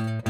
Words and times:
When 0.00 0.29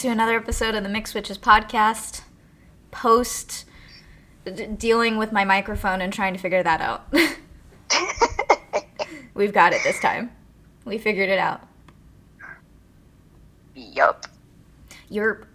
to 0.00 0.08
another 0.08 0.36
episode 0.36 0.74
of 0.74 0.82
the 0.82 0.88
Mix 0.88 1.12
Witches 1.12 1.36
podcast. 1.36 2.22
Post 2.90 3.66
d- 4.46 4.64
dealing 4.64 5.18
with 5.18 5.30
my 5.30 5.44
microphone 5.44 6.00
and 6.00 6.10
trying 6.10 6.32
to 6.32 6.38
figure 6.38 6.62
that 6.62 6.80
out. 6.80 7.12
We've 9.34 9.52
got 9.52 9.74
it 9.74 9.82
this 9.84 10.00
time. 10.00 10.30
We 10.86 10.96
figured 10.96 11.28
it 11.28 11.38
out. 11.38 11.68
Yup. 13.74 14.24
Your 15.10 15.46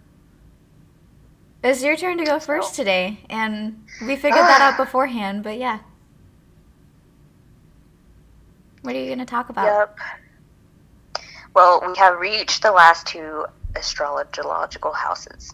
it's 1.63 1.83
your 1.83 1.95
turn 1.95 2.19
to 2.19 2.23
go 2.23 2.39
first 2.39 2.73
oh. 2.73 2.75
today, 2.75 3.17
and 3.31 3.83
we 4.01 4.15
figured 4.15 4.41
that 4.41 4.61
out 4.61 4.79
ah. 4.79 4.85
beforehand. 4.85 5.41
But 5.41 5.57
yeah, 5.57 5.79
what 8.83 8.95
are 8.95 8.99
you 8.99 9.09
gonna 9.09 9.25
talk 9.25 9.49
about? 9.49 9.65
Yup. 9.65 9.97
Well, 11.55 11.83
we 11.87 11.97
have 11.97 12.19
reached 12.19 12.61
the 12.61 12.71
last 12.71 13.07
two 13.07 13.45
astrological 13.75 14.93
houses. 14.93 15.53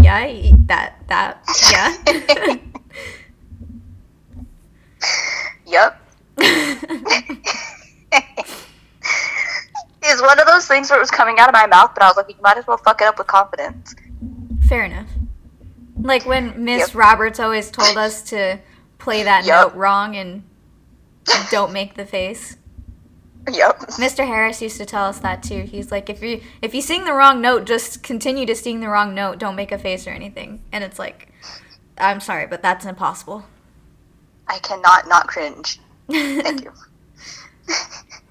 Yeah, 0.00 0.52
that 0.66 0.94
that 1.08 1.42
yeah. 1.72 2.56
yep. 5.66 6.00
It's 10.00 10.22
one 10.22 10.40
of 10.40 10.46
those 10.46 10.66
things 10.66 10.88
where 10.88 10.98
it 10.98 11.02
was 11.02 11.10
coming 11.10 11.38
out 11.38 11.48
of 11.48 11.52
my 11.52 11.66
mouth, 11.66 11.90
but 11.92 12.02
I 12.02 12.06
was 12.06 12.16
like, 12.16 12.28
you 12.30 12.36
might 12.40 12.56
as 12.56 12.66
well 12.66 12.78
fuck 12.78 13.02
it 13.02 13.06
up 13.06 13.18
with 13.18 13.26
confidence. 13.26 13.94
Fair 14.66 14.84
enough. 14.84 15.08
Like 16.00 16.24
when 16.24 16.64
Miss 16.64 16.88
Yep. 16.88 16.94
Roberts 16.94 17.40
always 17.40 17.70
told 17.70 17.98
us 17.98 18.22
to 18.30 18.58
play 18.98 19.24
that 19.24 19.44
Yep. 19.44 19.60
note 19.72 19.74
wrong 19.76 20.16
and 20.16 20.44
don't 21.50 21.72
make 21.72 21.94
the 21.94 22.06
face. 22.06 22.56
Yup. 23.48 23.78
Mr. 23.98 24.26
Harris 24.26 24.60
used 24.62 24.76
to 24.78 24.86
tell 24.86 25.04
us 25.04 25.18
that 25.20 25.42
too. 25.42 25.62
He's 25.62 25.90
like, 25.90 26.10
if 26.10 26.22
you 26.22 26.40
if 26.62 26.74
you 26.74 26.82
sing 26.82 27.04
the 27.04 27.12
wrong 27.12 27.40
note, 27.40 27.64
just 27.64 28.02
continue 28.02 28.46
to 28.46 28.54
sing 28.54 28.80
the 28.80 28.88
wrong 28.88 29.14
note. 29.14 29.38
Don't 29.38 29.56
make 29.56 29.72
a 29.72 29.78
face 29.78 30.06
or 30.06 30.10
anything. 30.10 30.62
And 30.72 30.84
it's 30.84 30.98
like, 30.98 31.32
I'm 31.98 32.20
sorry, 32.20 32.46
but 32.46 32.62
that's 32.62 32.84
impossible. 32.84 33.44
I 34.46 34.58
cannot 34.58 35.08
not 35.08 35.26
cringe. 35.28 35.80
Thank 36.10 36.64
you. 36.64 36.72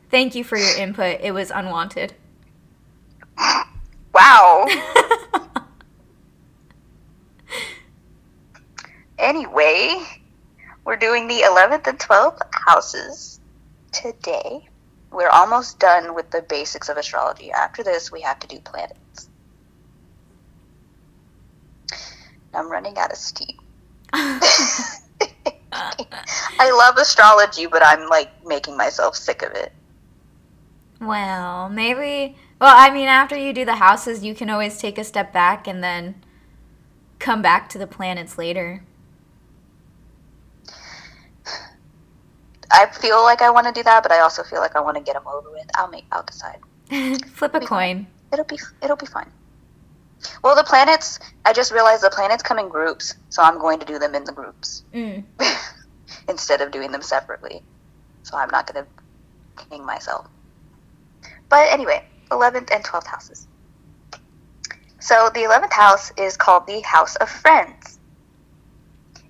Thank 0.09 0.35
you 0.35 0.43
for 0.43 0.57
your 0.57 0.77
input. 0.77 1.21
It 1.21 1.31
was 1.31 1.51
unwanted. 1.51 2.13
Wow. 4.13 4.65
anyway, 9.19 10.01
we're 10.85 10.95
doing 10.95 11.27
the 11.27 11.41
11th 11.41 11.87
and 11.87 11.99
12th 11.99 12.41
houses 12.51 13.39
today. 13.91 14.67
We're 15.11 15.29
almost 15.29 15.79
done 15.79 16.15
with 16.15 16.31
the 16.31 16.41
basics 16.41 16.89
of 16.89 16.97
astrology. 16.97 17.51
After 17.51 17.83
this, 17.83 18.11
we 18.11 18.21
have 18.21 18.39
to 18.39 18.47
do 18.47 18.59
planets. 18.59 19.29
I'm 22.53 22.69
running 22.69 22.97
out 22.97 23.11
of 23.11 23.17
steam. 23.17 23.57
I 24.13 24.99
love 26.71 26.97
astrology, 26.97 27.67
but 27.67 27.85
I'm 27.85 28.09
like 28.09 28.29
making 28.45 28.77
myself 28.77 29.15
sick 29.15 29.43
of 29.43 29.51
it. 29.51 29.71
Well, 30.99 31.69
maybe. 31.69 32.35
Well, 32.59 32.73
I 32.75 32.91
mean, 32.91 33.07
after 33.07 33.37
you 33.37 33.53
do 33.53 33.65
the 33.65 33.75
houses, 33.75 34.23
you 34.23 34.33
can 34.33 34.49
always 34.49 34.79
take 34.79 34.97
a 34.97 35.03
step 35.03 35.31
back 35.31 35.67
and 35.67 35.83
then 35.83 36.23
come 37.19 37.41
back 37.41 37.69
to 37.69 37.77
the 37.77 37.87
planets 37.87 38.37
later. 38.37 38.83
I 42.71 42.85
feel 42.87 43.21
like 43.23 43.41
I 43.41 43.49
want 43.49 43.67
to 43.67 43.73
do 43.73 43.83
that, 43.83 44.03
but 44.03 44.11
I 44.11 44.19
also 44.19 44.43
feel 44.43 44.59
like 44.59 44.75
I 44.75 44.81
want 44.81 44.97
to 44.97 45.03
get 45.03 45.13
them 45.13 45.27
over 45.27 45.49
with. 45.51 45.65
I'll 45.75 45.89
make. 45.89 46.05
I'll 46.11 46.23
decide. 46.23 46.59
Flip 47.35 47.53
a 47.55 47.59
coin. 47.61 48.07
It'll 48.31 48.45
be 48.45 48.59
it'll 48.81 48.95
be 48.97 49.05
fine. 49.05 49.31
Well, 50.43 50.55
the 50.55 50.63
planets. 50.63 51.19
I 51.45 51.53
just 51.53 51.71
realized 51.71 52.03
the 52.03 52.09
planets 52.09 52.43
come 52.43 52.59
in 52.59 52.69
groups, 52.69 53.15
so 53.29 53.41
I'm 53.43 53.59
going 53.59 53.79
to 53.79 53.85
do 53.85 53.99
them 53.99 54.15
in 54.15 54.23
the 54.25 54.31
groups 54.33 54.83
Mm. 54.93 55.23
instead 56.29 56.61
of 56.61 56.71
doing 56.71 56.91
them 56.91 57.01
separately. 57.01 57.63
So 58.23 58.35
I'm 58.37 58.49
not 58.49 58.71
going 58.71 58.85
to 58.85 59.63
king 59.69 59.85
myself. 59.85 60.27
But 61.49 61.71
anyway, 61.71 62.03
11th 62.29 62.69
and 62.73 62.83
12th 62.83 63.07
houses. 63.07 63.47
So 64.99 65.29
the 65.33 65.41
11th 65.41 65.71
house 65.71 66.11
is 66.17 66.35
called 66.35 66.67
the 66.67 66.81
House 66.81 67.15
of 67.17 67.29
Friends. 67.29 67.96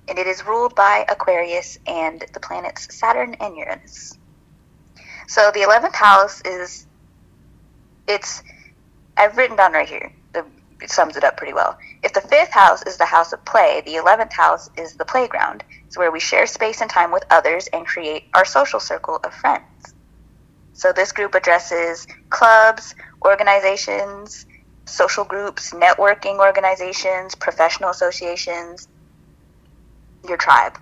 And 0.07 0.17
it 0.17 0.27
is 0.27 0.45
ruled 0.45 0.75
by 0.75 1.05
Aquarius 1.09 1.77
and 1.85 2.23
the 2.33 2.39
planets 2.39 2.93
Saturn 2.95 3.35
and 3.39 3.55
Uranus. 3.57 4.17
So 5.27 5.51
the 5.53 5.61
11th 5.61 5.95
house 5.95 6.41
is 6.41 6.87
it's 8.07 8.41
I've 9.17 9.35
written 9.35 9.57
down 9.57 9.73
right 9.73 9.87
here. 9.87 10.13
The, 10.33 10.45
it 10.81 10.91
sums 10.91 11.17
it 11.17 11.23
up 11.23 11.37
pretty 11.37 11.53
well. 11.53 11.77
If 12.03 12.13
the 12.13 12.21
fifth 12.21 12.51
house 12.51 12.83
is 12.83 12.97
the 12.97 13.05
house 13.05 13.33
of 13.33 13.43
play, 13.45 13.81
the 13.85 13.95
11th 13.95 14.31
house 14.31 14.69
is 14.77 14.93
the 14.93 15.05
playground. 15.05 15.63
It's 15.85 15.97
where 15.97 16.11
we 16.11 16.19
share 16.19 16.45
space 16.45 16.81
and 16.81 16.89
time 16.89 17.11
with 17.11 17.25
others 17.29 17.67
and 17.73 17.85
create 17.85 18.25
our 18.33 18.45
social 18.45 18.79
circle 18.79 19.19
of 19.23 19.33
friends. 19.33 19.95
So 20.73 20.93
this 20.93 21.11
group 21.11 21.33
addresses 21.33 22.05
clubs, 22.29 22.93
organizations, 23.25 24.45
social 24.85 25.25
groups, 25.25 25.73
networking 25.73 26.39
organizations, 26.39 27.33
professional 27.33 27.89
associations, 27.89 28.87
your 30.27 30.37
tribe. 30.37 30.77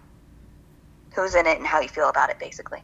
Who's 1.16 1.35
in 1.35 1.47
it 1.47 1.57
and 1.57 1.66
how 1.66 1.79
you 1.79 1.88
feel 1.88 2.09
about 2.09 2.29
it, 2.29 2.39
basically. 2.39 2.81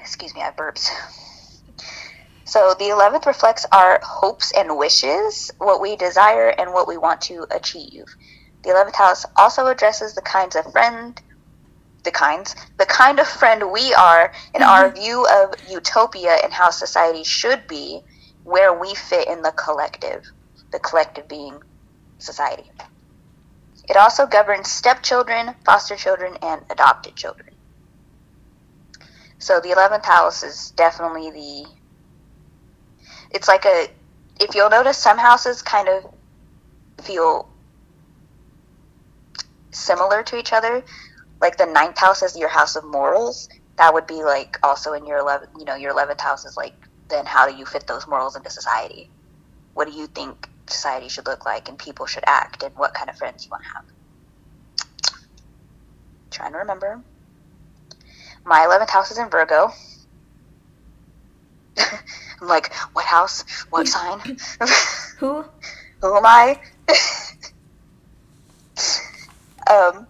Excuse 0.00 0.34
me, 0.34 0.40
I 0.40 0.46
have 0.46 0.56
burps. 0.56 0.90
So 2.44 2.74
the 2.78 2.86
11th 2.86 3.26
reflects 3.26 3.66
our 3.72 4.00
hopes 4.02 4.52
and 4.56 4.78
wishes, 4.78 5.50
what 5.58 5.82
we 5.82 5.96
desire, 5.96 6.48
and 6.48 6.72
what 6.72 6.88
we 6.88 6.96
want 6.96 7.20
to 7.22 7.46
achieve. 7.50 8.06
The 8.62 8.70
11th 8.70 8.94
house 8.94 9.26
also 9.36 9.66
addresses 9.66 10.14
the 10.14 10.22
kinds 10.22 10.56
of 10.56 10.72
friend, 10.72 11.20
the 12.04 12.10
kinds, 12.10 12.56
the 12.78 12.86
kind 12.86 13.20
of 13.20 13.28
friend 13.28 13.70
we 13.70 13.92
are, 13.92 14.32
and 14.54 14.64
our 14.64 14.90
mm-hmm. 14.90 14.98
view 14.98 15.26
of 15.26 15.54
utopia 15.70 16.38
and 16.42 16.50
how 16.50 16.70
society 16.70 17.22
should 17.22 17.66
be, 17.66 18.00
where 18.44 18.72
we 18.72 18.94
fit 18.94 19.28
in 19.28 19.42
the 19.42 19.52
collective, 19.52 20.24
the 20.72 20.78
collective 20.78 21.28
being 21.28 21.62
society. 22.18 22.70
It 23.88 23.96
also 23.96 24.26
governs 24.26 24.70
stepchildren, 24.70 25.54
foster 25.64 25.96
children, 25.96 26.36
and 26.42 26.62
adopted 26.70 27.16
children. 27.16 27.48
So 29.38 29.60
the 29.60 29.70
11th 29.70 30.04
house 30.04 30.42
is 30.42 30.72
definitely 30.72 31.30
the. 31.30 31.66
It's 33.30 33.48
like 33.48 33.64
a. 33.64 33.88
If 34.40 34.54
you'll 34.54 34.70
notice, 34.70 34.98
some 34.98 35.18
houses 35.18 35.62
kind 35.62 35.88
of 35.88 36.12
feel 37.02 37.48
similar 39.70 40.22
to 40.24 40.36
each 40.36 40.52
other. 40.52 40.84
Like 41.40 41.56
the 41.56 41.66
ninth 41.66 41.98
house 41.98 42.22
is 42.22 42.36
your 42.36 42.48
house 42.48 42.76
of 42.76 42.84
morals. 42.84 43.48
That 43.76 43.94
would 43.94 44.06
be 44.06 44.22
like 44.22 44.58
also 44.62 44.92
in 44.92 45.06
your 45.06 45.20
11th, 45.20 45.58
you 45.58 45.64
know, 45.64 45.76
your 45.76 45.94
11th 45.94 46.20
house 46.20 46.44
is 46.44 46.56
like, 46.56 46.74
then 47.08 47.24
how 47.24 47.48
do 47.48 47.56
you 47.56 47.64
fit 47.64 47.86
those 47.86 48.06
morals 48.08 48.36
into 48.36 48.50
society? 48.50 49.10
What 49.74 49.86
do 49.86 49.94
you 49.94 50.08
think 50.08 50.48
society 50.70 51.08
should 51.08 51.26
look 51.26 51.44
like 51.46 51.68
and 51.68 51.78
people 51.78 52.06
should 52.06 52.24
act 52.26 52.62
and 52.62 52.74
what 52.76 52.94
kind 52.94 53.10
of 53.10 53.16
friends 53.16 53.44
you 53.44 53.50
want 53.50 53.62
to 53.64 53.68
have? 53.70 53.84
Trying 56.30 56.52
to 56.52 56.58
remember. 56.58 57.02
My 58.44 58.60
11th 58.60 58.90
house 58.90 59.10
is 59.10 59.18
in 59.18 59.28
Virgo. 59.28 59.70
I'm 62.40 62.48
like, 62.48 62.72
what 62.92 63.04
house? 63.04 63.44
What 63.70 63.88
sign? 63.88 64.20
Who? 65.18 65.44
Who 66.00 66.16
am 66.16 66.26
I? 66.26 66.60
um, 69.68 70.06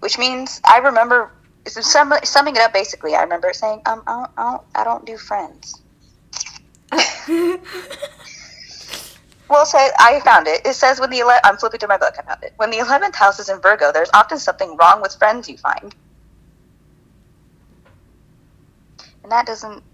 which 0.00 0.18
means 0.18 0.60
I 0.64 0.78
remember 0.78 1.32
so 1.66 1.80
sum, 1.80 2.12
summing 2.22 2.56
it 2.56 2.62
up. 2.62 2.72
Basically, 2.72 3.14
I 3.14 3.22
remember 3.22 3.52
saying, 3.52 3.80
um, 3.86 4.02
I 4.06 4.12
don't, 4.12 4.30
I 4.36 4.42
don't, 4.42 4.62
I 4.74 4.84
don't 4.84 5.06
do 5.06 5.16
friends. 5.16 5.82
Well, 9.48 9.64
say 9.64 9.90
I 9.98 10.20
found 10.20 10.48
it. 10.48 10.62
It 10.66 10.74
says 10.74 10.98
when 10.98 11.10
the 11.10 11.20
ele- 11.20 11.38
I'm 11.44 11.56
flipping 11.56 11.78
through 11.78 11.88
my 11.88 11.98
book. 11.98 12.14
I 12.18 12.22
found 12.22 12.42
it. 12.42 12.52
When 12.56 12.70
the 12.70 12.78
eleventh 12.78 13.14
house 13.14 13.38
is 13.38 13.48
in 13.48 13.60
Virgo, 13.60 13.92
there's 13.92 14.10
often 14.12 14.38
something 14.38 14.76
wrong 14.76 15.00
with 15.00 15.14
friends 15.14 15.48
you 15.48 15.56
find, 15.56 15.94
and 19.22 19.30
that 19.32 19.46
doesn't, 19.46 19.84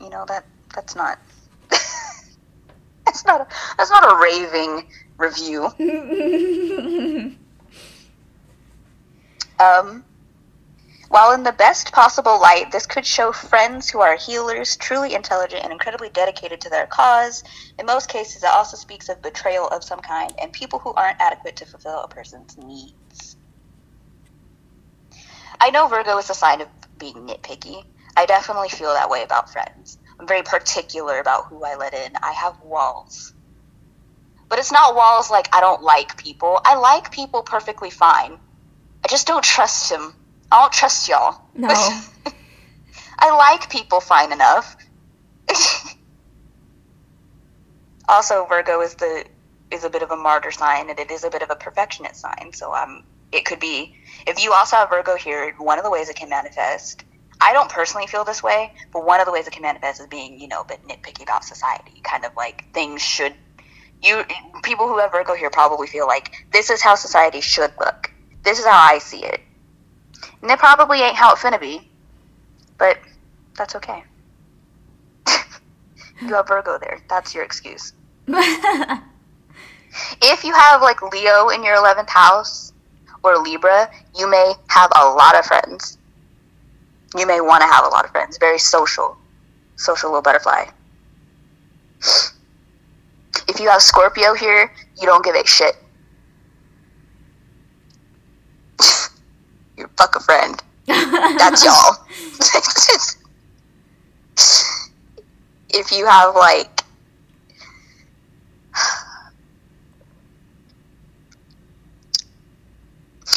you 0.00 0.08
know, 0.10 0.24
that 0.28 0.46
that's 0.74 0.96
not. 0.96 1.18
that's 3.06 3.26
not. 3.26 3.42
A, 3.42 3.46
that's 3.76 3.90
not 3.90 4.04
a 4.04 4.16
raving 4.22 4.88
review. 5.18 5.68
Um, 9.60 10.04
while 11.12 11.32
in 11.32 11.42
the 11.42 11.52
best 11.52 11.92
possible 11.92 12.40
light, 12.40 12.72
this 12.72 12.86
could 12.86 13.04
show 13.04 13.32
friends 13.32 13.90
who 13.90 14.00
are 14.00 14.16
healers, 14.16 14.78
truly 14.78 15.14
intelligent, 15.14 15.62
and 15.62 15.70
incredibly 15.70 16.08
dedicated 16.08 16.58
to 16.62 16.70
their 16.70 16.86
cause. 16.86 17.44
In 17.78 17.84
most 17.84 18.08
cases, 18.08 18.42
it 18.42 18.48
also 18.48 18.78
speaks 18.78 19.10
of 19.10 19.20
betrayal 19.20 19.68
of 19.68 19.84
some 19.84 20.00
kind 20.00 20.32
and 20.40 20.50
people 20.54 20.78
who 20.78 20.94
aren't 20.94 21.20
adequate 21.20 21.56
to 21.56 21.66
fulfill 21.66 22.02
a 22.02 22.08
person's 22.08 22.56
needs. 22.56 23.36
I 25.60 25.68
know 25.68 25.86
Virgo 25.86 26.16
is 26.16 26.30
a 26.30 26.34
sign 26.34 26.62
of 26.62 26.68
being 26.98 27.26
nitpicky. 27.26 27.84
I 28.16 28.24
definitely 28.24 28.70
feel 28.70 28.94
that 28.94 29.10
way 29.10 29.22
about 29.22 29.52
friends. 29.52 29.98
I'm 30.18 30.26
very 30.26 30.42
particular 30.42 31.20
about 31.20 31.44
who 31.50 31.62
I 31.62 31.76
let 31.76 31.92
in. 31.92 32.12
I 32.22 32.32
have 32.32 32.56
walls. 32.64 33.34
But 34.48 34.58
it's 34.58 34.72
not 34.72 34.96
walls 34.96 35.30
like 35.30 35.54
I 35.54 35.60
don't 35.60 35.82
like 35.82 36.16
people. 36.16 36.58
I 36.64 36.76
like 36.76 37.12
people 37.12 37.42
perfectly 37.42 37.90
fine. 37.90 38.38
I 39.04 39.08
just 39.08 39.26
don't 39.26 39.44
trust 39.44 39.92
him. 39.92 40.14
I 40.52 40.60
don't 40.60 40.72
trust 40.72 41.08
y'all. 41.08 41.40
No. 41.54 41.68
I 43.18 43.34
like 43.34 43.70
people 43.70 44.00
fine 44.00 44.32
enough. 44.32 44.76
also, 48.08 48.44
Virgo 48.44 48.82
is 48.82 48.94
the 48.96 49.24
is 49.70 49.84
a 49.84 49.88
bit 49.88 50.02
of 50.02 50.10
a 50.10 50.16
martyr 50.16 50.50
sign, 50.50 50.90
and 50.90 50.98
it 50.98 51.10
is 51.10 51.24
a 51.24 51.30
bit 51.30 51.40
of 51.40 51.48
a 51.48 51.56
perfectionist 51.56 52.20
sign. 52.20 52.50
So, 52.52 52.74
um, 52.74 53.02
it 53.32 53.46
could 53.46 53.60
be 53.60 53.96
if 54.26 54.44
you 54.44 54.52
also 54.52 54.76
have 54.76 54.90
Virgo 54.90 55.16
here. 55.16 55.54
One 55.56 55.78
of 55.78 55.84
the 55.84 55.90
ways 55.90 56.10
it 56.10 56.16
can 56.16 56.28
manifest. 56.28 57.02
I 57.40 57.54
don't 57.54 57.70
personally 57.70 58.06
feel 58.06 58.24
this 58.24 58.42
way, 58.42 58.74
but 58.92 59.06
one 59.06 59.20
of 59.20 59.26
the 59.26 59.32
ways 59.32 59.46
it 59.46 59.54
can 59.54 59.62
manifest 59.62 60.02
is 60.02 60.06
being, 60.06 60.38
you 60.38 60.48
know, 60.48 60.60
a 60.60 60.64
bit 60.66 60.86
nitpicky 60.86 61.22
about 61.22 61.44
society. 61.44 62.02
Kind 62.04 62.26
of 62.26 62.36
like 62.36 62.70
things 62.74 63.00
should. 63.00 63.32
You 64.02 64.22
people 64.62 64.86
who 64.86 64.98
have 64.98 65.12
Virgo 65.12 65.34
here 65.34 65.48
probably 65.48 65.86
feel 65.86 66.06
like 66.06 66.46
this 66.52 66.68
is 66.68 66.82
how 66.82 66.94
society 66.94 67.40
should 67.40 67.72
look. 67.80 68.12
This 68.42 68.58
is 68.58 68.66
how 68.66 68.76
I 68.76 68.98
see 68.98 69.24
it. 69.24 69.40
And 70.40 70.50
it 70.50 70.58
probably 70.58 71.00
ain't 71.00 71.16
how 71.16 71.32
it's 71.32 71.42
gonna 71.42 71.58
be, 71.58 71.88
but 72.78 72.98
that's 73.56 73.74
okay. 73.76 74.02
you 76.20 76.34
have 76.34 76.48
Virgo 76.48 76.78
there. 76.78 77.00
That's 77.08 77.34
your 77.34 77.44
excuse. 77.44 77.92
If 80.22 80.44
you 80.44 80.54
have 80.54 80.82
like 80.82 81.02
Leo 81.02 81.48
in 81.48 81.62
your 81.62 81.76
11th 81.76 82.08
house 82.08 82.72
or 83.22 83.38
Libra, 83.38 83.90
you 84.16 84.30
may 84.30 84.54
have 84.68 84.90
a 84.96 85.04
lot 85.04 85.36
of 85.36 85.44
friends. 85.44 85.98
You 87.16 87.26
may 87.26 87.40
want 87.40 87.62
to 87.62 87.66
have 87.66 87.84
a 87.84 87.88
lot 87.88 88.04
of 88.04 88.10
friends. 88.10 88.38
Very 88.38 88.58
social. 88.58 89.16
Social 89.76 90.10
little 90.10 90.22
butterfly. 90.22 90.66
If 93.48 93.60
you 93.60 93.68
have 93.68 93.82
Scorpio 93.82 94.34
here, 94.34 94.72
you 94.98 95.06
don't 95.06 95.24
give 95.24 95.34
a 95.34 95.46
shit. 95.46 95.76
you 98.80 98.86
fuck 99.96 100.16
a 100.16 100.20
friend. 100.20 100.62
That's 100.86 101.64
y'all. 101.64 101.96
if 105.70 105.90
you 105.92 106.06
have 106.06 106.34
like 106.34 106.82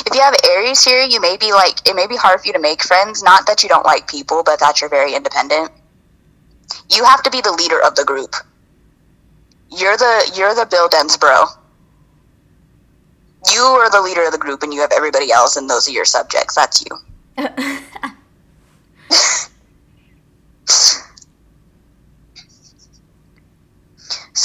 if 0.06 0.14
you 0.14 0.22
have 0.22 0.36
Aries 0.46 0.84
here, 0.84 1.04
you 1.04 1.22
may 1.22 1.38
be 1.38 1.52
like 1.52 1.88
it 1.88 1.96
may 1.96 2.08
be 2.08 2.16
hard 2.16 2.42
for 2.42 2.48
you 2.48 2.54
to 2.54 2.60
make 2.60 2.84
friends. 2.84 3.24
Not 3.24 3.48
that 3.48 3.64
you 3.64 3.70
don't 3.70 3.86
like 3.86 4.08
people, 4.08 4.44
but 4.44 4.60
that 4.60 4.82
you're 4.82 4.90
very 4.90 5.16
independent. 5.16 5.72
You 6.90 7.04
have 7.06 7.24
to 7.24 7.30
be 7.30 7.42
the 7.42 7.52
leader 7.52 7.82
of 7.82 7.96
the 7.96 8.04
group. 8.04 8.36
You're 9.72 9.98
the 9.98 10.32
you're 10.36 10.54
the 10.54 10.66
Bill 10.66 10.90
Denbrough. 10.90 11.48
You 13.54 13.62
are 13.62 13.90
the 13.92 14.02
leader 14.02 14.26
of 14.26 14.32
the 14.32 14.38
group, 14.38 14.64
and 14.64 14.74
you 14.74 14.82
have 14.82 14.92
everybody 14.92 15.32
else, 15.32 15.56
and 15.58 15.70
those 15.70 15.88
are 15.88 15.92
your 15.92 16.06
subjects. 16.06 16.56
That's 16.56 16.84
you. 16.86 16.98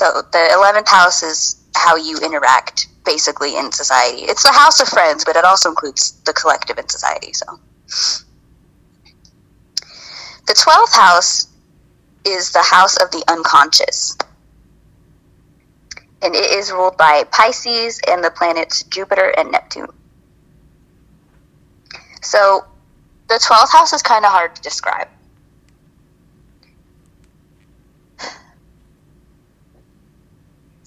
So 0.01 0.23
the 0.33 0.51
eleventh 0.55 0.89
house 0.89 1.23
is 1.23 1.57
how 1.77 1.97
you 1.97 2.17
interact 2.25 2.87
basically 3.05 3.59
in 3.59 3.71
society. 3.71 4.23
It's 4.23 4.43
the 4.43 4.53
house 4.53 4.81
of 4.81 4.89
friends, 4.89 5.27
but 5.27 5.37
it 5.37 5.45
also 5.45 5.69
includes 5.69 6.13
the 6.25 6.33
collective 6.33 6.79
in 6.79 6.89
society. 6.89 7.35
So 7.35 7.61
the 10.47 10.55
twelfth 10.55 10.95
house 10.95 11.49
is 12.25 12.51
the 12.53 12.63
house 12.63 12.97
of 12.97 13.11
the 13.11 13.23
unconscious. 13.29 14.17
And 16.23 16.35
it 16.35 16.51
is 16.53 16.71
ruled 16.71 16.97
by 16.97 17.25
Pisces 17.31 18.01
and 18.07 18.23
the 18.23 18.31
planets 18.31 18.83
Jupiter 18.85 19.31
and 19.37 19.51
Neptune. 19.51 19.89
So 22.23 22.65
the 23.29 23.37
12th 23.37 23.73
house 23.73 23.93
is 23.93 24.03
kind 24.03 24.25
of 24.25 24.31
hard 24.31 24.55
to 24.57 24.63
describe. 24.63 25.09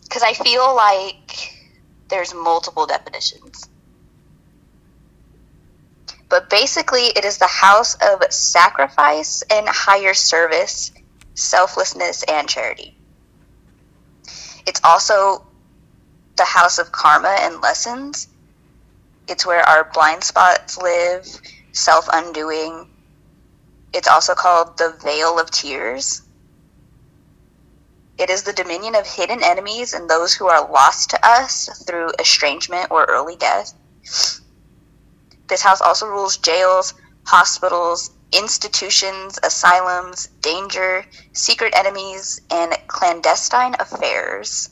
Because 0.04 0.24
I 0.24 0.34
feel 0.34 0.76
like 0.76 1.52
there's 2.10 2.34
multiple 2.36 2.86
definitions. 2.86 3.68
But 6.30 6.50
basically, 6.50 7.08
it 7.16 7.26
is 7.26 7.38
the 7.38 7.48
house 7.48 7.96
of 7.96 8.24
sacrifice 8.32 9.44
and 9.52 9.68
higher 9.68 10.14
service, 10.14 10.92
selflessness, 11.36 12.24
and 12.24 12.48
charity. 12.48 13.03
It's 14.65 14.81
also 14.83 15.45
the 16.36 16.45
house 16.45 16.77
of 16.80 16.92
karma 16.92 17.36
and 17.42 17.62
lessons. 17.62 18.27
It's 19.27 19.45
where 19.45 19.63
our 19.63 19.89
blind 19.94 20.24
spots 20.24 20.77
live, 20.77 21.25
self 21.71 22.07
undoing. 22.12 22.89
It's 23.94 24.07
also 24.07 24.33
called 24.33 24.77
the 24.77 24.98
Veil 25.04 25.39
of 25.39 25.51
Tears. 25.51 26.21
It 28.18 28.30
is 28.30 28.44
the 28.44 28.54
dominion 28.54 28.95
of 28.95 29.07
hidden 29.07 29.44
enemies 29.44 29.94
and 29.94 30.10
those 30.10 30.33
who 30.33 30.48
are 30.48 30.69
lost 30.71 31.10
to 31.12 31.27
us 31.27 31.83
through 31.86 32.12
estrangement 32.19 32.92
or 32.92 33.06
early 33.06 33.36
death. 33.36 33.74
This 35.48 35.62
house 35.62 35.82
also 35.82 36.08
rules 36.08 36.38
jails, 36.38 36.93
hospitals, 37.25 38.12
institutions, 38.34 39.40
asylums, 39.44 40.28
danger, 40.42 41.06
secret 41.34 41.74
enemies, 41.75 42.42
and 42.52 42.75
clandestine 42.88 43.75
affairs. 43.80 44.70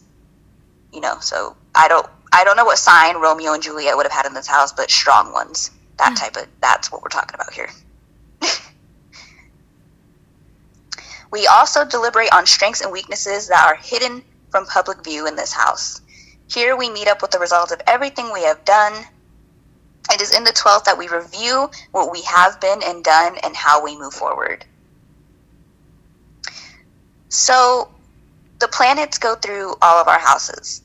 You 0.92 1.02
know, 1.02 1.20
so 1.20 1.56
I 1.74 1.88
don't 1.88 2.08
I 2.34 2.44
don't 2.44 2.58
know 2.58 2.66
what 2.66 2.78
sign 2.78 3.18
Romeo 3.18 3.54
and 3.54 3.64
Juliet 3.64 3.96
would 3.96 4.06
have 4.06 4.12
had 4.12 4.26
in 4.26 4.34
this 4.34 4.48
house, 4.48 4.72
but 4.72 4.90
strong 4.90 5.32
ones. 5.34 5.72
That 5.98 6.16
type 6.16 6.38
of 6.38 6.48
that's 6.60 6.92
what 6.92 7.02
we're 7.02 7.10
talking 7.10 7.36
about 7.36 7.54
here. 7.54 7.70
we 11.32 11.48
also 11.48 11.86
deliberate 11.86 12.34
on 12.34 12.46
strengths 12.46 12.82
and 12.82 12.92
weaknesses 12.92 13.48
that 13.50 13.68
are 13.68 13.76
hidden 13.76 14.24
from 14.50 14.66
public 14.66 15.04
view 15.04 15.28
in 15.28 15.36
this 15.36 15.54
house. 15.54 16.02
Here 16.48 16.76
we 16.76 16.90
meet 16.90 17.08
up 17.08 17.22
with 17.22 17.32
the 17.32 17.40
results 17.40 17.72
of 17.72 17.82
everything 17.88 18.32
we 18.34 18.44
have 18.44 18.66
done. 18.66 18.94
It 20.12 20.22
is 20.22 20.36
in 20.36 20.44
the 20.44 20.52
12th 20.52 20.86
that 20.86 20.98
we 20.98 21.08
review 21.08 21.70
what 21.92 22.12
we 22.12 22.22
have 22.24 22.60
been 22.60 22.82
and 22.84 23.04
done 23.04 23.38
and 23.44 23.56
how 23.56 23.84
we 23.84 23.98
move 23.98 24.14
forward. 24.14 24.66
So 27.30 27.90
the 28.60 28.68
planets 28.68 29.18
go 29.18 29.36
through 29.36 29.76
all 29.82 30.02
of 30.02 30.08
our 30.08 30.20
houses. 30.20 30.82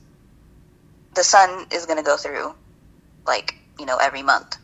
The 1.14 1.24
sun 1.24 1.66
is 1.72 1.86
going 1.86 1.98
to 1.98 2.04
go 2.04 2.16
through 2.16 2.54
like, 3.26 3.56
you 3.78 3.86
know, 3.86 3.96
every 3.96 4.22
month 4.22 4.56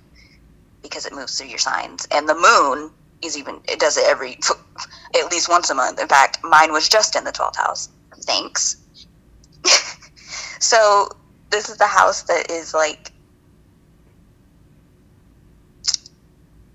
because 0.83 1.07
it 1.07 1.13
moves 1.13 1.37
through 1.37 1.49
your 1.49 1.59
signs. 1.59 2.07
And 2.11 2.29
the 2.29 2.35
moon 2.35 2.91
is 3.21 3.37
even, 3.37 3.61
it 3.69 3.81
does 3.81 3.97
it 3.97 4.05
every, 4.07 4.39
at 5.19 5.31
least 5.31 5.49
once 5.49 5.71
a 5.71 5.75
month. 5.75 6.01
In 6.01 6.09
fact, 6.09 6.39
mine 6.45 6.73
was 6.73 6.89
just 6.89 7.17
in 7.17 7.25
the 7.25 7.33
12th 7.33 7.57
house. 7.57 7.89
Thanks. 8.21 8.77
so 10.61 11.09
this 11.51 11.69
is 11.69 11.79
the 11.79 11.87
house 11.87 12.23
that 12.23 12.51
is 12.51 12.75
like 12.75 13.13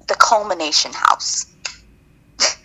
the 0.07 0.15
culmination 0.15 0.91
house. 0.93 1.45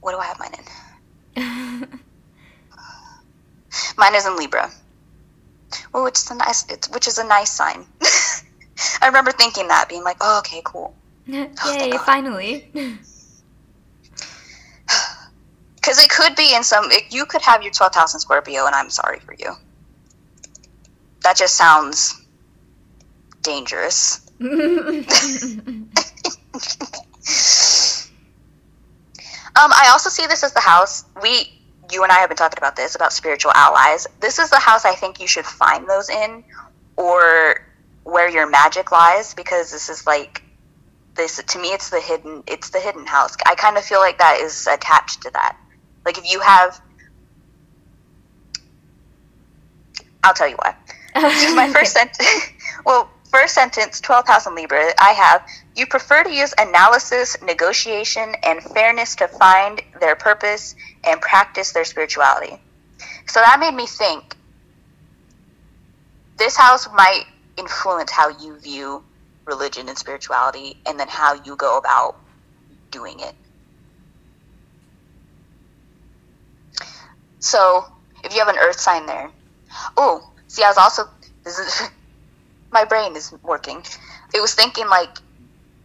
what 0.00 0.12
do 0.12 0.18
I 0.18 0.26
have 0.26 0.38
mine 0.38 0.54
in? 0.54 0.64
Mine 3.96 4.14
is 4.14 4.26
in 4.26 4.36
Libra. 4.36 4.70
Oh, 5.94 6.04
which 6.04 6.16
is 6.16 6.30
a 6.30 6.34
nice, 6.34 6.66
it's, 6.68 6.88
which 6.90 7.06
is 7.06 7.18
a 7.18 7.24
nice 7.24 7.52
sign. 7.52 7.84
I 9.02 9.06
remember 9.06 9.30
thinking 9.30 9.68
that, 9.68 9.88
being 9.88 10.02
like, 10.02 10.16
"Oh, 10.20 10.38
okay, 10.38 10.62
cool." 10.64 10.94
Yay, 11.26 11.50
oh, 11.64 11.90
God. 11.92 12.00
finally. 12.00 12.70
Because 15.76 16.04
it 16.04 16.10
could 16.10 16.36
be 16.36 16.54
in 16.54 16.62
some. 16.62 16.90
It, 16.90 17.04
you 17.10 17.24
could 17.24 17.40
have 17.40 17.62
your 17.62 17.72
12th 17.72 17.94
house 17.94 18.12
in 18.12 18.20
Scorpio, 18.20 18.66
and 18.66 18.74
I'm 18.74 18.90
sorry 18.90 19.18
for 19.18 19.34
you. 19.38 19.54
That 21.22 21.38
just 21.38 21.56
sounds 21.56 22.19
dangerous. 23.42 24.20
Um, 29.56 29.72
I 29.72 29.88
also 29.90 30.08
see 30.08 30.26
this 30.26 30.42
as 30.42 30.52
the 30.52 30.60
house 30.60 31.04
we, 31.22 31.50
you 31.92 32.02
and 32.02 32.12
I 32.12 32.16
have 32.16 32.28
been 32.30 32.36
talking 32.36 32.58
about 32.58 32.76
this 32.76 32.94
about 32.94 33.12
spiritual 33.12 33.52
allies. 33.54 34.06
This 34.20 34.38
is 34.38 34.48
the 34.50 34.58
house 34.58 34.84
I 34.84 34.94
think 34.94 35.20
you 35.20 35.26
should 35.26 35.44
find 35.44 35.88
those 35.88 36.08
in, 36.08 36.44
or 36.96 37.66
where 38.04 38.28
your 38.30 38.48
magic 38.48 38.92
lies, 38.92 39.34
because 39.34 39.70
this 39.72 39.88
is 39.88 40.06
like 40.06 40.42
this 41.14 41.42
to 41.42 41.58
me. 41.58 41.68
It's 41.68 41.90
the 41.90 42.00
hidden. 42.00 42.42
It's 42.46 42.70
the 42.70 42.80
hidden 42.80 43.06
house. 43.06 43.36
I 43.44 43.54
kind 43.54 43.76
of 43.76 43.84
feel 43.84 43.98
like 43.98 44.18
that 44.18 44.38
is 44.40 44.66
attached 44.66 45.22
to 45.22 45.30
that. 45.32 45.56
Like 46.04 46.16
if 46.16 46.30
you 46.30 46.40
have, 46.40 46.80
I'll 50.22 50.34
tell 50.34 50.48
you 50.48 50.56
why. 50.56 50.74
My 51.54 51.68
first 51.72 51.92
sentence. 51.94 52.50
well, 52.86 53.10
first 53.30 53.54
sentence, 53.54 54.00
12,000 54.00 54.54
Libra. 54.54 54.92
I 54.98 55.12
have 55.12 55.46
you 55.76 55.86
prefer 55.86 56.22
to 56.24 56.30
use 56.30 56.52
analysis, 56.58 57.36
negotiation, 57.42 58.34
and 58.42 58.62
fairness 58.62 59.16
to 59.16 59.28
find 59.28 59.80
their 60.00 60.16
purpose 60.16 60.74
and 61.04 61.20
practice 61.20 61.72
their 61.72 61.84
spirituality. 61.84 62.60
So 63.26 63.40
that 63.40 63.60
made 63.60 63.74
me 63.74 63.86
think 63.86 64.36
this 66.36 66.56
house 66.56 66.88
might 66.94 67.24
influence 67.56 68.10
how 68.10 68.28
you 68.40 68.58
view 68.58 69.04
religion 69.46 69.88
and 69.88 69.96
spirituality 69.96 70.76
and 70.86 70.98
then 70.98 71.08
how 71.08 71.34
you 71.44 71.56
go 71.56 71.78
about 71.78 72.16
doing 72.90 73.20
it. 73.20 73.34
So, 77.38 77.84
if 78.22 78.34
you 78.34 78.40
have 78.40 78.48
an 78.48 78.58
earth 78.58 78.78
sign 78.78 79.06
there, 79.06 79.30
oh, 79.96 80.30
see, 80.46 80.62
I 80.62 80.68
was 80.68 80.76
also, 80.76 81.04
this 81.42 81.58
is, 81.58 81.88
my 82.72 82.84
brain 82.84 83.16
is 83.16 83.32
working. 83.42 83.82
It 84.34 84.40
was 84.40 84.54
thinking 84.54 84.88
like 84.88 85.18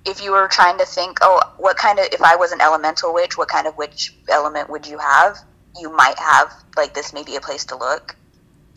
if 0.05 0.21
you 0.21 0.31
were 0.31 0.47
trying 0.47 0.77
to 0.77 0.85
think, 0.85 1.17
oh, 1.21 1.41
what 1.57 1.77
kind 1.77 1.99
of, 1.99 2.05
if 2.11 2.21
I 2.21 2.35
was 2.35 2.51
an 2.51 2.61
elemental 2.61 3.13
witch, 3.13 3.37
what 3.37 3.47
kind 3.47 3.65
of 3.67 3.75
witch 3.75 4.15
element 4.29 4.69
would 4.69 4.85
you 4.85 4.99
have? 4.99 5.37
You 5.79 5.91
might 5.91 6.17
have, 6.19 6.53
like, 6.77 6.93
this 6.93 7.11
may 7.11 7.23
be 7.23 7.35
a 7.35 7.41
place 7.41 7.65
to 7.65 7.77
look. 7.77 8.15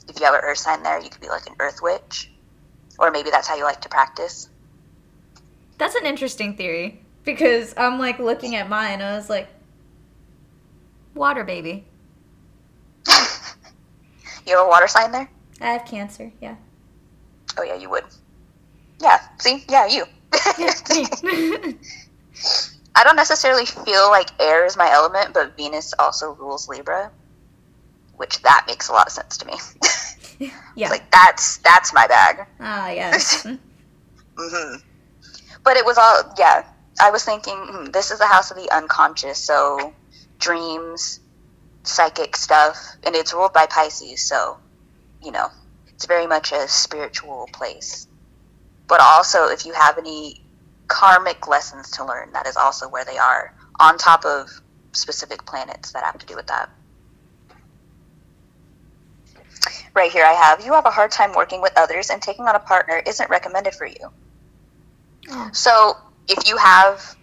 If 0.09 0.19
you 0.19 0.25
have 0.25 0.35
an 0.35 0.41
earth 0.43 0.59
sign 0.59 0.83
there, 0.83 0.99
you 0.99 1.11
could 1.11 1.21
be 1.21 1.29
like 1.29 1.47
an 1.47 1.55
earth 1.61 1.81
witch. 1.83 2.31
Or 2.99 3.11
maybe 3.11 3.31
that's 3.31 3.47
how 3.47 3.57
you 3.57 3.65
like 3.65 3.83
to 3.83 3.89
practice. 3.89 4.49
That's 5.77 5.95
an 5.95 6.07
interesting 6.07 6.57
theory 6.57 7.03
because 7.25 7.75
I'm 7.77 7.99
like 7.99 8.19
looking 8.19 8.57
at 8.57 8.69
mine. 8.69 9.03
I 9.03 9.15
was 9.15 9.29
like, 9.29 9.49
water 11.15 11.45
baby. 11.45 11.85
you 14.47 14.57
have 14.57 14.67
a 14.67 14.69
water 14.69 14.89
sign 14.89 15.13
there? 15.13 15.31
I 15.61 15.67
have 15.67 15.85
cancer. 15.85 16.33
Yeah. 16.41 16.57
Oh 17.59 17.63
yeah, 17.65 17.75
you 17.75 17.91
would. 17.91 18.05
Yeah. 19.01 19.19
See? 19.39 19.65
Yeah, 19.69 19.87
you. 19.87 20.05
I 22.95 23.05
don't 23.05 23.17
necessarily 23.17 23.67
feel 23.67 24.09
like 24.11 24.29
air 24.41 24.65
is 24.65 24.77
my 24.77 24.91
element, 24.91 25.35
but 25.35 25.57
Venus 25.57 25.95
also 25.99 26.33
rules 26.35 26.69
Libra, 26.69 27.11
which 28.17 28.43
that 28.43 28.65
makes 28.67 28.89
a 28.89 28.93
lot 28.93 29.07
of 29.07 29.13
sense 29.13 29.37
to 29.39 29.47
me. 29.47 29.55
yeah. 30.77 30.89
like 30.89 31.11
that's 31.11 31.59
that's 31.59 31.93
my 31.93 32.07
bag. 32.07 32.47
Ah, 32.61 32.91
yes. 32.91 33.45
mm-hmm. 34.37 34.77
But 35.65 35.77
it 35.77 35.85
was 35.85 35.99
all 35.99 36.35
yeah. 36.39 36.65
I 37.01 37.11
was 37.11 37.25
thinking 37.25 37.57
hmm, 37.57 37.85
this 37.87 38.11
is 38.11 38.19
the 38.19 38.27
house 38.27 38.51
of 38.51 38.57
the 38.57 38.71
unconscious, 38.71 39.39
so 39.39 39.93
dreams, 40.39 41.21
psychic 41.85 42.37
stuff, 42.37 42.77
and 43.05 43.15
it's 43.15 43.33
ruled 43.33 43.53
by 43.53 43.67
Pisces, 43.67 44.23
so 44.23 44.59
you 45.23 45.33
know 45.33 45.51
it's 45.99 46.07
very 46.07 46.29
much 46.29 46.53
a 46.53 46.69
spiritual 46.69 47.49
place. 47.53 48.07
But 48.87 49.01
also, 49.01 49.49
if 49.49 49.67
you 49.67 49.73
have 49.73 49.99
any 49.99 50.41
karmic 50.87 51.49
lessons 51.49 51.91
to 51.97 52.05
learn, 52.05 52.31
that 52.35 52.47
is 52.47 52.57
also 52.57 52.89
where 52.89 53.05
they 53.05 53.19
are, 53.19 53.53
on 53.81 53.99
top 53.99 54.25
of 54.25 54.49
specific 54.93 55.45
planets 55.45 55.91
that 55.91 56.05
have 56.05 56.17
to 56.19 56.25
do 56.25 56.37
with 56.37 56.47
that. 56.47 56.71
Right 59.93 60.13
here, 60.13 60.25
I 60.25 60.35
have 60.35 60.65
you 60.65 60.73
have 60.73 60.87
a 60.87 60.91
hard 60.93 61.11
time 61.11 61.33
working 61.33 61.61
with 61.61 61.73
others, 61.77 62.11
and 62.11 62.23
taking 62.23 62.45
on 62.45 62.55
a 62.55 62.61
partner 62.61 63.03
isn't 63.05 63.29
recommended 63.29 63.75
for 63.75 63.87
you. 63.87 64.13
Oh. 65.33 65.51
So, 65.53 65.97
if 66.29 66.47
you 66.47 66.59
have 66.59 67.17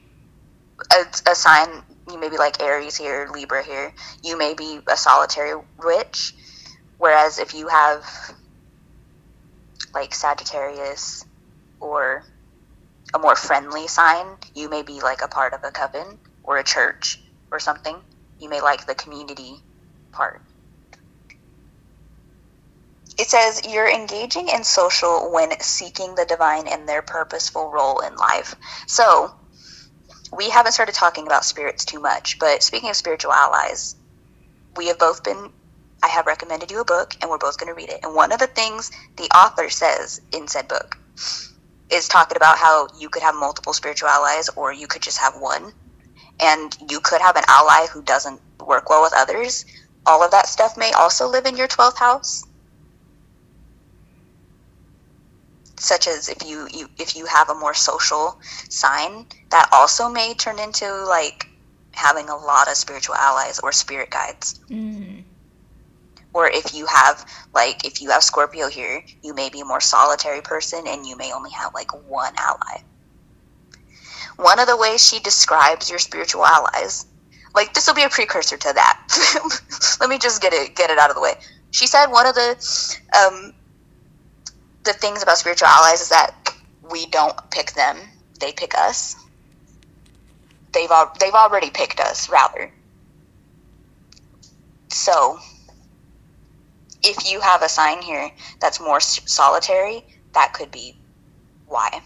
a, 0.92 1.06
a 1.32 1.34
sign, 1.34 1.82
you 2.12 2.20
may 2.20 2.28
be 2.28 2.38
like 2.38 2.62
Aries 2.62 2.98
here, 2.98 3.30
Libra 3.32 3.64
here, 3.64 3.94
you 4.22 4.38
may 4.38 4.54
be 4.54 4.82
a 4.90 4.98
solitary 4.98 5.62
witch. 5.82 6.36
Whereas 6.98 7.40
if 7.40 7.54
you 7.54 7.68
have 7.70 8.06
like 9.94 10.14
Sagittarius, 10.14 11.24
or 11.80 12.24
a 13.14 13.20
more 13.20 13.36
friendly 13.36 13.88
sign, 13.88 14.38
you 14.54 14.70
may 14.70 14.84
be 14.84 15.02
like 15.02 15.22
a 15.24 15.28
part 15.28 15.54
of 15.54 15.62
a 15.64 15.72
coven 15.72 16.20
or 16.44 16.58
a 16.58 16.64
church 16.64 17.20
or 17.52 17.60
something. 17.60 17.96
You 18.40 18.50
may 18.50 18.62
like 18.62 18.86
the 18.86 18.96
community 18.96 19.58
part. 20.12 20.42
It 23.18 23.30
says 23.30 23.62
you're 23.66 23.90
engaging 23.90 24.50
in 24.50 24.64
social 24.66 25.32
when 25.32 25.58
seeking 25.62 26.16
the 26.16 26.26
divine 26.26 26.68
and 26.68 26.88
their 26.88 27.02
purposeful 27.02 27.72
role 27.72 28.00
in 28.00 28.16
life. 28.16 28.56
So, 28.88 29.34
we 30.36 30.50
haven't 30.50 30.74
started 30.74 30.96
talking 30.96 31.26
about 31.26 31.46
spirits 31.46 31.86
too 31.86 32.02
much, 32.02 32.38
but 32.40 32.62
speaking 32.62 32.90
of 32.90 32.98
spiritual 32.98 33.32
allies, 33.32 33.96
we 34.76 34.88
have 34.88 35.00
both 35.00 35.24
been 35.24 35.52
I 36.06 36.10
have 36.10 36.28
recommended 36.28 36.70
you 36.70 36.82
a 36.82 36.86
book 36.86 37.16
and 37.20 37.32
we're 37.32 37.40
both 37.40 37.58
going 37.58 37.68
to 37.68 37.74
read 37.74 37.90
it. 37.90 38.02
And 38.04 38.14
one 38.14 38.32
of 38.32 38.38
the 38.38 38.46
things 38.46 38.92
the 39.18 39.24
author 39.36 39.72
says 39.72 40.22
in 40.32 40.48
said 40.48 40.68
book 40.68 40.96
is 41.92 42.08
talking 42.08 42.38
about 42.38 42.60
how 42.60 42.88
you 43.00 43.10
could 43.10 43.24
have 43.24 43.34
multiple 43.34 43.74
spiritual 43.74 44.10
allies 44.10 44.48
or 44.50 44.72
you 44.72 44.86
could 44.86 45.02
just 45.02 45.18
have 45.18 45.34
one. 45.40 45.74
And 46.40 46.78
you 46.92 47.00
could 47.00 47.22
have 47.22 47.38
an 47.38 47.44
ally 47.48 47.88
who 47.92 48.04
doesn't 48.04 48.40
work 48.64 48.88
well 48.88 49.02
with 49.02 49.14
others. 49.16 49.66
All 50.06 50.22
of 50.22 50.30
that 50.30 50.46
stuff 50.46 50.78
may 50.78 50.92
also 50.92 51.28
live 51.28 51.48
in 51.48 51.58
your 51.58 51.68
12th 51.68 51.98
house. 51.98 52.44
Such 55.80 56.08
as 56.08 56.30
if 56.30 56.48
you, 56.48 56.68
you 56.72 56.88
if 57.00 57.16
you 57.16 57.26
have 57.26 57.50
a 57.50 57.56
more 57.56 57.74
social 57.74 58.38
sign, 58.70 59.26
that 59.50 59.70
also 59.74 60.08
may 60.08 60.36
turn 60.36 60.60
into 60.60 60.86
like 61.06 61.48
having 61.94 62.30
a 62.30 62.36
lot 62.36 62.68
of 62.68 62.76
spiritual 62.76 63.16
allies 63.16 63.60
or 63.60 63.72
spirit 63.72 64.12
guides. 64.12 64.60
Mm. 64.70 65.25
Or 66.36 66.50
if 66.50 66.74
you 66.76 66.86
have 66.86 67.26
like 67.54 67.86
if 67.86 68.02
you 68.02 68.10
have 68.10 68.22
Scorpio 68.22 68.68
here, 68.68 69.02
you 69.24 69.34
may 69.34 69.50
be 69.50 69.62
a 69.62 69.66
more 69.66 69.80
solitary 69.80 70.42
person 70.42 70.84
and 70.86 71.06
you 71.06 71.16
may 71.16 71.32
only 71.32 71.52
have 71.52 71.74
like 71.74 71.92
one 72.10 72.34
ally. 72.38 72.84
One 74.36 74.60
of 74.60 74.68
the 74.68 74.76
ways 74.76 75.02
she 75.02 75.20
describes 75.20 75.90
your 75.90 75.98
spiritual 75.98 76.46
allies, 76.46 77.06
like 77.56 77.74
this 77.74 77.88
will 77.88 77.96
be 77.96 78.04
a 78.04 78.10
precursor 78.10 78.58
to 78.58 78.74
that. 78.74 79.98
Let 80.02 80.10
me 80.10 80.18
just 80.18 80.42
get 80.42 80.52
it 80.52 80.76
get 80.76 80.90
it 80.90 80.98
out 80.98 81.10
of 81.10 81.16
the 81.16 81.22
way. 81.22 81.36
She 81.72 81.88
said 81.88 82.08
one 82.08 82.28
of 82.28 82.36
the 82.36 82.50
um, 83.18 83.54
the 84.84 84.92
things 84.92 85.24
about 85.24 85.38
spiritual 85.38 85.70
allies 85.70 86.02
is 86.02 86.10
that 86.10 86.36
we 86.92 87.06
don't 87.06 87.50
pick 87.50 87.72
them; 87.72 87.98
they 88.42 88.52
pick 88.52 88.78
us. 88.78 89.16
They've 90.74 90.92
al- 90.92 91.16
they've 91.18 91.34
already 91.34 91.70
picked 91.70 92.02
us, 92.02 92.30
rather. 92.30 92.74
So 94.90 95.40
if 97.06 97.32
you 97.32 97.40
have 97.40 97.62
a 97.62 97.70
sign 97.70 98.02
here 98.02 98.32
that's 98.60 98.80
more 98.80 99.00
solitary, 99.00 100.04
that 100.34 100.54
could 100.54 100.72
be 100.72 100.98
why. 101.68 102.02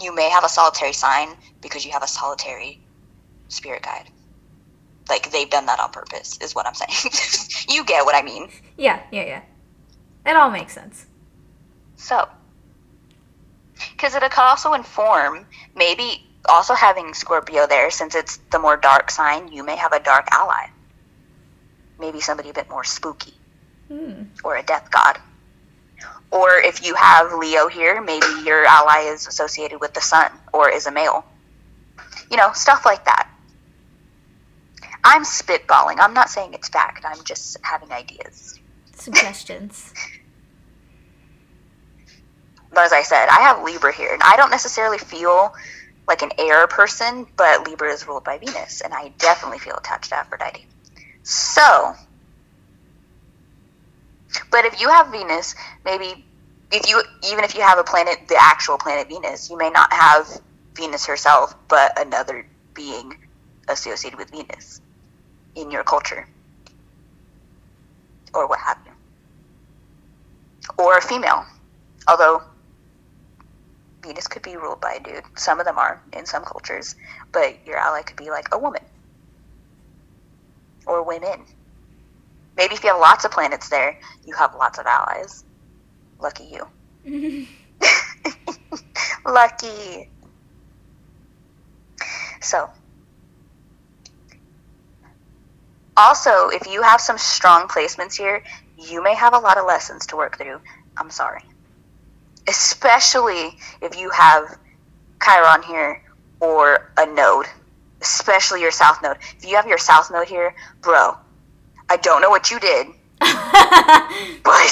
You 0.00 0.14
may 0.14 0.28
have 0.28 0.44
a 0.44 0.48
solitary 0.48 0.92
sign 0.92 1.30
because 1.62 1.84
you 1.84 1.92
have 1.92 2.02
a 2.02 2.08
solitary 2.08 2.80
spirit 3.48 3.82
guide. 3.82 4.08
Like 5.08 5.30
they've 5.32 5.48
done 5.48 5.66
that 5.66 5.80
on 5.80 5.90
purpose, 5.90 6.38
is 6.40 6.54
what 6.54 6.66
I'm 6.66 6.74
saying. 6.74 7.12
you 7.68 7.84
get 7.84 8.04
what 8.04 8.14
I 8.14 8.22
mean. 8.22 8.50
Yeah, 8.76 9.00
yeah, 9.10 9.24
yeah. 9.24 9.42
It 10.26 10.36
all 10.36 10.50
makes 10.50 10.74
sense. 10.74 11.06
So, 11.96 12.28
because 13.92 14.14
it 14.14 14.20
could 14.20 14.38
also 14.38 14.74
inform 14.74 15.46
maybe 15.74 16.26
also 16.48 16.74
having 16.74 17.14
Scorpio 17.14 17.66
there, 17.66 17.90
since 17.90 18.14
it's 18.14 18.36
the 18.50 18.58
more 18.58 18.76
dark 18.76 19.10
sign, 19.10 19.48
you 19.48 19.64
may 19.64 19.76
have 19.76 19.92
a 19.92 20.00
dark 20.00 20.28
ally. 20.32 20.66
Maybe 21.98 22.20
somebody 22.20 22.50
a 22.50 22.54
bit 22.54 22.70
more 22.70 22.84
spooky 22.84 23.34
Hmm. 23.90 24.22
or 24.44 24.56
a 24.56 24.62
death 24.62 24.88
god. 24.90 25.18
Or 26.30 26.58
if 26.58 26.84
you 26.86 26.94
have 26.94 27.32
Leo 27.32 27.66
here, 27.66 28.00
maybe 28.00 28.26
your 28.44 28.64
ally 28.64 29.10
is 29.12 29.26
associated 29.26 29.80
with 29.80 29.94
the 29.94 30.00
sun 30.00 30.30
or 30.52 30.70
is 30.70 30.86
a 30.86 30.92
male. 30.92 31.24
You 32.30 32.36
know, 32.36 32.52
stuff 32.52 32.86
like 32.86 33.04
that. 33.06 33.28
I'm 35.02 35.24
spitballing. 35.24 35.96
I'm 35.98 36.14
not 36.14 36.30
saying 36.30 36.54
it's 36.54 36.68
fact. 36.68 37.04
I'm 37.04 37.24
just 37.24 37.56
having 37.62 37.90
ideas. 37.90 38.60
Suggestions. 38.94 39.92
But 42.72 42.84
as 42.84 42.92
I 42.92 43.02
said, 43.02 43.26
I 43.28 43.40
have 43.40 43.64
Libra 43.64 43.92
here, 43.92 44.12
and 44.12 44.22
I 44.22 44.36
don't 44.36 44.50
necessarily 44.50 44.98
feel 44.98 45.52
like 46.06 46.22
an 46.22 46.30
air 46.38 46.68
person, 46.68 47.26
but 47.36 47.66
Libra 47.66 47.92
is 47.92 48.06
ruled 48.06 48.22
by 48.22 48.38
Venus, 48.38 48.80
and 48.80 48.94
I 48.94 49.08
definitely 49.18 49.58
feel 49.58 49.74
attached 49.74 50.10
to 50.10 50.16
Aphrodite. 50.16 50.66
So, 51.24 51.94
but 54.50 54.64
if 54.64 54.80
you 54.80 54.88
have 54.88 55.10
Venus, 55.10 55.54
maybe 55.84 56.24
if 56.72 56.88
you 56.88 57.02
even 57.26 57.44
if 57.44 57.54
you 57.54 57.62
have 57.62 57.78
a 57.78 57.84
planet, 57.84 58.28
the 58.28 58.36
actual 58.38 58.78
planet 58.78 59.08
Venus, 59.08 59.50
you 59.50 59.56
may 59.56 59.70
not 59.70 59.92
have 59.92 60.28
Venus 60.74 61.06
herself, 61.06 61.54
but 61.68 61.98
another 61.98 62.46
being 62.74 63.16
associated 63.68 64.18
with 64.18 64.30
Venus 64.30 64.80
in 65.54 65.70
your 65.70 65.82
culture, 65.82 66.26
or 68.34 68.46
what 68.46 68.60
have 68.60 68.78
you, 68.86 68.92
or 70.78 70.96
a 70.96 71.02
female. 71.02 71.44
Although 72.08 72.42
Venus 74.02 74.26
could 74.26 74.42
be 74.42 74.56
ruled 74.56 74.80
by 74.80 74.94
a 74.94 75.00
dude, 75.00 75.24
some 75.36 75.60
of 75.60 75.66
them 75.66 75.78
are 75.78 76.00
in 76.12 76.24
some 76.24 76.44
cultures, 76.44 76.96
but 77.32 77.58
your 77.66 77.76
ally 77.76 78.02
could 78.02 78.16
be 78.16 78.30
like 78.30 78.48
a 78.52 78.58
woman. 78.58 78.82
Or 80.86 81.02
women. 81.02 81.44
Maybe 82.56 82.74
if 82.74 82.84
you 82.84 82.90
have 82.90 83.00
lots 83.00 83.24
of 83.24 83.30
planets 83.30 83.68
there, 83.68 83.98
you 84.26 84.34
have 84.34 84.54
lots 84.54 84.78
of 84.78 84.86
allies. 84.86 85.44
Lucky 86.20 86.44
you. 87.04 87.46
Lucky. 89.26 90.10
So, 92.40 92.70
also, 95.96 96.48
if 96.48 96.66
you 96.66 96.82
have 96.82 97.00
some 97.00 97.18
strong 97.18 97.68
placements 97.68 98.16
here, 98.16 98.42
you 98.78 99.02
may 99.02 99.14
have 99.14 99.34
a 99.34 99.38
lot 99.38 99.58
of 99.58 99.66
lessons 99.66 100.06
to 100.06 100.16
work 100.16 100.38
through. 100.38 100.60
I'm 100.96 101.10
sorry. 101.10 101.42
Especially 102.48 103.58
if 103.82 103.98
you 103.98 104.10
have 104.10 104.58
Chiron 105.22 105.62
here 105.62 106.02
or 106.40 106.90
a 106.96 107.06
node, 107.06 107.46
especially 108.00 108.62
your 108.62 108.70
south 108.70 109.02
node. 109.02 109.18
If 109.36 109.46
you 109.46 109.56
have 109.56 109.66
your 109.66 109.78
south 109.78 110.10
node 110.10 110.28
here, 110.28 110.54
bro, 110.80 111.16
I 111.90 111.96
don't 111.96 112.22
know 112.22 112.30
what 112.30 112.52
you 112.52 112.60
did, 112.60 112.86
but 114.44 114.70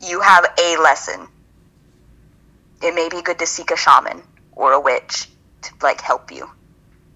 you 0.00 0.22
have 0.22 0.46
a 0.58 0.76
lesson. 0.78 1.28
It 2.82 2.94
may 2.94 3.10
be 3.10 3.20
good 3.20 3.38
to 3.40 3.46
seek 3.46 3.70
a 3.70 3.76
shaman 3.76 4.22
or 4.52 4.72
a 4.72 4.80
witch 4.80 5.28
to 5.60 5.70
like 5.82 6.00
help 6.00 6.32
you, 6.32 6.48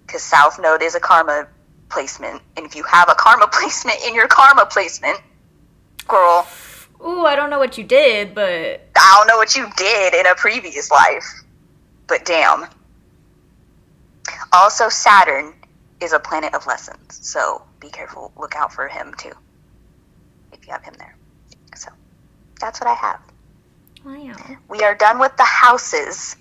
because 0.05 0.21
south 0.21 0.59
node 0.61 0.83
is 0.83 0.93
a 0.93 0.99
karma 0.99 1.47
placement, 1.89 2.43
and 2.55 2.67
if 2.67 2.75
you 2.75 2.83
have 2.83 3.09
a 3.09 3.15
karma 3.15 3.47
placement 3.51 3.97
in 4.07 4.13
your 4.13 4.27
karma 4.27 4.67
placement, 4.67 5.19
girl, 6.07 6.47
Ooh, 7.03 7.25
I 7.25 7.35
don't 7.35 7.49
know 7.49 7.59
what 7.59 7.79
you 7.79 7.83
did, 7.83 8.35
but 8.35 8.87
I 8.95 9.15
don't 9.17 9.27
know 9.27 9.37
what 9.37 9.55
you 9.55 9.67
did 9.75 10.13
in 10.13 10.27
a 10.27 10.35
previous 10.35 10.91
life, 10.91 11.25
but 12.05 12.25
damn. 12.25 12.67
Also, 14.53 14.87
Saturn 14.87 15.55
is 16.03 16.13
a 16.13 16.19
planet 16.19 16.53
of 16.53 16.67
lessons, 16.67 17.19
so 17.21 17.63
be 17.79 17.89
careful. 17.89 18.31
Look 18.37 18.55
out 18.55 18.73
for 18.73 18.87
him 18.87 19.13
too, 19.17 19.31
if 20.51 20.65
you 20.67 20.73
have 20.73 20.83
him 20.83 20.95
there. 20.97 21.15
So, 21.75 21.89
that's 22.59 22.79
what 22.79 22.87
I 22.89 22.93
have. 22.93 23.19
wow. 24.05 24.57
We 24.69 24.79
are 24.83 24.95
done 24.95 25.19
with 25.19 25.35
the 25.37 25.43
houses. 25.43 26.35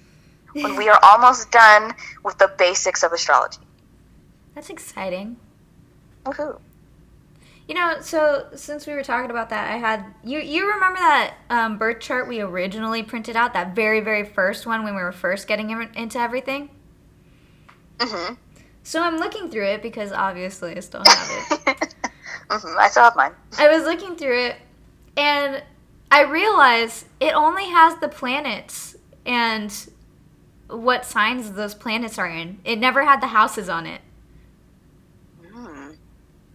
When 0.55 0.77
we 0.77 0.89
are 0.89 0.99
almost 1.03 1.51
done 1.51 1.95
with 2.25 2.37
the 2.39 2.53
basics 2.59 3.03
of 3.03 3.13
astrology. 3.13 3.59
That's 4.55 4.69
exciting. 4.69 5.39
Woohoo! 6.27 6.61
You 7.69 7.75
know, 7.75 8.01
so 8.01 8.49
since 8.55 8.87
we 8.87 8.93
were 8.93 9.03
talking 9.05 9.31
about 9.31 9.49
that, 9.51 9.71
I 9.73 9.77
had 9.79 10.05
you. 10.25 10.41
You 10.41 10.69
remember 10.71 10.99
that 10.99 11.35
um, 11.49 11.79
birth 11.79 12.01
chart 12.01 12.29
we 12.29 12.41
originally 12.41 13.03
printed 13.03 13.35
out, 13.37 13.55
that 13.55 13.75
very, 13.75 14.01
very 14.01 14.25
first 14.25 14.67
one 14.67 14.85
when 14.85 14.95
we 14.95 15.01
were 15.01 15.13
first 15.13 15.47
getting 15.49 15.71
in- 15.71 15.91
into 15.95 16.19
everything. 16.19 16.69
hmm 18.01 18.35
So 18.83 19.03
I'm 19.03 19.19
looking 19.19 19.51
through 19.51 19.67
it 19.67 19.83
because 19.83 20.13
obviously 20.13 20.77
I 20.77 20.81
still 20.81 21.03
have 21.05 21.31
it. 21.31 21.95
hmm 22.51 22.79
I 22.79 22.89
still 22.89 23.05
have 23.05 23.17
mine. 23.17 23.33
I 23.59 23.69
was 23.69 23.85
looking 23.85 24.17
through 24.17 24.39
it, 24.47 24.57
and 25.17 25.63
I 26.11 26.23
realized 26.23 27.07
it 27.21 27.35
only 27.35 27.65
has 27.67 27.99
the 28.01 28.09
planets 28.09 28.97
and 29.25 29.73
what 30.69 31.05
signs 31.07 31.53
those 31.53 31.75
planets 31.75 32.19
are 32.19 32.29
in. 32.29 32.61
It 32.65 32.79
never 32.79 33.05
had 33.05 33.21
the 33.23 33.29
houses 33.29 33.69
on 33.69 33.87
it. 33.87 34.01
Mm. 35.55 35.97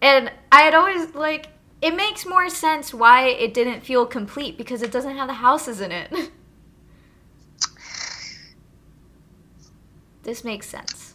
And 0.02 0.32
I 0.52 0.62
had 0.62 0.74
always 0.74 1.14
like 1.16 1.48
it 1.82 1.96
makes 1.96 2.26
more 2.26 2.50
sense 2.50 2.94
why 2.94 3.28
it 3.28 3.54
didn't 3.54 3.82
feel 3.82 4.06
complete 4.06 4.58
because 4.58 4.82
it 4.82 4.92
doesn't 4.92 5.16
have 5.16 5.28
the 5.28 5.36
houses 5.36 5.82
in 5.82 5.92
it. 5.92 6.12
this 10.24 10.44
makes 10.44 10.68
sense. 10.68 11.07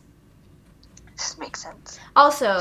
Makes 1.39 1.63
sense. 1.63 1.99
Also, 2.15 2.61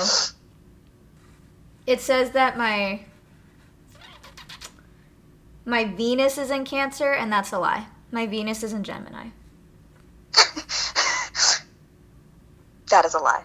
it 1.85 2.01
says 2.01 2.31
that 2.31 2.57
my 2.57 3.01
my 5.65 5.85
Venus 5.85 6.37
is 6.37 6.51
in 6.51 6.65
Cancer 6.65 7.11
and 7.11 7.31
that's 7.31 7.51
a 7.51 7.59
lie. 7.59 7.87
My 8.11 8.27
Venus 8.27 8.63
is 8.63 8.73
in 8.73 8.83
Gemini. 8.83 9.27
that 12.89 13.05
is 13.05 13.13
a 13.13 13.19
lie. 13.19 13.43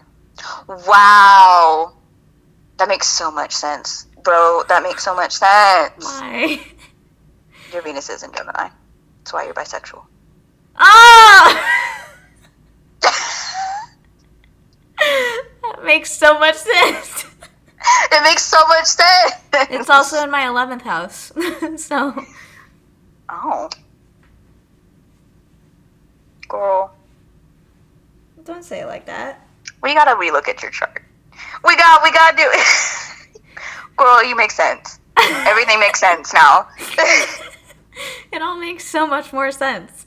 Wow. 0.67 1.93
That 2.77 2.87
makes 2.87 3.07
so 3.07 3.31
much 3.31 3.53
sense. 3.53 4.07
Bro, 4.23 4.63
that 4.67 4.83
makes 4.83 5.03
so 5.03 5.15
much 5.15 5.33
sense. 5.33 6.05
Why? 6.05 6.59
Your 7.73 7.81
Venus 7.81 8.09
is 8.09 8.23
in 8.23 8.31
Gemini. 8.31 8.69
That's 9.19 9.33
why 9.33 9.43
you're 9.43 9.53
bisexual. 9.53 10.03
Ah! 10.77 11.93
that 15.77 15.85
makes 15.85 16.11
so 16.11 16.39
much 16.39 16.55
sense. 16.55 17.23
it 18.11 18.23
makes 18.23 18.43
so 18.43 18.65
much 18.67 18.85
sense. 18.85 19.33
It's 19.53 19.89
also 19.89 20.23
in 20.23 20.31
my 20.31 20.41
11th 20.41 20.81
house. 20.81 21.31
so, 21.77 22.25
Oh. 23.29 23.69
Girl, 26.47 26.93
don't 28.45 28.63
say 28.63 28.81
it 28.81 28.87
like 28.87 29.05
that. 29.05 29.45
we 29.83 29.93
gotta 29.93 30.11
relook 30.11 30.47
at 30.47 30.61
your 30.61 30.71
chart. 30.71 31.03
We 31.65 31.75
got, 31.75 32.01
we 32.03 32.11
gotta 32.11 32.37
do 32.37 32.43
it. 32.45 33.41
Girl, 33.97 34.23
you 34.23 34.35
make 34.35 34.51
sense. 34.51 34.99
Everything 35.19 35.79
makes 35.79 35.99
sense 35.99 36.33
now. 36.33 36.67
it 38.31 38.41
all 38.41 38.57
makes 38.57 38.85
so 38.85 39.05
much 39.05 39.33
more 39.33 39.51
sense. 39.51 40.05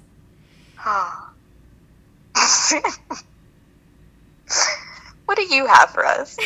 what 5.30 5.38
do 5.38 5.54
you 5.54 5.64
have 5.64 5.90
for 5.90 6.04
us? 6.04 6.36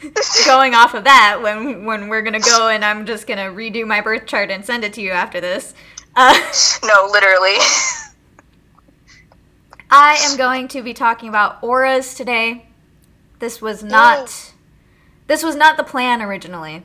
Going 0.46 0.74
off 0.74 0.94
of 0.94 1.04
that, 1.04 1.40
when 1.42 1.84
when 1.84 2.08
we're 2.08 2.22
gonna 2.22 2.40
go 2.40 2.68
and 2.68 2.82
I'm 2.82 3.04
just 3.04 3.26
gonna 3.26 3.50
redo 3.50 3.86
my 3.86 4.00
birth 4.00 4.24
chart 4.24 4.50
and 4.50 4.64
send 4.64 4.84
it 4.84 4.94
to 4.94 5.02
you 5.02 5.10
after 5.10 5.38
this. 5.38 5.74
Uh, 6.16 6.32
No, 6.82 7.10
literally. 7.12 7.56
I 9.90 10.16
am 10.22 10.38
going 10.38 10.68
to 10.68 10.80
be 10.80 10.94
talking 10.94 11.28
about 11.28 11.62
auras 11.62 12.14
today. 12.14 12.68
This 13.38 13.60
was 13.60 13.84
not 13.84 14.54
this 15.26 15.42
was 15.42 15.54
not 15.54 15.76
the 15.76 15.84
plan 15.84 16.22
originally. 16.22 16.84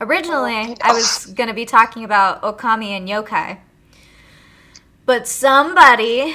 Originally, 0.00 0.76
I 0.82 0.92
was 0.92 1.26
going 1.26 1.48
to 1.48 1.54
be 1.54 1.64
talking 1.64 2.02
about 2.02 2.42
Okami 2.42 2.88
and 2.88 3.08
yokai. 3.08 3.58
But 5.06 5.28
somebody 5.28 6.34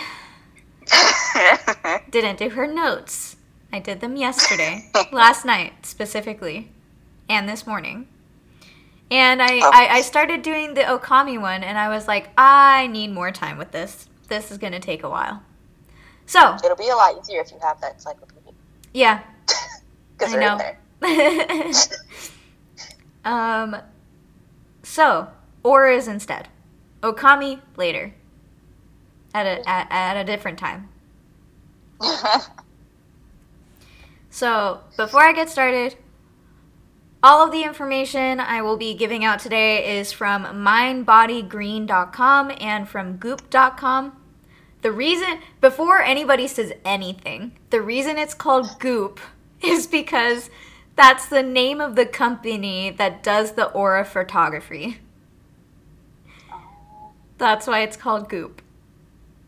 didn't 2.10 2.40
do 2.40 2.50
her 2.50 2.68
notes. 2.68 3.37
I 3.72 3.80
did 3.80 4.00
them 4.00 4.16
yesterday, 4.16 4.90
last 5.12 5.46
night 5.46 5.86
specifically, 5.86 6.72
and 7.30 7.48
this 7.48 7.68
morning. 7.68 8.08
And 9.10 9.42
I, 9.42 9.60
I, 9.60 9.88
I 9.98 10.02
started 10.02 10.42
doing 10.42 10.74
the 10.74 10.82
Okami 10.82 11.40
one, 11.40 11.64
and 11.64 11.78
I 11.78 11.88
was 11.90 12.08
like, 12.08 12.30
I 12.38 12.88
need 12.88 13.12
more 13.12 13.32
time 13.32 13.58
with 13.58 13.72
this. 13.72 14.08
This 14.28 14.52
is 14.52 14.58
going 14.58 14.74
to 14.74 14.80
take 14.80 15.04
a 15.04 15.10
while. 15.10 15.44
So, 16.26 16.56
It'll 16.64 16.76
be 16.76 16.90
a 16.90 16.96
lot 16.96 17.18
easier 17.18 17.40
if 17.42 17.52
you 17.52 17.58
have 17.62 17.80
that 17.82 17.94
encyclopedia. 17.96 18.54
yeah. 18.94 19.22
Because 20.18 20.34
I 20.34 20.38
they're 20.40 20.58
know. 20.58 20.60
in 21.02 21.60
there. 21.62 21.72
um, 23.26 23.78
so, 24.82 25.28
auras 25.64 26.08
instead. 26.08 26.48
Okami 27.04 27.62
later. 27.76 28.16
At 29.36 29.46
a, 29.46 29.70
at, 29.70 29.88
at 29.92 30.18
a 30.18 30.24
different 30.24 30.58
time. 30.58 30.90
So, 34.38 34.82
before 34.96 35.24
I 35.24 35.34
get 35.34 35.50
started, 35.50 35.96
all 37.24 37.44
of 37.44 37.52
the 37.52 37.64
information 37.64 38.40
I 38.40 38.62
will 38.62 38.78
be 38.78 38.94
giving 38.94 39.26
out 39.26 39.40
today 39.40 39.98
is 39.98 40.12
from 40.12 40.44
mindbodygreen.com 40.44 42.52
and 42.60 42.88
from 42.88 43.18
goop.com. 43.18 44.16
The 44.84 44.92
reason, 44.92 45.40
before 45.60 46.04
anybody 46.04 46.48
says 46.48 46.72
anything, 46.86 47.58
the 47.72 47.82
reason 47.82 48.20
it's 48.20 48.36
called 48.36 48.78
Goop 48.78 49.20
is 49.64 49.88
because 49.88 50.52
that's 50.96 51.26
the 51.26 51.42
name 51.42 51.82
of 51.82 51.96
the 51.96 52.06
company 52.06 52.92
that 52.92 53.24
does 53.24 53.54
the 53.54 53.72
aura 53.72 54.06
photography. 54.06 55.00
That's 57.40 57.66
why 57.66 57.80
it's 57.80 57.98
called 57.98 58.30
Goop. 58.30 58.62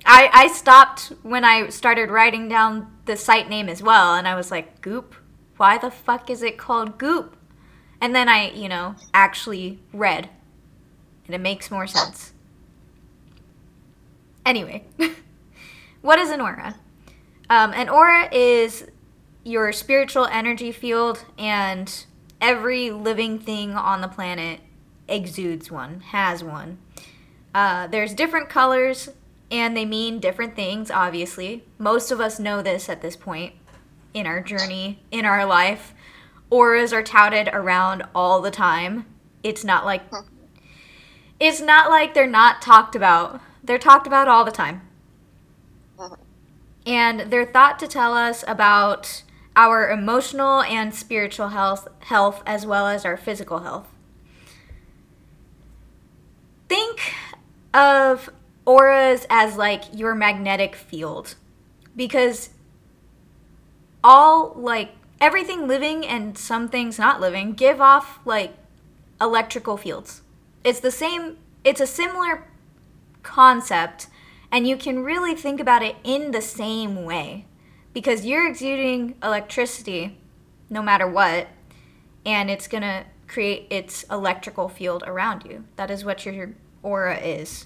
I, 0.04 0.32
I 0.34 0.47
stopped 0.47 1.13
when 1.21 1.45
I 1.45 1.69
started 1.69 2.10
writing 2.10 2.49
down 2.49 2.91
the 3.10 3.17
site 3.17 3.50
name 3.50 3.67
as 3.67 3.82
well, 3.82 4.13
and 4.13 4.28
I 4.28 4.36
was 4.36 4.52
like, 4.52 4.82
Goop? 4.82 5.15
Why 5.58 5.80
the 5.80 5.89
fuck 5.89 6.30
is 6.30 6.43
it 6.43 6.60
called 6.60 7.00
Goop? 7.00 7.36
And 8.00 8.15
then 8.15 8.30
I, 8.30 8.52
you 8.52 8.69
know, 8.69 8.95
actually 9.15 9.80
read, 9.91 10.30
and 11.26 11.34
it 11.34 11.41
makes 11.41 11.72
more 11.72 11.88
sense. 11.88 12.34
Anyway, 14.45 14.84
what 16.02 16.19
is 16.19 16.30
an 16.30 16.39
aura? 16.39 16.76
Um, 17.50 17.74
an 17.74 17.89
aura 17.89 18.30
is 18.32 18.86
your 19.43 19.72
spiritual 19.74 20.26
energy 20.26 20.72
field, 20.72 21.26
and 21.36 22.06
every 22.39 22.91
living 22.91 23.39
thing 23.39 23.72
on 23.72 24.02
the 24.02 24.08
planet 24.08 24.60
exudes 25.08 25.72
one, 25.72 26.02
has 26.02 26.43
one. 26.43 26.78
Uh, 27.56 27.88
there's 27.88 28.13
different 28.13 28.50
colors 28.50 29.10
and 29.51 29.75
they 29.75 29.85
mean 29.85 30.19
different 30.19 30.55
things, 30.55 30.91
obviously. 30.91 31.63
Most 31.77 32.12
of 32.12 32.19
us 32.19 32.39
know 32.39 32.62
this 32.62 32.89
at 32.89 33.01
this 33.01 33.15
point 33.15 33.53
in 34.13 34.27
our 34.27 34.41
journey, 34.41 34.99
in 35.12 35.25
our 35.25 35.45
life. 35.45 35.93
Auras 36.49 36.93
are 36.93 37.03
touted 37.03 37.47
around 37.49 38.03
all 38.13 38.41
the 38.41 38.51
time. 38.51 39.05
It's 39.43 39.63
not 39.63 39.85
like 39.85 40.01
it's 41.39 41.62
not 41.62 41.89
like 41.89 42.13
they're 42.13 42.27
not 42.27 42.62
talked 42.62 42.95
about. 42.95 43.39
They're 43.63 43.77
talked 43.77 44.07
about 44.07 44.27
all 44.27 44.43
the 44.43 44.51
time. 44.51 44.81
Uh-huh. 45.97 46.15
And 46.85 47.31
they're 47.31 47.45
thought 47.45 47.79
to 47.79 47.88
tell 47.88 48.13
us 48.13 48.43
about 48.47 49.23
our 49.55 49.89
emotional 49.89 50.62
and 50.62 50.93
spiritual 50.93 51.49
health 51.49 51.88
health 51.99 52.41
as 52.45 52.65
well 52.65 52.88
as 52.88 53.05
our 53.05 53.17
physical 53.17 53.59
health. 53.59 53.88
Think 56.67 57.13
of 57.73 58.29
auras 58.69 59.25
as 59.32 59.58
like 59.58 59.84
your 59.91 60.13
magnetic 60.13 60.75
field 60.75 61.34
because 61.95 62.51
all 64.03 64.53
like 64.55 64.91
everything 65.19 65.67
living 65.67 66.05
and 66.05 66.38
some 66.38 66.69
things 66.69 66.99
not 66.99 67.19
living 67.19 67.53
give 67.53 67.82
off 67.82 68.19
like 68.25 68.53
electrical 69.19 69.75
fields. 69.75 70.21
It's 70.63 70.79
the 70.79 70.91
same 70.91 71.38
it's 71.63 71.82
a 71.82 71.88
similar 71.88 72.47
concept 73.23 74.05
and 74.51 74.67
you 74.67 74.77
can 74.77 75.03
really 75.03 75.34
think 75.34 75.60
about 75.60 75.82
it 75.82 75.95
in 76.03 76.29
the 76.29 76.41
same 76.41 77.03
way 77.03 77.47
because 77.91 78.23
you're 78.23 78.47
exuding 78.47 79.15
electricity 79.23 80.15
no 80.69 80.84
matter 80.84 81.08
what 81.08 81.47
and 82.23 82.51
it's 82.51 82.67
going 82.67 82.84
to 82.84 83.03
create 83.27 83.65
its 83.71 84.03
electrical 84.12 84.69
field 84.69 85.03
around 85.08 85.43
you. 85.43 85.65
That 85.75 85.89
is 85.89 86.05
what 86.05 86.23
your 86.23 86.51
aura 86.84 87.17
is. 87.17 87.65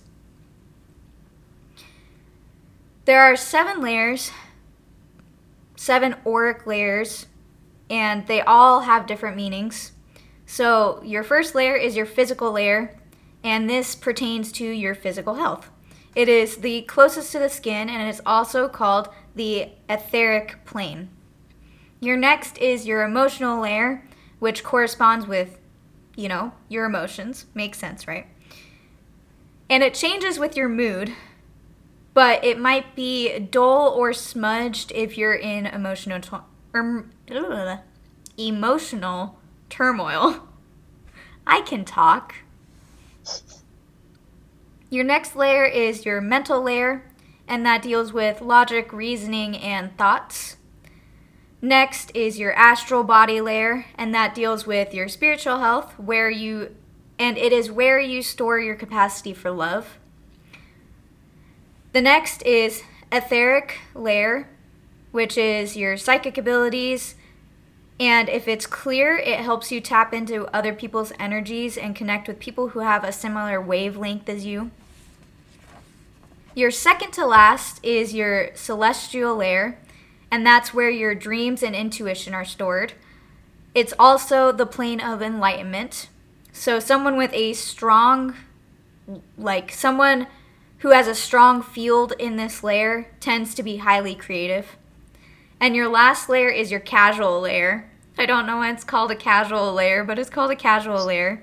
There 3.06 3.22
are 3.22 3.36
seven 3.36 3.82
layers, 3.82 4.32
seven 5.76 6.16
auric 6.26 6.66
layers, 6.66 7.26
and 7.90 8.26
they 8.28 8.40
all 8.40 8.82
have 8.82 9.08
different 9.08 9.36
meanings. 9.36 9.92
So, 10.46 11.02
your 11.04 11.24
first 11.24 11.54
layer 11.54 11.76
is 11.76 11.98
your 11.98 12.06
physical 12.06 12.54
layer, 12.54 12.98
and 13.44 13.70
this 13.70 13.94
pertains 13.94 14.54
to 14.54 14.66
your 14.66 14.96
physical 14.96 15.36
health. 15.36 15.70
It 16.16 16.30
is 16.30 16.58
the 16.58 16.84
closest 16.84 17.34
to 17.34 17.40
the 17.40 17.50
skin, 17.50 17.90
and 17.90 18.02
it 18.02 18.10
is 18.10 18.22
also 18.26 18.70
called 18.70 19.10
the 19.36 19.70
etheric 19.90 20.64
plane. 20.64 21.10
Your 22.00 22.16
next 22.16 22.58
is 22.60 22.86
your 22.86 23.04
emotional 23.04 23.60
layer, 23.60 24.06
which 24.40 24.64
corresponds 24.64 25.28
with, 25.28 25.60
you 26.16 26.30
know, 26.30 26.54
your 26.70 26.86
emotions. 26.86 27.48
Makes 27.54 27.80
sense, 27.80 28.08
right? 28.08 28.28
And 29.70 29.84
it 29.84 29.94
changes 29.94 30.40
with 30.40 30.56
your 30.56 30.70
mood 30.70 31.14
but 32.14 32.44
it 32.44 32.60
might 32.60 32.96
be 32.96 33.40
dull 33.40 33.90
or 33.90 34.14
smudged 34.14 34.92
if 34.94 35.18
you're 35.18 35.36
in 35.36 35.66
emotional 35.66 36.20
to- 36.20 36.44
er, 36.76 37.06
emotional 38.38 39.40
turmoil. 39.70 40.48
I 41.46 41.62
can 41.62 41.86
talk. 41.86 42.36
Your 44.90 45.04
next 45.04 45.36
layer 45.36 45.66
is 45.66 46.06
your 46.06 46.22
mental 46.22 46.62
layer, 46.62 47.04
and 47.48 47.66
that 47.66 47.82
deals 47.82 48.14
with 48.14 48.42
logic, 48.42 48.94
reasoning, 48.94 49.58
and 49.58 49.98
thoughts. 49.98 50.58
Next 51.62 52.12
is 52.14 52.40
your 52.40 52.54
astral 52.54 53.04
body 53.04 53.42
layer, 53.42 53.86
and 53.98 54.14
that 54.14 54.36
deals 54.36 54.68
with 54.68 54.94
your 54.94 55.08
spiritual 55.08 55.60
health, 55.60 55.98
where 55.98 56.30
you 56.30 56.76
and 57.20 57.38
it 57.38 57.54
is 57.54 57.72
where 57.72 58.00
you 58.00 58.22
store 58.22 58.60
your 58.60 58.76
capacity 58.76 59.34
for 59.34 59.52
love. 59.52 59.98
The 61.94 62.02
next 62.02 62.42
is 62.42 62.84
etheric 63.12 63.78
layer, 63.94 64.48
which 65.12 65.38
is 65.38 65.78
your 65.78 65.96
psychic 65.96 66.40
abilities. 66.40 67.14
And 68.00 68.28
if 68.30 68.48
it's 68.48 68.66
clear, 68.66 69.16
it 69.16 69.40
helps 69.40 69.72
you 69.72 69.80
tap 69.80 70.12
into 70.12 70.48
other 70.48 70.74
people's 70.74 71.14
energies 71.20 71.78
and 71.78 71.96
connect 71.96 72.28
with 72.28 72.40
people 72.40 72.70
who 72.70 72.80
have 72.80 73.04
a 73.04 73.12
similar 73.12 73.62
wavelength 73.62 74.28
as 74.28 74.44
you. 74.44 74.72
Your 76.56 76.72
second 76.72 77.12
to 77.12 77.28
last 77.28 77.80
is 77.86 78.14
your 78.16 78.50
celestial 78.56 79.36
layer, 79.36 79.78
and 80.32 80.46
that's 80.46 80.74
where 80.74 80.90
your 80.90 81.14
dreams 81.14 81.62
and 81.62 81.76
intuition 81.76 82.34
are 82.34 82.46
stored. 82.46 82.94
It's 83.76 83.94
also 84.00 84.52
the 84.52 84.66
plane 84.66 85.00
of 85.00 85.22
enlightenment. 85.22 86.10
So, 86.52 86.80
someone 86.80 87.18
with 87.18 87.34
a 87.34 87.54
strong, 87.54 88.36
like, 89.38 89.72
someone 89.72 90.28
who 90.84 90.90
has 90.90 91.08
a 91.08 91.16
strong 91.16 91.62
field 91.62 92.12
in 92.20 92.36
this 92.36 92.62
layer 92.62 93.10
tends 93.22 93.56
to 93.56 93.64
be 93.64 93.78
highly 93.78 94.14
creative. 94.14 94.76
And 95.58 95.78
your 95.78 95.88
last 95.88 96.28
layer 96.28 96.50
is 96.50 96.72
your 96.72 96.82
casual 96.82 97.40
layer. 97.40 97.90
I 98.18 98.26
don't 98.26 98.46
know 98.46 98.58
why 98.58 98.70
it's 98.70 98.84
called 98.84 99.10
a 99.10 99.16
casual 99.16 99.74
layer, 99.74 100.04
but 100.04 100.20
it's 100.20 100.30
called 100.30 100.52
a 100.52 100.58
casual 100.58 101.06
layer. 101.06 101.42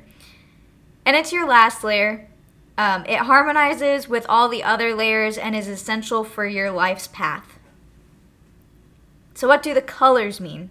And 1.06 1.16
it's 1.16 1.32
your 1.32 1.48
last 1.48 1.82
layer. 1.82 2.28
Um, 2.76 3.06
it 3.06 3.20
harmonizes 3.20 4.10
with 4.10 4.26
all 4.28 4.50
the 4.50 4.62
other 4.62 4.94
layers 4.94 5.38
and 5.38 5.56
is 5.56 5.68
essential 5.68 6.22
for 6.22 6.44
your 6.44 6.70
life's 6.70 7.06
path. 7.06 7.58
So, 9.32 9.48
what 9.48 9.62
do 9.62 9.72
the 9.72 9.80
colors 9.80 10.38
mean? 10.38 10.68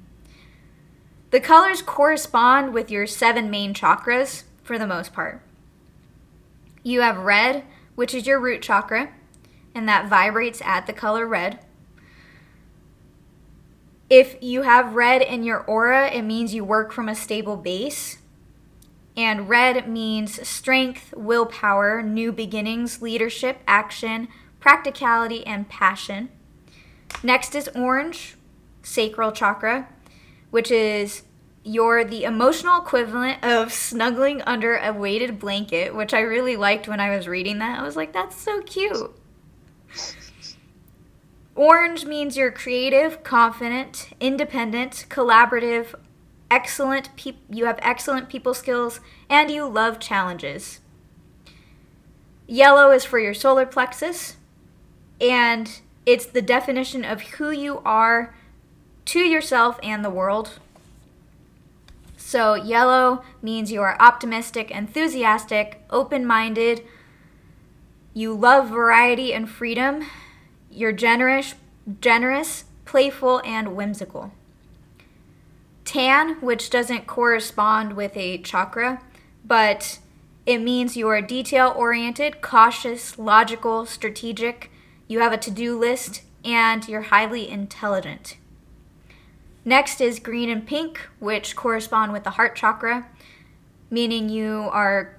The 1.32 1.40
colors 1.40 1.82
correspond 1.82 2.76
with 2.76 2.92
your 2.92 3.08
seven 3.08 3.50
main 3.50 3.74
chakras 3.74 4.44
for 4.62 4.78
the 4.78 4.86
most 4.86 5.12
part. 5.12 5.42
You 6.84 7.02
have 7.02 7.18
red, 7.18 7.64
which 8.00 8.14
is 8.14 8.26
your 8.26 8.40
root 8.40 8.62
chakra, 8.62 9.10
and 9.76 9.86
that 9.86 10.08
vibrates 10.08 10.62
at 10.64 10.88
the 10.88 10.94
color 10.94 11.28
red. 11.28 11.60
If 14.10 14.38
you 14.42 14.62
have 14.62 14.96
red 14.96 15.22
in 15.22 15.44
your 15.44 15.60
aura, 15.60 16.08
it 16.08 16.22
means 16.22 16.54
you 16.54 16.64
work 16.64 16.94
from 16.94 17.10
a 17.10 17.14
stable 17.14 17.58
base. 17.58 18.20
And 19.18 19.50
red 19.50 19.90
means 19.90 20.48
strength, 20.48 21.14
willpower, 21.18 22.02
new 22.02 22.32
beginnings, 22.32 23.02
leadership, 23.02 23.58
action, 23.68 24.30
practicality, 24.62 25.46
and 25.46 25.68
passion. 25.68 26.30
Next 27.22 27.54
is 27.54 27.68
orange, 27.76 28.38
sacral 28.82 29.34
chakra, 29.34 29.90
which 30.52 30.72
is 30.72 31.24
you're 31.70 32.04
the 32.04 32.24
emotional 32.24 32.82
equivalent 32.82 33.44
of 33.44 33.72
snuggling 33.72 34.42
under 34.42 34.76
a 34.78 34.92
weighted 34.92 35.38
blanket, 35.38 35.94
which 35.94 36.16
I 36.16 36.22
really 36.22 36.56
liked 36.56 36.88
when 36.88 37.00
I 37.00 37.16
was 37.16 37.28
reading 37.28 37.60
that. 37.60 37.80
I 37.80 37.84
was 37.84 37.96
like, 37.96 38.12
that's 38.12 38.36
so 38.36 38.64
cute. 38.64 39.16
Orange 41.54 42.06
means 42.06 42.36
you're 42.36 42.52
creative, 42.52 43.22
confident, 43.22 44.10
independent, 44.20 45.06
collaborative, 45.10 45.94
excellent 46.50 47.16
pe- 47.16 47.34
you 47.52 47.66
have 47.66 47.78
excellent 47.84 48.30
people 48.30 48.56
skills 48.56 49.00
and 49.30 49.52
you 49.52 49.68
love 49.68 50.00
challenges. 50.00 50.80
Yellow 52.48 52.90
is 52.90 53.06
for 53.06 53.20
your 53.20 53.36
solar 53.36 53.68
plexus 53.68 54.38
and 55.22 55.82
it's 56.08 56.26
the 56.26 56.42
definition 56.42 57.06
of 57.06 57.22
who 57.22 57.52
you 57.52 57.80
are 57.86 58.34
to 59.06 59.20
yourself 59.20 59.80
and 59.84 60.04
the 60.04 60.10
world. 60.10 60.58
So, 62.30 62.54
yellow 62.54 63.24
means 63.42 63.72
you 63.72 63.82
are 63.82 64.00
optimistic, 64.00 64.70
enthusiastic, 64.70 65.82
open 65.90 66.28
minded. 66.28 66.86
You 68.14 68.36
love 68.36 68.70
variety 68.70 69.34
and 69.34 69.50
freedom. 69.50 70.06
You're 70.70 70.92
generous, 70.92 71.56
generous, 72.00 72.66
playful, 72.86 73.42
and 73.44 73.76
whimsical. 73.76 74.32
Tan, 75.86 76.36
which 76.36 76.70
doesn't 76.70 77.08
correspond 77.08 77.94
with 77.94 78.16
a 78.16 78.38
chakra, 78.38 79.02
but 79.44 79.98
it 80.46 80.60
means 80.60 80.96
you 80.96 81.08
are 81.08 81.24
detail 81.24 81.74
oriented, 81.76 82.42
cautious, 82.42 83.18
logical, 83.18 83.88
strategic. 83.88 84.70
You 85.08 85.22
have 85.22 85.34
a 85.34 85.38
to 85.38 85.50
do 85.50 85.80
list, 85.80 86.22
and 86.46 86.88
you're 86.88 87.10
highly 87.10 87.50
intelligent. 87.50 88.38
Next 89.66 90.02
is 90.02 90.20
green 90.20 90.50
and 90.50 90.66
pink, 90.66 91.00
which 91.20 91.56
correspond 91.56 92.14
with 92.14 92.24
the 92.24 92.32
heart 92.32 92.56
chakra, 92.56 93.08
meaning 93.90 94.30
you 94.30 94.70
are 94.72 95.16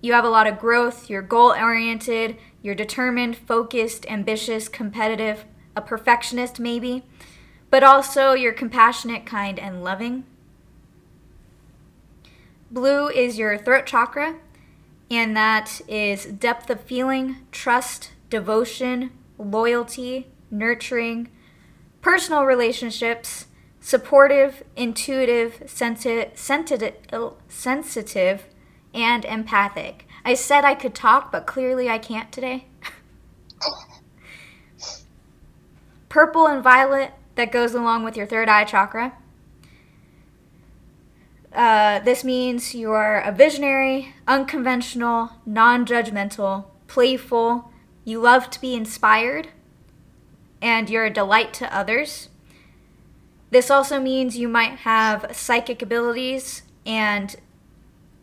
you 0.00 0.12
have 0.12 0.24
a 0.24 0.28
lot 0.28 0.46
of 0.46 0.58
growth, 0.58 1.08
you're 1.08 1.22
goal 1.22 1.54
oriented, 1.54 2.36
you're 2.60 2.74
determined, 2.74 3.38
focused, 3.38 4.04
ambitious, 4.06 4.68
competitive, 4.68 5.46
a 5.74 5.80
perfectionist 5.80 6.60
maybe, 6.60 7.04
but 7.70 7.82
also 7.82 8.34
you're 8.34 8.52
compassionate, 8.52 9.24
kind, 9.24 9.58
and 9.58 9.82
loving. 9.82 10.24
Blue 12.70 13.08
is 13.08 13.38
your 13.38 13.56
throat 13.56 13.86
chakra, 13.86 14.36
and 15.10 15.34
that 15.34 15.80
is 15.88 16.26
depth 16.26 16.68
of 16.68 16.82
feeling, 16.82 17.36
trust, 17.50 18.10
devotion, 18.28 19.10
loyalty, 19.38 20.26
nurturing, 20.50 21.30
personal 22.02 22.44
relationships, 22.44 23.46
supportive, 23.84 24.62
intuitive, 24.76 25.62
sensi- 25.66 26.30
sensitive, 26.32 26.94
sensitive, 27.48 28.44
and 28.94 29.26
empathic. 29.26 30.08
I 30.24 30.32
said 30.32 30.64
I 30.64 30.74
could 30.74 30.94
talk, 30.94 31.30
but 31.30 31.46
clearly 31.46 31.90
I 31.90 31.98
can't 31.98 32.32
today. 32.32 32.64
Purple 36.08 36.46
and 36.46 36.64
violet 36.64 37.12
that 37.34 37.52
goes 37.52 37.74
along 37.74 38.04
with 38.04 38.16
your 38.16 38.24
third 38.24 38.48
eye 38.48 38.64
chakra. 38.64 39.18
Uh, 41.52 41.98
this 42.00 42.24
means 42.24 42.74
you 42.74 42.90
are 42.90 43.20
a 43.20 43.32
visionary, 43.32 44.14
unconventional, 44.26 45.32
non 45.44 45.84
judgmental, 45.84 46.64
playful, 46.86 47.70
you 48.02 48.18
love 48.18 48.48
to 48.48 48.60
be 48.62 48.74
inspired, 48.74 49.48
and 50.62 50.88
you're 50.88 51.04
a 51.04 51.10
delight 51.10 51.52
to 51.52 51.76
others. 51.76 52.30
This 53.54 53.70
also 53.70 54.00
means 54.00 54.36
you 54.36 54.48
might 54.48 54.78
have 54.80 55.26
psychic 55.30 55.80
abilities 55.80 56.62
and 56.84 57.36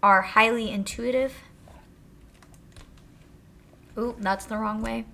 are 0.03 0.21
highly 0.21 0.69
intuitive. 0.69 1.33
Oop, 3.97 4.17
that's 4.19 4.43
the 4.43 4.57
wrong 4.57 4.81
way. 4.81 5.05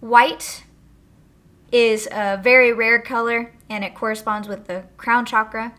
White 0.00 0.64
is 1.70 2.08
a 2.10 2.40
very 2.42 2.72
rare 2.72 3.02
color 3.02 3.52
and 3.68 3.84
it 3.84 3.94
corresponds 3.94 4.48
with 4.48 4.68
the 4.68 4.84
crown 4.96 5.26
chakra. 5.26 5.74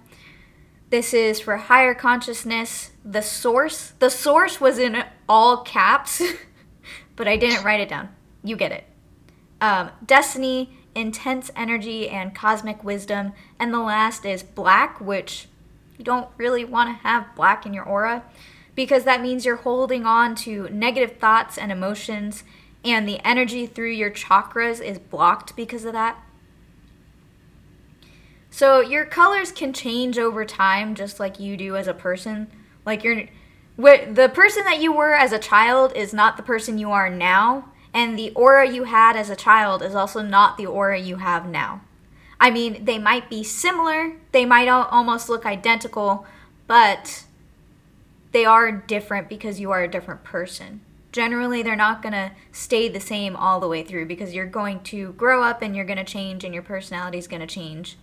This 0.91 1.15
is 1.15 1.39
for 1.39 1.57
higher 1.57 1.95
consciousness. 1.95 2.91
The 3.03 3.23
source, 3.23 3.93
the 3.97 4.11
source 4.11 4.61
was 4.61 4.77
in 4.77 5.03
all 5.27 5.63
caps, 5.63 6.21
but 7.15 7.27
I 7.27 7.37
didn't 7.37 7.63
write 7.63 7.79
it 7.79 7.89
down. 7.89 8.09
You 8.43 8.55
get 8.55 8.71
it. 8.71 8.83
Um, 9.59 9.91
destiny, 10.05 10.77
intense 10.93 11.49
energy, 11.55 12.09
and 12.09 12.33
cosmic 12.35 12.83
wisdom. 12.83 13.33
And 13.59 13.73
the 13.73 13.79
last 13.79 14.25
is 14.25 14.43
black, 14.43 15.01
which 15.01 15.47
you 15.97 16.05
don't 16.05 16.29
really 16.37 16.63
want 16.63 16.89
to 16.89 17.07
have 17.07 17.35
black 17.35 17.65
in 17.65 17.73
your 17.73 17.85
aura 17.85 18.23
because 18.77 19.05
that 19.05 19.23
means 19.23 19.43
you're 19.43 19.55
holding 19.55 20.05
on 20.05 20.35
to 20.35 20.69
negative 20.69 21.17
thoughts 21.17 21.57
and 21.57 21.71
emotions, 21.71 22.43
and 22.85 23.09
the 23.09 23.19
energy 23.25 23.65
through 23.65 23.89
your 23.89 24.11
chakras 24.11 24.79
is 24.79 24.99
blocked 24.99 25.55
because 25.55 25.83
of 25.83 25.93
that. 25.93 26.15
So 28.51 28.79
your 28.79 29.03
colors 29.03 29.51
can 29.51 29.73
change 29.73 30.19
over 30.19 30.45
time, 30.45 30.93
just 30.93 31.19
like 31.19 31.39
you 31.39 31.57
do 31.57 31.75
as 31.75 31.87
a 31.87 31.93
person. 31.93 32.47
Like 32.85 33.03
you're, 33.03 33.23
the 33.77 34.31
person 34.31 34.63
that 34.65 34.79
you 34.79 34.93
were 34.93 35.15
as 35.15 35.31
a 35.31 35.39
child 35.39 35.91
is 35.95 36.13
not 36.13 36.37
the 36.37 36.43
person 36.43 36.77
you 36.77 36.91
are 36.91 37.09
now, 37.09 37.69
and 37.97 38.15
the 38.15 38.31
aura 38.35 38.69
you 38.69 38.83
had 38.83 39.15
as 39.15 39.31
a 39.31 39.35
child 39.35 39.81
is 39.81 39.95
also 39.95 40.21
not 40.21 40.55
the 40.55 40.67
aura 40.67 40.99
you 40.99 41.15
have 41.15 41.47
now. 41.47 41.81
I 42.39 42.51
mean, 42.51 42.85
they 42.85 42.99
might 42.99 43.27
be 43.27 43.43
similar, 43.43 44.17
they 44.31 44.45
might 44.45 44.67
almost 44.67 45.29
look 45.29 45.47
identical, 45.47 46.23
but 46.67 47.23
they 48.33 48.45
are 48.45 48.71
different 48.71 49.27
because 49.27 49.59
you 49.59 49.71
are 49.71 49.81
a 49.81 49.87
different 49.87 50.23
person. 50.23 50.81
Generally, 51.11 51.63
they're 51.63 51.75
not 51.75 52.03
going 52.03 52.13
to 52.13 52.33
stay 52.51 52.87
the 52.87 52.99
same 52.99 53.35
all 53.35 53.59
the 53.59 53.67
way 53.67 53.81
through 53.81 54.05
because 54.05 54.35
you're 54.35 54.45
going 54.45 54.81
to 54.81 55.13
grow 55.13 55.41
up 55.41 55.63
and 55.63 55.75
you're 55.75 55.83
going 55.83 55.97
to 55.97 56.03
change 56.03 56.43
and 56.43 56.53
your 56.53 56.61
personality 56.61 57.17
is 57.17 57.27
going 57.27 57.39
to 57.39 57.47
change. 57.47 57.97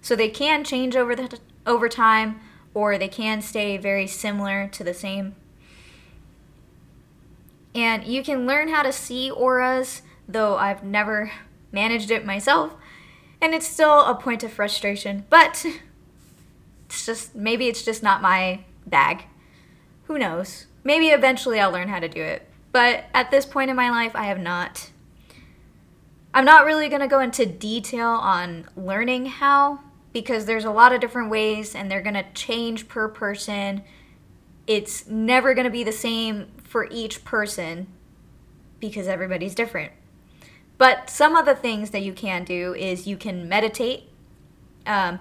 So 0.00 0.16
they 0.16 0.30
can 0.30 0.64
change 0.64 0.96
over 0.96 1.14
the 1.14 1.38
over 1.64 1.88
time 1.88 2.40
or 2.74 2.98
they 2.98 3.06
can 3.06 3.40
stay 3.40 3.76
very 3.76 4.08
similar 4.08 4.66
to 4.72 4.82
the 4.82 4.94
same. 4.94 5.36
And 7.74 8.04
you 8.04 8.22
can 8.22 8.46
learn 8.46 8.68
how 8.68 8.82
to 8.82 8.92
see 8.92 9.30
auras, 9.30 10.02
though 10.28 10.56
I've 10.56 10.84
never 10.84 11.32
managed 11.70 12.10
it 12.10 12.24
myself. 12.24 12.74
And 13.40 13.54
it's 13.54 13.66
still 13.66 14.04
a 14.04 14.14
point 14.14 14.44
of 14.44 14.52
frustration, 14.52 15.24
but 15.30 15.66
it's 16.86 17.06
just 17.06 17.34
maybe 17.34 17.68
it's 17.68 17.82
just 17.82 18.02
not 18.02 18.22
my 18.22 18.64
bag. 18.86 19.24
Who 20.04 20.18
knows? 20.18 20.66
Maybe 20.84 21.08
eventually 21.08 21.58
I'll 21.58 21.72
learn 21.72 21.88
how 21.88 22.00
to 22.00 22.08
do 22.08 22.22
it. 22.22 22.48
But 22.72 23.04
at 23.14 23.30
this 23.30 23.46
point 23.46 23.70
in 23.70 23.76
my 23.76 23.90
life, 23.90 24.14
I 24.14 24.24
have 24.24 24.38
not. 24.38 24.90
I'm 26.34 26.44
not 26.44 26.64
really 26.64 26.88
going 26.88 27.00
to 27.02 27.08
go 27.08 27.20
into 27.20 27.44
detail 27.44 28.08
on 28.08 28.66
learning 28.76 29.26
how 29.26 29.80
because 30.12 30.44
there's 30.46 30.64
a 30.64 30.70
lot 30.70 30.92
of 30.92 31.00
different 31.00 31.30
ways 31.30 31.74
and 31.74 31.90
they're 31.90 32.02
going 32.02 32.14
to 32.14 32.24
change 32.34 32.88
per 32.88 33.08
person. 33.08 33.82
It's 34.66 35.06
never 35.06 35.54
going 35.54 35.64
to 35.64 35.70
be 35.70 35.84
the 35.84 35.92
same 35.92 36.48
for 36.72 36.88
each 36.90 37.22
person 37.22 37.86
because 38.80 39.06
everybody's 39.06 39.54
different. 39.54 39.92
But 40.78 41.10
some 41.10 41.36
of 41.36 41.44
the 41.44 41.54
things 41.54 41.90
that 41.90 42.02
you 42.02 42.14
can 42.14 42.44
do 42.44 42.74
is 42.74 43.06
you 43.06 43.18
can 43.18 43.46
meditate. 43.46 44.08
Um, 44.86 45.20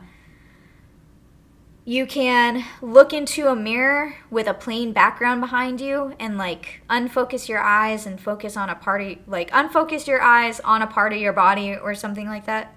you 1.84 2.06
can 2.06 2.64
look 2.82 3.12
into 3.12 3.48
a 3.48 3.56
mirror 3.56 4.16
with 4.30 4.48
a 4.48 4.54
plain 4.54 4.94
background 4.94 5.42
behind 5.42 5.82
you 5.82 6.16
and 6.20 6.38
like 6.38 6.82
unfocus 6.90 7.50
your 7.50 7.60
eyes 7.60 8.06
and 8.06 8.20
focus 8.22 8.56
on 8.56 8.70
a 8.70 8.76
party 8.76 9.20
like 9.28 9.52
unfocus 9.52 10.08
your 10.08 10.22
eyes 10.22 10.60
on 10.62 10.82
a 10.82 10.88
part 10.88 11.12
of 11.12 11.20
your 11.20 11.34
body 11.34 11.76
or 11.76 11.94
something 11.96 12.28
like 12.28 12.46
that 12.46 12.74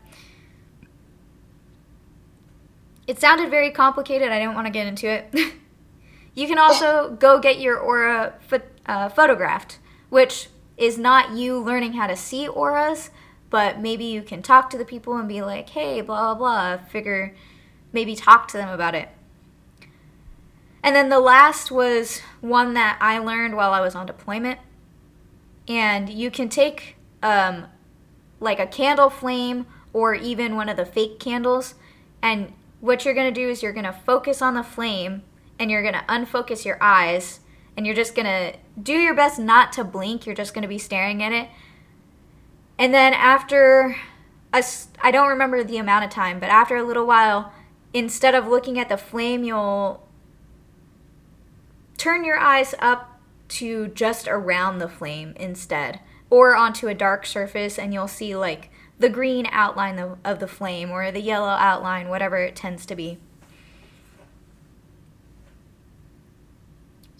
it 3.06 3.20
sounded 3.20 3.50
very 3.50 3.70
complicated. 3.70 4.30
I 4.30 4.38
didn't 4.38 4.54
want 4.54 4.66
to 4.66 4.72
get 4.72 4.86
into 4.86 5.08
it. 5.08 5.34
you 6.34 6.46
can 6.46 6.58
also 6.58 7.16
go 7.18 7.38
get 7.38 7.60
your 7.60 7.78
aura 7.78 8.34
uh, 8.86 9.08
photographed, 9.08 9.78
which 10.08 10.48
is 10.76 10.98
not 10.98 11.32
you 11.32 11.58
learning 11.58 11.94
how 11.94 12.06
to 12.06 12.16
see 12.16 12.48
auras, 12.48 13.10
but 13.50 13.80
maybe 13.80 14.04
you 14.04 14.22
can 14.22 14.42
talk 14.42 14.68
to 14.70 14.78
the 14.78 14.84
people 14.84 15.16
and 15.16 15.28
be 15.28 15.42
like, 15.42 15.70
hey, 15.70 16.00
blah, 16.00 16.34
blah, 16.34 16.76
blah. 16.76 16.86
Figure, 16.86 17.34
maybe 17.92 18.16
talk 18.16 18.48
to 18.48 18.56
them 18.56 18.68
about 18.68 18.94
it. 18.94 19.08
And 20.82 20.94
then 20.94 21.08
the 21.08 21.20
last 21.20 21.70
was 21.70 22.20
one 22.40 22.74
that 22.74 22.98
I 23.00 23.18
learned 23.18 23.56
while 23.56 23.72
I 23.72 23.80
was 23.80 23.94
on 23.94 24.06
deployment. 24.06 24.58
And 25.68 26.10
you 26.10 26.30
can 26.30 26.48
take 26.48 26.96
um, 27.22 27.66
like 28.40 28.58
a 28.58 28.66
candle 28.66 29.08
flame 29.08 29.66
or 29.92 30.14
even 30.14 30.56
one 30.56 30.68
of 30.68 30.76
the 30.76 30.84
fake 30.84 31.18
candles 31.18 31.74
and 32.20 32.52
what 32.80 33.04
you're 33.04 33.14
going 33.14 33.32
to 33.32 33.40
do 33.40 33.48
is 33.48 33.62
you're 33.62 33.72
going 33.72 33.86
to 33.86 33.92
focus 33.92 34.42
on 34.42 34.54
the 34.54 34.62
flame 34.62 35.22
and 35.64 35.70
you're 35.70 35.80
going 35.80 35.94
to 35.94 36.04
unfocus 36.10 36.66
your 36.66 36.76
eyes 36.78 37.40
and 37.74 37.86
you're 37.86 37.94
just 37.94 38.14
going 38.14 38.26
to 38.26 38.58
do 38.80 38.92
your 38.92 39.14
best 39.14 39.38
not 39.38 39.72
to 39.72 39.82
blink. 39.82 40.26
You're 40.26 40.34
just 40.34 40.52
going 40.52 40.60
to 40.60 40.68
be 40.68 40.76
staring 40.76 41.22
at 41.22 41.32
it. 41.32 41.48
And 42.78 42.92
then 42.92 43.14
after 43.14 43.96
I 44.52 45.10
don't 45.10 45.30
remember 45.30 45.64
the 45.64 45.78
amount 45.78 46.04
of 46.04 46.10
time, 46.10 46.38
but 46.38 46.50
after 46.50 46.76
a 46.76 46.84
little 46.84 47.06
while, 47.06 47.50
instead 47.94 48.34
of 48.34 48.46
looking 48.46 48.78
at 48.78 48.90
the 48.90 48.98
flame, 48.98 49.42
you'll 49.42 50.06
turn 51.96 52.24
your 52.24 52.38
eyes 52.38 52.74
up 52.78 53.18
to 53.48 53.88
just 53.88 54.28
around 54.28 54.78
the 54.78 54.88
flame 54.88 55.32
instead 55.36 56.00
or 56.28 56.54
onto 56.54 56.88
a 56.88 56.94
dark 56.94 57.24
surface 57.24 57.78
and 57.78 57.94
you'll 57.94 58.06
see 58.06 58.36
like 58.36 58.70
the 58.98 59.08
green 59.08 59.46
outline 59.50 60.18
of 60.24 60.40
the 60.40 60.46
flame 60.46 60.90
or 60.90 61.10
the 61.10 61.22
yellow 61.22 61.48
outline, 61.48 62.10
whatever 62.10 62.36
it 62.36 62.54
tends 62.54 62.84
to 62.84 62.94
be. 62.94 63.18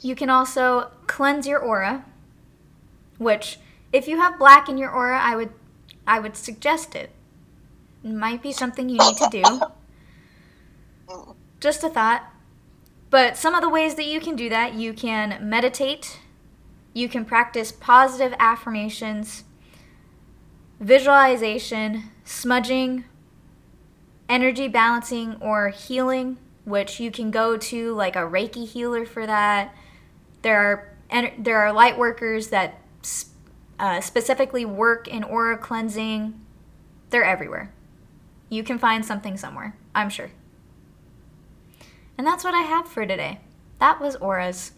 You 0.05 0.15
can 0.15 0.29
also 0.29 0.91
cleanse 1.07 1.47
your 1.47 1.59
aura, 1.59 2.05
which 3.17 3.59
if 3.91 4.07
you 4.07 4.19
have 4.19 4.39
black 4.39 4.69
in 4.69 4.77
your 4.77 4.91
aura, 4.91 5.19
I 5.19 5.35
would 5.35 5.49
I 6.07 6.21
would 6.21 6.37
suggest 6.37 6.95
it. 6.95 7.09
it 8.05 8.11
might 8.11 8.43
be 8.43 8.53
something 8.53 8.91
you 8.91 8.99
need 8.99 9.17
to 9.17 9.29
do. 11.09 11.25
Just 11.59 11.83
a 11.83 11.89
thought. 11.89 12.31
But 13.09 13.39
some 13.39 13.55
of 13.55 13.63
the 13.63 13.71
ways 13.71 13.95
that 13.95 14.05
you 14.05 14.21
can 14.21 14.37
do 14.37 14.51
that, 14.51 14.75
you 14.75 14.93
can 14.93 15.39
meditate, 15.49 16.21
you 16.93 17.09
can 17.09 17.25
practice 17.25 17.73
positive 17.73 18.35
affirmations, 18.39 19.45
visualization, 20.81 22.11
smudging, 22.25 23.05
energy 24.29 24.69
balancing, 24.69 25.37
or 25.41 25.71
healing, 25.71 26.37
which 26.67 27.01
you 27.01 27.11
can 27.11 27.31
go 27.31 27.57
to 27.57 27.95
like 27.95 28.17
a 28.17 28.29
Reiki 28.29 28.69
healer 28.69 29.07
for 29.07 29.27
that. 29.27 29.75
There 30.45 30.61
are 30.61 30.91
there 31.39 31.59
are 31.61 31.73
light 31.73 31.97
workers 31.97 32.49
that 32.49 32.79
uh, 33.79 34.03
specifically 34.03 34.67
work 34.67 35.09
in 35.09 35.25
aura 35.25 35.57
cleansing. 35.57 36.39
They're 37.09 37.25
everywhere. 37.25 37.73
You 38.51 38.63
can 38.63 38.79
find 38.79 39.07
something 39.07 39.39
somewhere, 39.39 39.75
I'm 39.95 40.11
sure. 40.11 40.31
And 42.19 42.27
that's 42.27 42.45
what 42.45 42.53
I 42.53 42.61
have 42.61 42.87
for 42.87 43.07
today. 43.07 43.41
That 43.81 44.03
was 44.03 44.17
auras. 44.17 44.73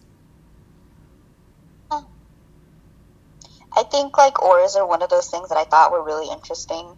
I 1.91 3.83
think 3.91 4.17
like 4.17 4.41
auras 4.41 4.77
are 4.77 4.87
one 4.87 5.01
of 5.01 5.09
those 5.09 5.29
things 5.29 5.49
that 5.49 5.57
I 5.57 5.65
thought 5.65 5.91
were 5.91 6.01
really 6.01 6.31
interesting, 6.31 6.95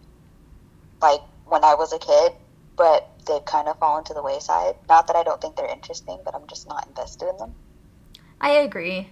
like 1.02 1.20
when 1.44 1.64
I 1.64 1.74
was 1.74 1.92
a 1.92 1.98
kid, 1.98 2.32
but 2.76 3.10
they've 3.26 3.44
kind 3.44 3.66
of 3.66 3.80
fallen 3.80 4.04
to 4.04 4.14
the 4.14 4.22
wayside. 4.22 4.76
Not 4.88 5.08
that 5.08 5.16
I 5.16 5.24
don't 5.24 5.40
think 5.40 5.56
they're 5.56 5.68
interesting, 5.68 6.20
but 6.24 6.36
I'm 6.36 6.46
just 6.46 6.68
not 6.68 6.86
invested 6.86 7.28
in 7.28 7.36
them. 7.36 7.54
I 8.40 8.50
agree. 8.52 9.08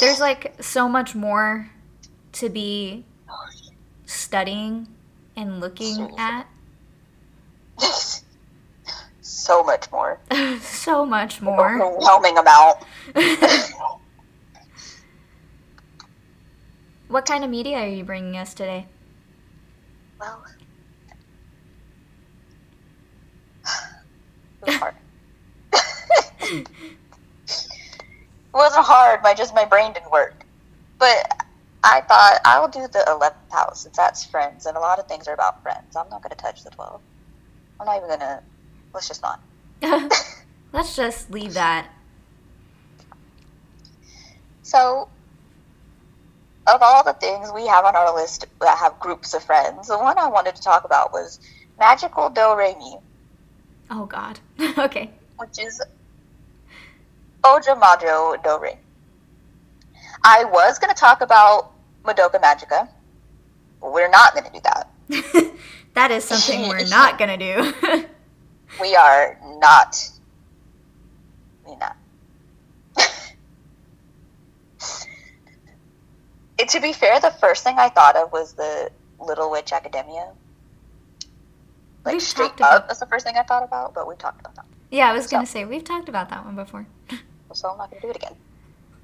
There's 0.00 0.20
like 0.20 0.54
so 0.62 0.88
much 0.88 1.14
more 1.14 1.68
to 2.32 2.48
be 2.48 3.04
studying 4.06 4.86
and 5.36 5.60
looking 5.60 6.14
at. 6.18 6.46
so 9.20 9.64
much 9.64 9.90
more. 9.90 10.20
so 10.60 11.04
much 11.04 11.42
more. 11.42 11.82
Overwhelming 11.82 12.38
amount. 12.38 12.78
what 17.08 17.26
kind 17.26 17.42
of 17.42 17.50
media 17.50 17.78
are 17.78 17.88
you 17.88 18.04
bringing 18.04 18.36
us 18.36 18.54
today? 18.54 18.86
Well, 20.20 20.44
it 24.62 24.66
was 24.66 24.74
hard. 24.76 24.94
it 26.40 26.68
wasn't 28.58 28.84
hard. 28.84 29.22
My 29.22 29.32
just 29.34 29.54
my 29.54 29.64
brain 29.64 29.92
didn't 29.94 30.12
work. 30.12 30.44
But 30.98 31.32
I 31.84 32.02
thought 32.02 32.40
I 32.44 32.60
will 32.60 32.68
do 32.68 32.86
the 32.92 33.04
eleventh 33.08 33.50
house 33.50 33.82
since 33.84 33.96
that's 33.96 34.24
friends, 34.26 34.66
and 34.66 34.76
a 34.76 34.80
lot 34.80 34.98
of 34.98 35.06
things 35.06 35.26
are 35.28 35.34
about 35.34 35.62
friends. 35.62 35.96
I'm 35.96 36.08
not 36.10 36.22
going 36.22 36.30
to 36.30 36.36
touch 36.36 36.64
the 36.64 36.70
twelve. 36.70 37.00
I'm 37.80 37.86
not 37.86 37.96
even 37.96 38.08
gonna. 38.10 38.42
Let's 38.92 39.08
just 39.08 39.22
not. 39.22 39.40
Let's 40.72 40.94
just 40.96 41.30
leave 41.30 41.54
that. 41.54 41.88
So, 44.62 45.08
of 46.66 46.82
all 46.82 47.02
the 47.04 47.14
things 47.14 47.50
we 47.54 47.66
have 47.66 47.86
on 47.86 47.96
our 47.96 48.14
list 48.14 48.44
that 48.60 48.76
have 48.76 49.00
groups 49.00 49.32
of 49.32 49.42
friends, 49.42 49.88
the 49.88 49.96
one 49.98 50.18
I 50.18 50.28
wanted 50.28 50.56
to 50.56 50.62
talk 50.62 50.84
about 50.84 51.12
was 51.12 51.40
Magical 51.78 52.28
Do 52.28 52.54
Re 52.54 52.74
Mi, 52.74 52.96
Oh 53.90 54.04
God. 54.06 54.40
okay. 54.78 55.10
which 55.38 55.58
is 55.58 55.80
Ojamajo 57.48 58.42
Do 58.42 58.58
Re. 58.60 58.76
I 60.24 60.44
was 60.44 60.78
going 60.78 60.92
to 60.94 60.98
talk 60.98 61.20
about 61.20 61.72
Madoka 62.04 62.40
Magica, 62.40 62.88
we're 63.80 64.08
not 64.10 64.32
going 64.34 64.44
to 64.44 64.50
do 64.52 64.60
that. 64.64 64.90
that 65.94 66.10
is 66.10 66.24
something 66.24 66.68
we're 66.68 66.86
not 66.88 67.18
gonna 67.18 67.36
do. 67.38 67.72
We 68.80 68.94
are 68.94 69.38
not. 69.58 70.10
We 71.66 71.74
not. 71.76 71.96
it, 76.58 76.68
to 76.68 76.80
be 76.80 76.92
fair, 76.92 77.18
the 77.18 77.30
first 77.30 77.64
thing 77.64 77.76
I 77.78 77.88
thought 77.88 78.14
of 78.16 78.30
was 78.30 78.52
the 78.52 78.90
Little 79.18 79.50
Witch 79.50 79.72
Academia. 79.72 80.28
Like 82.04 82.12
We've 82.12 82.22
straight 82.22 82.48
talked 82.48 82.60
about- 82.60 82.72
up, 82.82 82.88
that's 82.88 83.00
the 83.00 83.06
first 83.06 83.24
thing 83.26 83.36
I 83.38 83.42
thought 83.42 83.62
about. 83.62 83.94
But 83.94 84.06
we 84.06 84.14
talked 84.16 84.40
about 84.40 84.54
that, 84.56 84.66
yeah, 84.90 85.08
I 85.10 85.14
was 85.14 85.26
gonna 85.26 85.46
say 85.46 85.64
we've 85.64 85.82
talked 85.84 86.08
about 86.10 86.28
that 86.28 86.44
one 86.44 86.54
before. 86.54 86.86
So 87.52 87.70
I'm 87.70 87.78
not 87.78 87.90
gonna 87.90 88.02
do 88.02 88.10
it 88.10 88.16
again. 88.16 88.36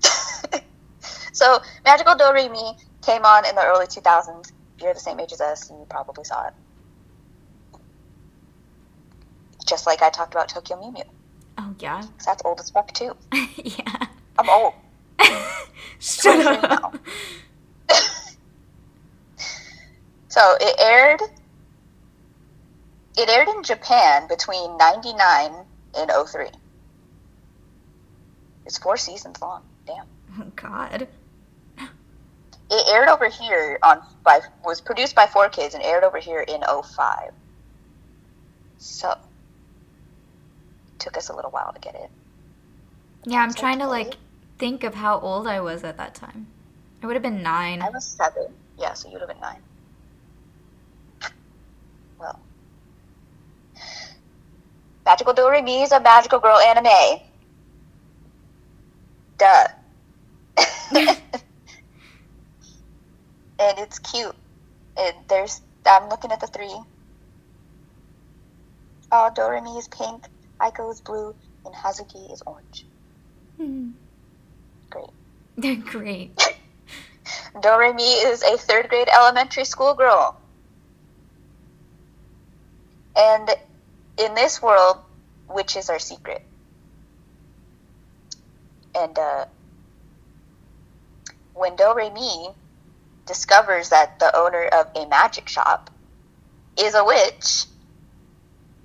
so 1.32 1.60
Magical 1.84 2.14
Do 2.14 2.32
Re 2.32 2.48
Mi 2.48 2.76
came 3.02 3.24
on 3.24 3.46
in 3.46 3.54
the 3.54 3.64
early 3.64 3.86
2000s. 3.86 4.52
If 4.76 4.82
you're 4.82 4.94
the 4.94 5.00
same 5.00 5.20
age 5.20 5.32
as 5.32 5.40
us, 5.40 5.70
you 5.70 5.86
probably 5.88 6.24
saw 6.24 6.48
it. 6.48 6.54
Just 9.66 9.86
like 9.86 10.02
I 10.02 10.10
talked 10.10 10.34
about 10.34 10.48
Tokyo 10.48 10.78
Mew 10.78 10.92
Mew. 10.92 11.02
Oh 11.58 11.74
yeah. 11.78 12.02
that's 12.24 12.42
old 12.44 12.60
as 12.60 12.70
fuck 12.70 12.92
too. 12.92 13.16
yeah. 13.32 14.06
I'm 14.38 14.50
old. 14.50 14.74
Shut 16.00 16.64
up. 16.64 16.96
So 20.34 20.56
it 20.60 20.74
aired. 20.80 21.20
It 23.16 23.28
aired 23.28 23.46
in 23.46 23.62
Japan 23.62 24.26
between 24.26 24.76
'99 24.76 25.64
and 25.96 26.10
03. 26.10 26.48
It's 28.66 28.78
four 28.78 28.96
seasons 28.96 29.40
long. 29.40 29.62
Damn. 29.86 30.06
Oh 30.40 30.50
God. 30.56 31.08
It 32.70 32.88
aired 32.88 33.08
over 33.08 33.28
here 33.28 33.78
on 33.82 34.00
by 34.24 34.40
was 34.64 34.80
produced 34.80 35.14
by 35.14 35.26
Four 35.26 35.48
Kids 35.48 35.74
and 35.74 35.82
aired 35.84 36.02
over 36.02 36.18
here 36.18 36.40
in 36.40 36.62
05. 36.62 37.30
So 38.78 39.14
took 40.98 41.16
us 41.16 41.28
a 41.28 41.36
little 41.36 41.50
while 41.50 41.72
to 41.72 41.80
get 41.80 41.94
it. 41.94 42.10
Yeah, 43.26 43.40
I'm 43.40 43.50
It's 43.50 43.60
trying 43.60 43.78
to 43.80 43.86
like 43.86 44.16
think 44.58 44.82
of 44.82 44.94
how 44.94 45.20
old 45.20 45.46
I 45.46 45.60
was 45.60 45.84
at 45.84 45.98
that 45.98 46.14
time. 46.14 46.46
I 47.02 47.06
would 47.06 47.16
have 47.16 47.22
been 47.22 47.42
nine. 47.42 47.82
I 47.82 47.90
was 47.90 48.04
seven. 48.06 48.46
Yeah, 48.78 48.94
so 48.94 49.10
you'd 49.10 49.20
have 49.20 49.28
been 49.28 49.40
nine. 49.40 49.60
Well. 52.18 52.40
Magical 55.04 55.34
Do 55.34 55.50
Re 55.50 55.60
Mi 55.60 55.82
is 55.82 55.92
a 55.92 56.00
magical 56.00 56.38
girl 56.38 56.56
anime. 56.58 57.20
Duh. 59.38 59.68
and 60.96 61.18
it's 63.58 63.98
cute. 63.98 64.34
And 64.96 65.14
there's 65.28 65.60
I'm 65.86 66.08
looking 66.08 66.32
at 66.32 66.40
the 66.40 66.46
three. 66.46 66.74
Oh, 69.12 69.30
Doremi 69.34 69.78
is 69.78 69.88
pink, 69.88 70.24
Aiko 70.60 70.90
is 70.90 71.00
blue, 71.00 71.34
and 71.64 71.74
Hazuki 71.74 72.32
is 72.32 72.42
orange. 72.46 72.86
Hmm. 73.58 73.90
Great. 74.90 75.84
Great. 75.84 76.36
Doremi 77.56 78.24
is 78.26 78.42
a 78.42 78.56
third 78.56 78.88
grade 78.88 79.08
elementary 79.08 79.64
school 79.64 79.94
girl. 79.94 80.36
And 83.16 83.48
in 84.18 84.34
this 84.34 84.60
world, 84.60 84.98
witches 85.48 85.88
are 85.88 85.98
secret. 85.98 86.42
And 88.96 89.18
uh, 89.18 89.46
when 91.54 91.76
Doremi 91.76 92.54
discovers 93.26 93.90
that 93.90 94.18
the 94.20 94.36
owner 94.36 94.66
of 94.66 94.86
a 94.96 95.06
magic 95.08 95.48
shop 95.48 95.90
is 96.78 96.94
a 96.94 97.04
witch, 97.04 97.66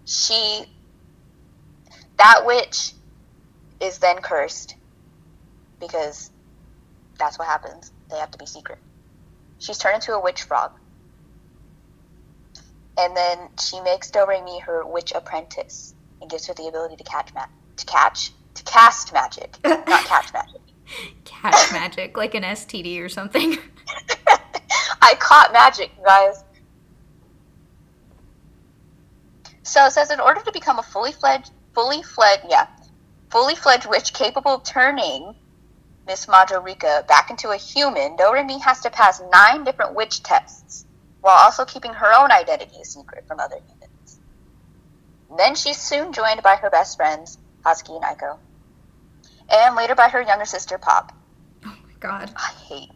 she. 0.05 0.65
That 2.17 2.45
witch 2.45 2.93
is 3.81 3.99
then 3.99 4.17
cursed 4.21 4.75
because 5.79 6.31
that's 7.19 7.39
what 7.39 7.47
happens. 7.47 7.91
They 8.11 8.17
have 8.17 8.31
to 8.31 8.37
be 8.37 8.45
secret. 8.45 8.79
She's 9.59 9.77
turned 9.77 9.95
into 9.95 10.13
a 10.13 10.21
witch 10.21 10.43
frog. 10.43 10.71
And 12.97 13.15
then 13.15 13.49
she 13.59 13.79
makes 13.81 14.11
Doremi 14.11 14.61
her 14.63 14.83
witch 14.85 15.13
apprentice 15.15 15.93
and 16.21 16.29
gives 16.29 16.47
her 16.47 16.53
the 16.53 16.67
ability 16.67 16.97
to 16.97 17.03
catch 17.03 17.31
ma- 17.33 17.45
to 17.77 17.85
catch 17.85 18.31
to 18.55 18.63
cast 18.63 19.13
magic, 19.13 19.57
not 19.63 19.85
catch 20.05 20.33
magic. 20.33 20.61
Cat 21.23 21.55
magic, 21.71 22.17
like 22.17 22.35
an 22.35 22.43
STD 22.43 22.99
or 23.01 23.09
something. 23.09 23.57
I 25.01 25.15
caught 25.19 25.53
magic, 25.53 25.91
you 25.97 26.03
guys. 26.03 26.43
So 29.63 29.85
it 29.85 29.91
says 29.91 30.09
in 30.09 30.19
order 30.19 30.41
to 30.41 30.51
become 30.51 30.79
a 30.79 30.83
fully 30.83 31.11
fledged, 31.11 31.51
fully 31.73 32.01
fledged, 32.01 32.45
yeah, 32.49 32.67
fully 33.29 33.55
fledged 33.55 33.87
witch 33.87 34.13
capable 34.13 34.55
of 34.55 34.63
turning 34.63 35.35
Miss 36.07 36.25
Majorika 36.25 37.05
back 37.07 37.29
into 37.29 37.49
a 37.49 37.57
human, 37.57 38.17
Doremi 38.17 38.59
has 38.61 38.79
to 38.81 38.89
pass 38.89 39.21
nine 39.31 39.63
different 39.63 39.93
witch 39.93 40.23
tests, 40.23 40.85
while 41.21 41.37
also 41.37 41.65
keeping 41.65 41.93
her 41.93 42.11
own 42.11 42.31
identity 42.31 42.81
a 42.81 42.85
secret 42.85 43.27
from 43.27 43.39
other 43.39 43.57
humans. 43.57 44.19
Then 45.37 45.53
she's 45.53 45.77
soon 45.77 46.11
joined 46.11 46.41
by 46.41 46.55
her 46.55 46.71
best 46.71 46.97
friends, 46.97 47.37
Hazuki 47.65 47.95
and 47.95 48.03
Aiko, 48.03 48.37
and 49.49 49.75
later 49.75 49.95
by 49.95 50.09
her 50.09 50.21
younger 50.21 50.45
sister, 50.45 50.77
Pop. 50.77 51.11
oh 51.65 51.69
my 51.69 51.93
god. 51.99 52.31
I 52.35 52.51
hate. 52.67 52.89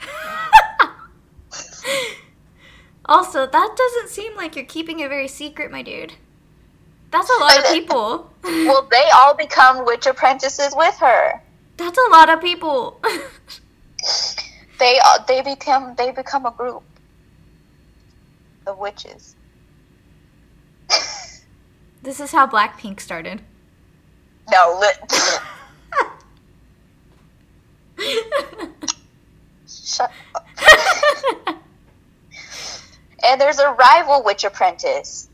also, 3.04 3.46
that 3.46 3.74
doesn't 3.76 4.08
seem 4.08 4.36
like 4.36 4.56
you're 4.56 4.64
keeping 4.64 5.00
it 5.00 5.08
very 5.08 5.28
secret, 5.28 5.70
my 5.70 5.82
dude. 5.82 6.14
That's 7.10 7.30
a 7.30 7.40
lot 7.40 7.58
of 7.58 7.64
people. 7.72 8.30
Well, 8.44 8.86
they 8.90 9.08
all 9.14 9.34
become 9.34 9.86
witch 9.86 10.06
apprentices 10.06 10.74
with 10.76 10.96
her. 10.98 11.40
That's 11.78 11.96
a 11.96 12.10
lot 12.10 12.28
of 12.28 12.42
people. 12.42 13.00
They 14.78 15.00
they 15.26 15.40
become 15.40 15.94
they 15.96 16.10
become 16.10 16.44
a 16.44 16.50
group 16.50 16.82
of 18.66 18.78
witches. 18.78 19.34
this 22.02 22.20
is 22.20 22.32
how 22.32 22.46
Blackpink 22.46 23.00
started. 23.00 23.40
No, 24.50 24.82
shut 29.66 30.10
up. 30.34 30.46
And 33.24 33.40
there's 33.40 33.58
a 33.58 33.72
rival 33.72 34.22
witch 34.22 34.44
apprentice. 34.44 35.28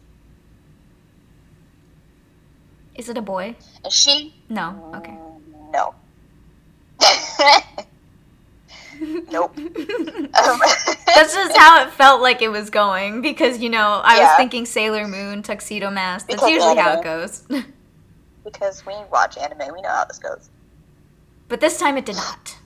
Is 2.94 3.08
it 3.08 3.18
a 3.18 3.22
boy? 3.22 3.56
And 3.82 3.92
she 3.92 4.32
No. 4.48 4.92
Okay. 4.94 5.18
no. 5.72 5.94
nope. 9.30 9.58
Um, 9.58 9.64
That's 11.06 11.34
just 11.34 11.56
how 11.56 11.82
it 11.82 11.90
felt 11.90 12.20
like 12.20 12.42
it 12.42 12.50
was 12.50 12.70
going 12.70 13.22
because 13.22 13.58
you 13.58 13.70
know 13.70 14.00
I 14.04 14.20
was 14.20 14.36
thinking 14.36 14.66
Sailor 14.66 15.08
Moon, 15.08 15.42
Tuxedo 15.42 15.90
Mask. 15.90 16.28
That's 16.28 16.40
Because 16.40 16.50
usually 16.50 16.76
how 16.76 17.00
it 17.00 17.04
goes. 17.04 17.42
because 18.44 18.84
we 18.86 18.94
watch 19.10 19.36
anime, 19.38 19.72
we 19.74 19.80
know 19.82 19.88
how 19.90 20.04
this 20.04 20.18
goes. 20.18 20.50
but 21.48 21.60
this 21.60 21.78
time 21.78 21.96
it 21.96 22.06
did 22.06 22.16
not. 22.16 22.56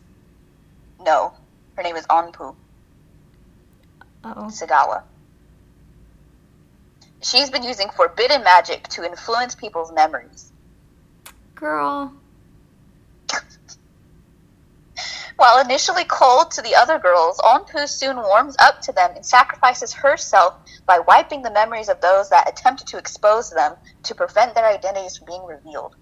No, 1.01 1.33
her 1.77 1.83
name 1.83 1.97
is 1.97 2.07
Onpu 2.07 2.55
Oh. 4.27 4.49
Segawa. 4.51 5.03
She's 7.23 7.51
been 7.51 7.63
using 7.63 7.89
forbidden 7.91 8.43
magic 8.43 8.89
to 8.89 9.05
influence 9.05 9.55
people's 9.55 9.93
memories. 9.93 10.53
Girl. 11.55 12.13
While 15.37 15.61
initially 15.61 16.05
cold 16.05 16.53
to 16.53 16.63
the 16.63 16.77
other 16.77 16.99
girls, 16.99 17.39
Onpu 17.39 17.89
soon 17.89 18.17
warms 18.17 18.55
up 18.61 18.81
to 18.83 18.93
them 18.93 19.11
and 19.17 19.27
sacrifices 19.27 19.93
herself 19.93 20.55
by 20.87 21.01
wiping 21.01 21.43
the 21.43 21.51
memories 21.51 21.89
of 21.89 22.01
those 22.01 22.31
that 22.31 22.49
attempted 22.49 22.87
to 22.89 22.99
expose 22.99 23.51
them 23.51 23.75
to 24.05 24.15
prevent 24.15 24.55
their 24.55 24.67
identities 24.67 25.17
from 25.17 25.27
being 25.27 25.45
revealed. 25.45 25.97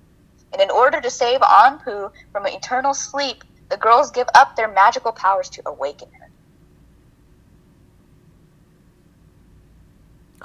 And 0.52 0.60
in 0.60 0.70
order 0.70 1.00
to 1.00 1.10
save 1.10 1.40
Onpu 1.40 2.12
from 2.30 2.44
an 2.44 2.52
eternal 2.52 2.92
sleep, 2.92 3.42
the 3.70 3.78
girls 3.78 4.10
give 4.10 4.28
up 4.34 4.54
their 4.54 4.68
magical 4.68 5.12
powers 5.12 5.48
to 5.50 5.62
awaken 5.64 6.08
her. 6.12 6.28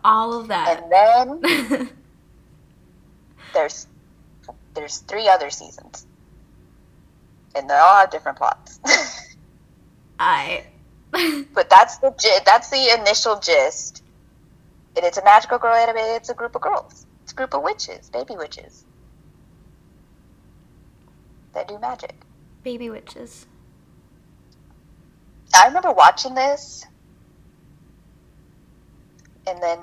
All 0.02 0.40
of 0.40 0.48
that. 0.48 0.82
And 0.82 1.42
then 1.44 1.90
there's 3.54 3.88
there's 4.76 5.00
three 5.00 5.28
other 5.28 5.50
seasons. 5.50 6.07
And 7.58 7.70
they 7.70 7.76
all 7.76 7.98
have 8.02 8.12
different 8.12 8.40
plots. 8.40 8.80
I. 10.20 10.68
But 11.56 11.70
that's 11.70 12.00
the 12.00 12.14
that's 12.46 12.70
the 12.70 12.96
initial 13.00 13.40
gist. 13.40 14.04
And 14.98 15.06
it's 15.06 15.18
a 15.18 15.24
magical 15.26 15.60
girl 15.60 15.76
anime. 15.76 15.98
It's 16.00 16.30
a 16.30 16.36
group 16.36 16.56
of 16.56 16.62
girls. 16.62 17.08
It's 17.24 17.34
a 17.34 17.36
group 17.36 17.54
of 17.56 17.64
witches, 17.64 18.10
baby 18.12 18.36
witches, 18.38 18.86
that 21.54 21.68
do 21.68 21.80
magic. 21.80 22.26
Baby 22.64 22.90
witches. 22.90 23.48
I 25.56 25.68
remember 25.68 25.92
watching 25.94 26.36
this, 26.36 26.86
and 29.48 29.64
then 29.64 29.80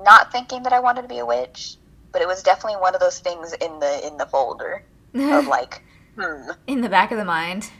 not 0.00 0.32
thinking 0.32 0.64
that 0.64 0.74
I 0.74 0.80
wanted 0.80 1.02
to 1.02 1.08
be 1.08 1.18
a 1.18 1.26
witch, 1.26 1.76
but 2.12 2.22
it 2.22 2.28
was 2.28 2.42
definitely 2.42 2.80
one 2.80 2.94
of 2.94 3.00
those 3.00 3.20
things 3.20 3.54
in 3.54 3.80
the 3.80 4.06
in 4.06 4.18
the 4.18 4.26
folder 4.26 4.87
of 5.14 5.46
like, 5.48 5.82
hmm, 6.18 6.50
In 6.66 6.80
the 6.80 6.88
back 6.88 7.10
of 7.12 7.18
the 7.18 7.24
mind. 7.24 7.70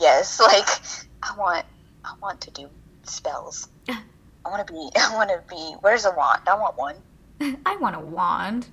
yes, 0.00 0.40
like 0.52 0.68
I 1.22 1.36
want 1.36 1.64
I 2.04 2.14
want 2.22 2.40
to 2.42 2.50
do 2.50 2.68
spells. 3.04 3.68
I 3.88 4.50
want 4.50 4.66
to 4.66 4.72
be 4.72 4.88
I 4.96 5.14
want 5.14 5.30
to 5.30 5.42
be. 5.48 5.74
Where's 5.80 6.04
a 6.04 6.10
wand? 6.12 6.42
I 6.46 6.54
want 6.54 6.76
one. 6.76 6.96
I 7.66 7.76
want 7.76 7.94
a 7.96 8.00
wand. 8.00 8.66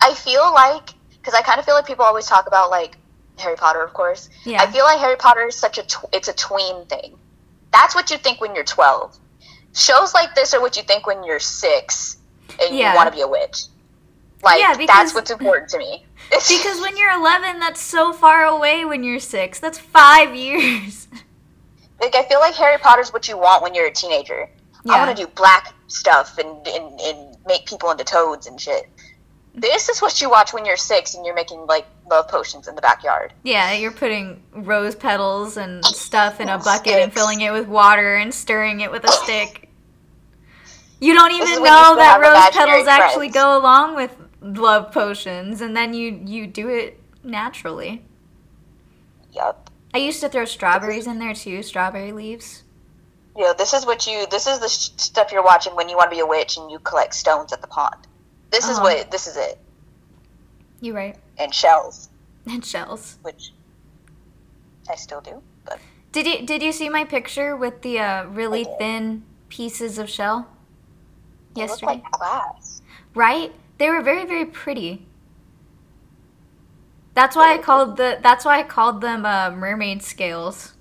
I 0.00 0.14
feel 0.14 0.52
like 0.52 0.90
because 1.12 1.34
I 1.34 1.42
kind 1.42 1.58
of 1.58 1.64
feel 1.64 1.74
like 1.74 1.86
people 1.86 2.04
always 2.04 2.26
talk 2.26 2.46
about 2.46 2.70
like 2.70 2.96
Harry 3.38 3.56
Potter, 3.56 3.82
of 3.82 3.92
course. 3.92 4.28
Yeah. 4.44 4.62
I 4.62 4.70
feel 4.70 4.84
like 4.84 4.98
Harry 4.98 5.16
Potter 5.16 5.46
is 5.46 5.56
such 5.56 5.78
a 5.78 5.82
tw- 5.82 6.08
it's 6.12 6.28
a 6.28 6.32
tween 6.34 6.86
thing. 6.86 7.16
That's 7.72 7.94
what 7.94 8.10
you 8.10 8.16
think 8.18 8.40
when 8.40 8.54
you're 8.54 8.64
12. 8.64 9.16
Shows 9.74 10.14
like 10.14 10.34
this 10.34 10.54
are 10.54 10.60
what 10.60 10.76
you 10.76 10.82
think 10.82 11.06
when 11.06 11.22
you're 11.24 11.38
six 11.40 12.16
and 12.62 12.76
Yeah. 12.76 12.90
you 12.92 12.96
want 12.96 13.10
to 13.10 13.14
be 13.14 13.20
a 13.22 13.28
witch. 13.28 13.64
Like 14.42 14.60
Yeah, 14.60 14.86
that's 14.86 15.14
what's 15.14 15.30
important 15.30 15.70
to 15.70 15.78
me. 15.78 16.04
Because 16.30 16.80
when 16.82 16.96
you're 16.98 17.12
11, 17.12 17.58
that's 17.58 17.80
so 17.80 18.12
far 18.12 18.44
away 18.44 18.84
when 18.84 19.02
you're 19.02 19.18
six. 19.18 19.60
That's 19.60 19.78
five 19.78 20.34
years. 20.34 21.08
like 22.00 22.14
I 22.14 22.22
feel 22.24 22.38
like 22.38 22.54
Harry 22.54 22.76
Potter's 22.78 23.12
what 23.12 23.28
you 23.28 23.38
want 23.38 23.62
when 23.62 23.74
you're 23.74 23.86
a 23.86 23.92
teenager. 23.92 24.50
I 24.88 25.04
want 25.04 25.16
to 25.16 25.24
do 25.24 25.30
black 25.34 25.74
stuff 25.86 26.38
and, 26.38 26.66
and 26.66 27.00
and 27.00 27.36
make 27.46 27.66
people 27.66 27.90
into 27.90 28.04
toads 28.04 28.46
and 28.46 28.60
shit. 28.60 28.88
This 29.54 29.88
is 29.88 30.00
what 30.00 30.20
you 30.20 30.30
watch 30.30 30.52
when 30.52 30.64
you're 30.64 30.76
six 30.76 31.14
and 31.14 31.26
you're 31.26 31.34
making 31.34 31.66
like 31.66 31.86
love 32.08 32.28
potions 32.28 32.68
in 32.68 32.74
the 32.74 32.82
backyard. 32.82 33.32
Yeah, 33.42 33.72
you're 33.72 33.90
putting 33.90 34.42
rose 34.52 34.94
petals 34.94 35.56
and 35.56 35.84
stuff 35.84 36.40
in 36.40 36.48
a 36.48 36.58
bucket 36.58 36.94
and 36.94 37.12
filling 37.12 37.40
it 37.40 37.52
with 37.52 37.66
water 37.66 38.16
and 38.16 38.32
stirring 38.32 38.80
it 38.80 38.90
with 38.90 39.04
a 39.04 39.12
stick. 39.12 39.64
You 41.00 41.14
don't 41.14 41.30
even 41.30 41.62
know 41.62 41.94
that 41.94 42.18
rose 42.20 42.50
petals 42.52 42.88
actually 42.88 43.28
go 43.28 43.56
along 43.56 43.94
with 43.94 44.10
love 44.40 44.92
potions, 44.92 45.60
and 45.60 45.76
then 45.76 45.94
you 45.94 46.20
you 46.24 46.46
do 46.46 46.68
it 46.68 47.00
naturally. 47.22 48.02
Yup. 49.32 49.70
I 49.94 49.98
used 49.98 50.20
to 50.20 50.28
throw 50.28 50.44
strawberries 50.44 51.06
in 51.06 51.18
there 51.18 51.34
too, 51.34 51.62
strawberry 51.62 52.12
leaves. 52.12 52.64
Know, 53.36 53.54
this 53.56 53.72
is 53.72 53.86
what 53.86 54.06
you. 54.06 54.26
This 54.30 54.46
is 54.46 54.58
the 54.58 54.68
sh- 54.68 54.90
stuff 54.96 55.30
you're 55.32 55.44
watching 55.44 55.76
when 55.76 55.88
you 55.88 55.96
want 55.96 56.10
to 56.10 56.16
be 56.16 56.20
a 56.20 56.26
witch 56.26 56.56
and 56.56 56.70
you 56.70 56.78
collect 56.80 57.14
stones 57.14 57.52
at 57.52 57.60
the 57.60 57.68
pond. 57.68 57.94
This 58.50 58.64
is 58.68 58.78
Uh-huh. 58.78 58.82
what. 58.82 59.10
This 59.12 59.26
is 59.28 59.36
it. 59.36 59.58
You 60.80 60.94
right? 60.94 61.16
And 61.38 61.54
shells, 61.54 62.08
And 62.50 62.64
shells. 62.64 63.16
which 63.22 63.52
I 64.90 64.96
still 64.96 65.20
do. 65.20 65.40
But 65.64 65.78
Did 66.12 66.26
you 66.26 66.44
did 66.46 66.62
you 66.62 66.72
see 66.72 66.88
my 66.88 67.04
picture 67.04 67.54
with 67.56 67.82
the 67.82 68.00
uh, 68.00 68.24
really 68.24 68.64
thin 68.78 69.22
pieces 69.48 69.98
of 69.98 70.10
shell 70.10 70.48
yesterday? 71.54 71.86
like 72.02 72.10
glass. 72.12 72.82
right? 73.14 73.52
They 73.78 73.90
were 73.90 74.02
very 74.02 74.24
very 74.26 74.44
pretty. 74.46 75.06
That's 77.14 77.36
why 77.36 77.52
I 77.54 77.58
called 77.58 77.96
the 77.98 78.18
that's 78.22 78.44
why 78.44 78.60
I 78.60 78.62
called 78.62 79.00
them 79.00 79.26
uh, 79.26 79.50
mermaid 79.50 80.02
scales. 80.02 80.74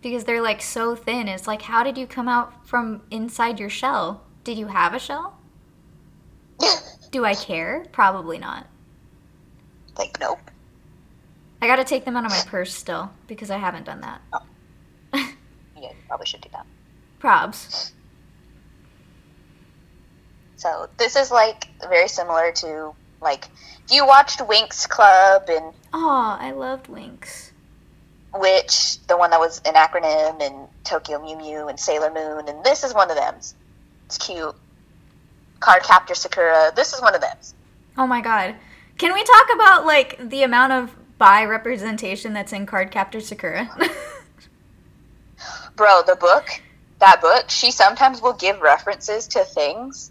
Because 0.00 0.24
they're 0.24 0.40
like 0.42 0.62
so 0.62 0.94
thin. 0.96 1.28
It's 1.28 1.46
like 1.46 1.62
how 1.62 1.82
did 1.82 1.98
you 1.98 2.06
come 2.06 2.28
out 2.28 2.66
from 2.66 3.02
inside 3.10 3.58
your 3.60 3.70
shell? 3.70 4.24
Did 4.44 4.56
you 4.58 4.68
have 4.68 4.94
a 4.94 4.98
shell? 4.98 5.38
Do 7.10 7.24
I 7.24 7.34
care? 7.34 7.86
Probably 7.92 8.38
not. 8.38 8.66
like 9.98 10.18
nope. 10.20 10.50
I 11.62 11.66
got 11.66 11.76
to 11.76 11.84
take 11.84 12.04
them 12.04 12.16
out 12.16 12.24
of 12.26 12.30
my 12.30 12.42
purse 12.46 12.74
still 12.74 13.12
because 13.26 13.50
I 13.50 13.58
haven't 13.58 13.84
done 13.86 14.00
that. 14.02 14.20
Yeah, 15.76 15.90
you 15.90 15.96
probably 16.08 16.26
should 16.26 16.40
do 16.40 16.48
that. 16.52 16.66
Probs. 17.20 17.92
So 20.56 20.88
this 20.96 21.16
is 21.16 21.30
like 21.30 21.68
very 21.88 22.08
similar 22.08 22.52
to 22.52 22.94
like 23.20 23.46
if 23.84 23.92
you 23.92 24.06
watched 24.06 24.38
Winx 24.40 24.88
Club 24.88 25.44
and 25.48 25.72
Oh, 25.92 26.36
I 26.38 26.52
loved 26.52 26.88
Winx. 26.88 27.50
Which 28.34 28.98
the 29.06 29.16
one 29.16 29.30
that 29.30 29.40
was 29.40 29.62
an 29.64 29.74
acronym, 29.74 30.42
and 30.42 30.68
Tokyo 30.84 31.22
Mew 31.22 31.38
Mew 31.38 31.68
and 31.68 31.80
Sailor 31.80 32.12
Moon, 32.12 32.48
and 32.48 32.62
this 32.62 32.84
is 32.84 32.92
one 32.92 33.10
of 33.10 33.16
them. 33.16 33.34
It's 33.36 34.18
cute. 34.18 34.54
Card 35.60 35.82
Captor 35.82 36.14
Sakura. 36.14 36.70
This 36.76 36.92
is 36.92 37.00
one 37.00 37.14
of 37.14 37.22
them. 37.22 37.36
Oh 37.96 38.06
my 38.06 38.20
god. 38.20 38.56
Can 38.98 39.14
we 39.14 39.24
talk 39.24 39.46
about 39.54 39.86
like 39.86 40.18
the 40.28 40.42
amount 40.42 40.72
of 40.72 40.94
bi 41.18 41.44
representation 41.44 42.34
that's 42.34 42.52
in 42.52 42.66
Card 42.66 42.90
Captor 42.90 43.20
Sakura? 43.20 43.70
Bro, 45.76 46.02
the 46.06 46.16
book, 46.16 46.60
that 46.98 47.20
book, 47.20 47.48
she 47.48 47.70
sometimes 47.70 48.20
will 48.20 48.32
give 48.34 48.60
references 48.60 49.26
to 49.28 49.44
things. 49.44 50.10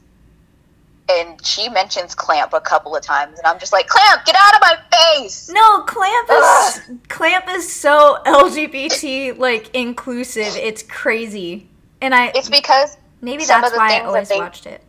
And 1.07 1.45
she 1.45 1.69
mentions 1.69 2.15
Clamp 2.15 2.53
a 2.53 2.59
couple 2.61 2.95
of 2.95 3.03
times, 3.03 3.37
and 3.37 3.45
I'm 3.45 3.59
just 3.59 3.71
like, 3.71 3.85
Clamp, 3.87 4.25
get 4.25 4.35
out 4.35 4.55
of 4.55 4.61
my 4.61 4.77
face! 5.19 5.49
no, 5.53 5.81
Clamp 5.83 6.29
is 6.31 6.81
Clamp 7.09 7.45
is 7.49 7.71
so 7.71 8.17
LGBT 8.25 9.37
like 9.37 9.69
inclusive. 9.75 10.55
It's 10.55 10.81
crazy. 10.81 11.69
And 12.01 12.15
I 12.15 12.31
It's 12.33 12.49
because, 12.49 12.97
maybe 13.21 13.43
some 13.43 13.61
that's 13.61 13.71
of 13.71 13.75
the 13.75 13.79
why 13.79 13.97
I 13.99 14.03
always 14.05 14.29
they- 14.29 14.37
watched 14.37 14.65
it. 14.65 14.81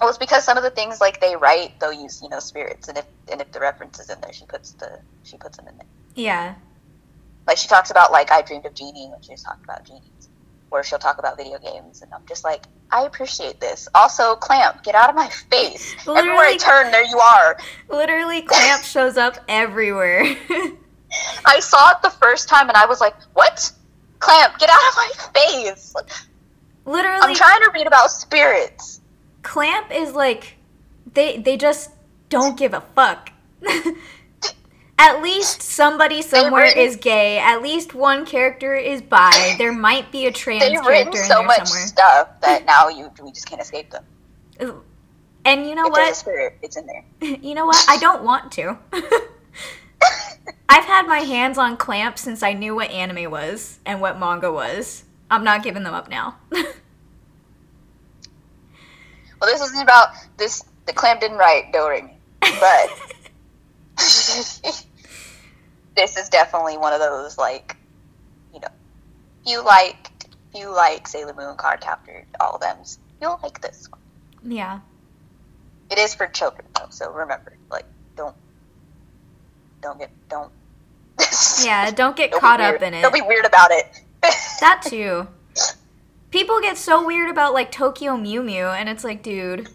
well, 0.00 0.10
it's 0.10 0.18
because 0.18 0.44
some 0.44 0.58
of 0.58 0.62
the 0.64 0.70
things 0.70 1.00
like 1.00 1.18
they 1.20 1.34
write, 1.34 1.80
they'll 1.80 1.92
use, 1.94 2.20
you 2.22 2.28
know, 2.28 2.38
spirits, 2.38 2.88
and 2.88 2.98
if 2.98 3.06
and 3.30 3.40
if 3.40 3.50
the 3.52 3.60
reference 3.60 3.98
is 4.00 4.10
in 4.10 4.20
there, 4.20 4.32
she 4.34 4.44
puts 4.44 4.72
the 4.72 5.00
she 5.22 5.38
puts 5.38 5.56
them 5.56 5.66
in 5.66 5.76
there. 5.78 5.86
Yeah. 6.14 6.54
Like 7.46 7.56
she 7.56 7.68
talks 7.68 7.90
about 7.90 8.12
like 8.12 8.30
I 8.30 8.42
dreamed 8.42 8.66
of 8.66 8.74
genie 8.74 9.08
when 9.08 9.22
she 9.22 9.30
was 9.32 9.42
talking 9.42 9.64
about 9.64 9.84
genies, 9.84 10.28
or 10.70 10.82
she'll 10.84 10.98
talk 10.98 11.18
about 11.18 11.38
video 11.38 11.58
games, 11.58 12.02
and 12.02 12.12
I'm 12.12 12.24
just 12.26 12.44
like, 12.44 12.64
I 12.92 13.04
appreciate 13.06 13.60
this. 13.60 13.88
Also, 13.94 14.36
Clamp, 14.36 14.82
get 14.82 14.94
out 14.94 15.08
of 15.08 15.16
my 15.16 15.28
face! 15.28 15.94
Everywhere 16.06 16.44
I 16.44 16.56
turn, 16.56 16.92
there 16.92 17.04
you 17.04 17.18
are. 17.18 17.58
Literally 17.88 18.42
Clamp 18.42 18.82
shows 18.84 19.16
up 19.16 19.38
everywhere. 19.48 20.22
I 21.44 21.60
saw 21.60 21.90
it 21.92 22.02
the 22.02 22.10
first 22.10 22.48
time, 22.48 22.68
and 22.68 22.76
I 22.76 22.86
was 22.86 23.00
like, 23.00 23.14
what? 23.34 23.72
Clamp, 24.18 24.58
get 24.58 24.70
out 24.70 24.88
of 24.88 24.96
my 24.96 25.10
face! 25.34 25.94
Literally 26.84 27.20
I'm 27.22 27.34
trying 27.34 27.60
to 27.62 27.70
read 27.74 27.86
about 27.86 28.10
spirits. 28.10 29.00
Clamp 29.42 29.90
is 29.92 30.14
like 30.14 30.56
they 31.12 31.38
they 31.38 31.56
just 31.56 31.90
don't 32.28 32.58
give 32.58 32.74
a 32.74 32.80
fuck. 32.80 33.30
At 35.02 35.20
least 35.20 35.62
somebody 35.62 36.22
somewhere 36.22 36.62
written- 36.62 36.82
is 36.84 36.94
gay. 36.94 37.38
At 37.38 37.60
least 37.60 37.92
one 37.92 38.24
character 38.24 38.76
is 38.76 39.02
bi. 39.02 39.56
There 39.58 39.72
might 39.72 40.12
be 40.12 40.26
a 40.26 40.30
trans 40.32 40.62
They've 40.62 40.80
character 40.80 40.90
written 40.90 41.16
in 41.16 41.24
so 41.24 41.38
there 41.38 41.46
much 41.46 41.66
somewhere. 41.66 41.86
stuff 41.88 42.28
that 42.40 42.64
now 42.66 42.88
you 42.88 43.10
we 43.20 43.32
just 43.32 43.48
can't 43.48 43.60
escape 43.60 43.90
them. 43.90 44.04
And 45.44 45.66
you 45.66 45.74
know 45.74 45.86
if 45.86 45.90
what? 45.90 46.14
spirit, 46.14 46.56
it's 46.62 46.76
in 46.76 46.86
there. 46.86 47.04
You 47.42 47.54
know 47.54 47.66
what? 47.66 47.84
I 47.88 47.96
don't 47.96 48.22
want 48.22 48.52
to. 48.52 48.78
I've 50.68 50.84
had 50.84 51.08
my 51.08 51.18
hands 51.18 51.58
on 51.58 51.76
clamp 51.76 52.16
since 52.16 52.44
I 52.44 52.52
knew 52.52 52.76
what 52.76 52.92
anime 52.92 53.28
was 53.28 53.80
and 53.84 54.00
what 54.00 54.20
manga 54.20 54.52
was. 54.52 55.02
I'm 55.32 55.42
not 55.42 55.64
giving 55.64 55.82
them 55.82 55.94
up 55.94 56.08
now. 56.08 56.36
Well, 56.52 56.62
this 59.42 59.60
isn't 59.60 59.82
about 59.82 60.10
this. 60.36 60.62
The 60.86 60.92
clamp 60.92 61.18
didn't 61.20 61.38
write 61.38 61.72
Do 61.72 61.88
but 62.60 62.90
this 65.96 66.16
is 66.16 66.28
definitely 66.28 66.76
one 66.78 66.92
of 66.92 67.00
those 67.00 67.36
like, 67.38 67.76
you 68.54 68.60
know, 68.60 68.68
you 69.46 69.64
like 69.64 70.10
you 70.54 70.70
like 70.74 71.08
Sailor 71.08 71.34
Moon, 71.34 71.56
Cardcaptor, 71.56 72.24
all 72.40 72.54
of 72.56 72.60
them. 72.60 72.76
You'll 73.20 73.38
like 73.42 73.60
this 73.60 73.88
one. 73.90 74.00
yeah. 74.52 74.80
It 75.90 75.98
is 75.98 76.14
for 76.14 76.26
children 76.26 76.66
though, 76.74 76.86
so 76.90 77.10
remember, 77.12 77.52
like, 77.70 77.84
don't 78.16 78.34
don't 79.82 79.98
get 79.98 80.10
don't. 80.28 80.50
Yeah, 81.64 81.90
don't 81.90 82.16
get 82.16 82.30
Don't 82.30 82.40
caught 82.40 82.60
up 82.60 82.80
in 82.82 82.94
it. 82.94 83.02
Don't 83.02 83.12
be 83.14 83.20
weird 83.20 83.44
about 83.44 83.70
it. 83.70 84.00
That 84.60 84.82
too. 84.86 85.26
People 86.30 86.60
get 86.60 86.78
so 86.78 87.04
weird 87.06 87.28
about 87.30 87.52
like 87.52 87.70
Tokyo 87.72 88.16
Mew 88.16 88.42
Mew, 88.42 88.64
and 88.66 88.88
it's 88.88 89.04
like, 89.04 89.22
dude, 89.22 89.68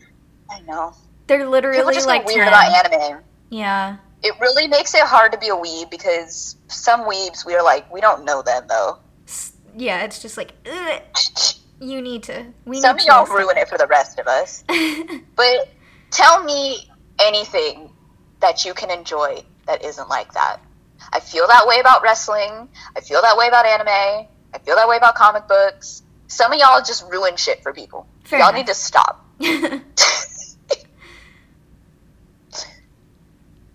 I 0.49 0.61
know. 0.61 0.93
they're 1.27 1.39
People 1.39 1.51
literally 1.51 1.93
just 1.93 2.07
like 2.07 2.25
weird 2.25 2.45
10. 2.45 2.47
about 2.47 2.85
anime. 2.93 3.19
Yeah. 3.49 3.97
It 4.23 4.33
really 4.41 4.67
makes 4.67 4.93
it 4.95 5.01
hard 5.03 5.31
to 5.33 5.37
be 5.37 5.49
a 5.49 5.55
weeb 5.55 5.89
because 5.91 6.55
some 6.67 7.01
weebs 7.01 7.45
we 7.45 7.53
are 7.55 7.63
like 7.63 7.91
we 7.93 8.01
don't 8.01 8.25
know 8.25 8.41
them 8.41 8.63
though. 8.67 8.97
Yeah, 9.75 10.03
it's 10.03 10.19
just 10.21 10.37
like, 10.37 10.53
ugh, 10.65 11.01
you 11.79 12.01
need 12.01 12.23
to. 12.23 12.47
We 12.65 12.81
Some 12.81 12.95
need 12.95 13.03
of 13.03 13.05
to 13.05 13.33
y'all 13.33 13.37
ruin 13.37 13.57
it 13.57 13.69
for 13.69 13.77
the 13.77 13.85
rest 13.87 14.17
of 14.19 14.27
us. 14.27 14.63
But 15.35 15.69
tell 16.09 16.43
me 16.43 16.89
anything 17.21 17.91
that 18.39 18.65
you 18.65 18.73
can 18.73 18.89
enjoy 18.89 19.43
that 19.67 19.83
isn't 19.85 20.09
like 20.09 20.33
that. 20.33 20.57
I 21.13 21.19
feel 21.19 21.45
that 21.47 21.67
way 21.67 21.79
about 21.79 22.01
wrestling. 22.01 22.69
I 22.95 23.01
feel 23.01 23.21
that 23.21 23.37
way 23.37 23.47
about 23.47 23.65
anime. 23.67 23.87
I 24.53 24.57
feel 24.65 24.75
that 24.75 24.87
way 24.87 24.97
about 24.97 25.13
comic 25.13 25.47
books. 25.47 26.01
Some 26.27 26.51
of 26.51 26.57
y'all 26.59 26.79
just 26.79 27.05
ruin 27.11 27.35
shit 27.35 27.61
for 27.61 27.71
people. 27.71 28.07
Fair 28.23 28.39
y'all 28.39 28.49
enough. 28.49 28.57
need 28.59 28.67
to 28.67 28.73
stop. 28.73 29.23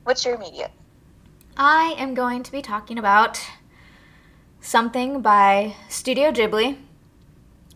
What's 0.04 0.24
your 0.24 0.36
media? 0.36 0.68
I 1.56 1.94
am 1.96 2.14
going 2.14 2.42
to 2.42 2.50
be 2.50 2.60
talking 2.60 2.98
about 2.98 3.40
something 4.60 5.22
by 5.22 5.76
Studio 5.88 6.32
Ghibli. 6.32 6.76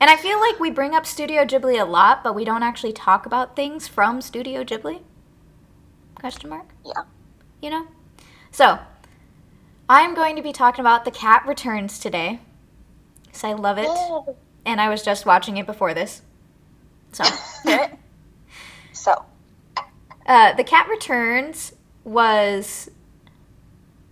And 0.01 0.11
I 0.11 0.17
feel 0.17 0.41
like 0.41 0.59
we 0.59 0.71
bring 0.71 0.93
up 0.93 1.07
Studio 1.07 1.45
Ghibli 1.45 1.81
a 1.81 1.85
lot, 1.85 2.25
but 2.25 2.35
we 2.35 2.45
don't 2.45 2.65
actually 2.65 2.93
talk 2.93 3.27
about 3.27 3.55
things 3.55 3.87
from 3.87 4.21
Studio 4.21 4.65
Ghibli. 4.65 5.03
Question 6.17 6.51
mark? 6.51 6.67
Yeah. 6.85 7.05
You 7.63 7.71
know? 7.71 7.87
So, 8.51 8.81
I'm 9.89 10.17
going 10.17 10.35
to 10.35 10.43
be 10.43 10.53
talking 10.53 10.81
about 10.81 11.05
The 11.05 11.13
Cat 11.13 11.45
Returns 11.47 12.01
today. 12.01 12.41
Because 13.25 13.45
I 13.45 13.53
love 13.53 13.79
it. 13.79 13.89
And 14.65 14.81
I 14.81 14.89
was 14.89 15.05
just 15.05 15.27
watching 15.27 15.59
it 15.59 15.67
before 15.67 15.95
this. 15.95 16.23
So, 17.13 17.23
so, 18.93 19.25
uh, 20.27 20.55
The 20.55 20.65
Cat 20.65 20.89
Returns 20.89 21.73
was 22.07 22.89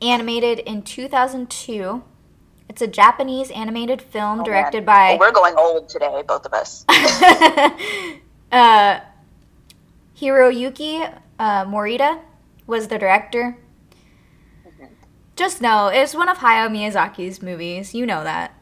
animated 0.02 0.58
in 0.58 0.82
2002. 0.82 2.02
It's 2.68 2.82
a 2.82 2.86
Japanese 2.88 3.50
animated 3.52 4.02
film 4.02 4.40
oh, 4.40 4.44
directed 4.44 4.84
man. 4.84 4.86
by 4.86 5.14
Oh, 5.14 5.18
we're 5.18 5.32
going 5.32 5.54
old 5.56 5.88
today, 5.88 6.22
both 6.26 6.44
of 6.44 6.52
us. 6.52 6.84
uh, 8.52 9.00
Hiroyuki 10.20 11.14
uh, 11.38 11.64
Morita 11.64 12.20
was 12.66 12.88
the 12.88 12.98
director. 12.98 13.56
Just 15.36 15.60
know 15.60 15.88
it's 15.88 16.14
one 16.14 16.28
of 16.28 16.38
Hayao 16.38 16.68
Miyazaki's 16.68 17.42
movies. 17.42 17.94
You 17.94 18.06
know 18.06 18.24
that. 18.24 18.52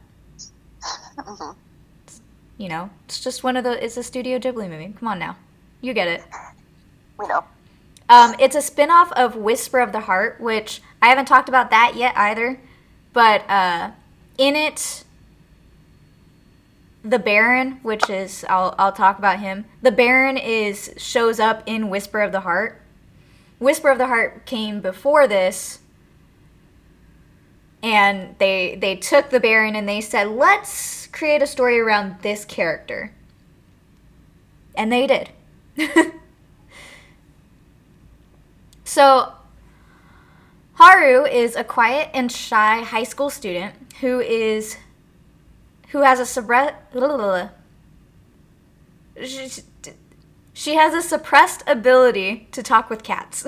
Mhm. 1.16 1.56
You 2.58 2.68
know, 2.68 2.90
it's 3.04 3.20
just 3.20 3.44
one 3.44 3.56
of 3.56 3.64
the. 3.64 3.82
It's 3.82 3.96
a 3.96 4.02
Studio 4.02 4.38
Ghibli 4.38 4.68
movie. 4.68 4.94
Come 4.98 5.08
on 5.08 5.18
now, 5.18 5.36
you 5.80 5.92
get 5.92 6.08
it. 6.08 6.22
We 7.18 7.28
know. 7.28 7.44
Um, 8.12 8.34
it's 8.38 8.54
a 8.54 8.60
spin-off 8.60 9.10
of 9.12 9.36
Whisper 9.36 9.80
of 9.80 9.92
the 9.92 10.00
Heart, 10.00 10.38
which 10.38 10.82
I 11.00 11.08
haven't 11.08 11.24
talked 11.24 11.48
about 11.48 11.70
that 11.70 11.94
yet 11.96 12.14
either. 12.14 12.60
But 13.14 13.48
uh, 13.48 13.92
in 14.36 14.54
it, 14.54 15.04
the 17.02 17.18
Baron, 17.18 17.80
which 17.82 18.10
is 18.10 18.44
I'll 18.50 18.74
I'll 18.78 18.92
talk 18.92 19.16
about 19.16 19.40
him. 19.40 19.64
The 19.80 19.92
Baron 19.92 20.36
is 20.36 20.92
shows 20.98 21.40
up 21.40 21.62
in 21.64 21.88
Whisper 21.88 22.20
of 22.20 22.32
the 22.32 22.40
Heart. 22.40 22.82
Whisper 23.58 23.88
of 23.88 23.96
the 23.96 24.08
Heart 24.08 24.44
came 24.44 24.82
before 24.82 25.26
this, 25.26 25.78
and 27.82 28.34
they 28.38 28.76
they 28.78 28.94
took 28.94 29.30
the 29.30 29.40
Baron 29.40 29.74
and 29.74 29.88
they 29.88 30.02
said, 30.02 30.28
let's 30.28 31.06
create 31.06 31.40
a 31.40 31.46
story 31.46 31.80
around 31.80 32.20
this 32.20 32.44
character, 32.44 33.14
and 34.74 34.92
they 34.92 35.06
did. 35.06 35.30
So, 38.92 39.32
Haru 40.74 41.24
is 41.24 41.56
a 41.56 41.64
quiet 41.64 42.10
and 42.12 42.30
shy 42.30 42.82
high 42.82 43.04
school 43.04 43.30
student 43.30 43.74
who 44.02 44.20
is 44.20 44.76
who 45.92 46.02
has 46.02 46.20
a 46.20 46.26
suppressed 46.26 46.74
she, 50.52 50.74
has 50.74 50.92
a 50.92 51.00
suppressed 51.00 51.62
ability 51.66 52.48
to 52.52 52.62
talk 52.62 52.90
with 52.90 53.02
cats. 53.02 53.46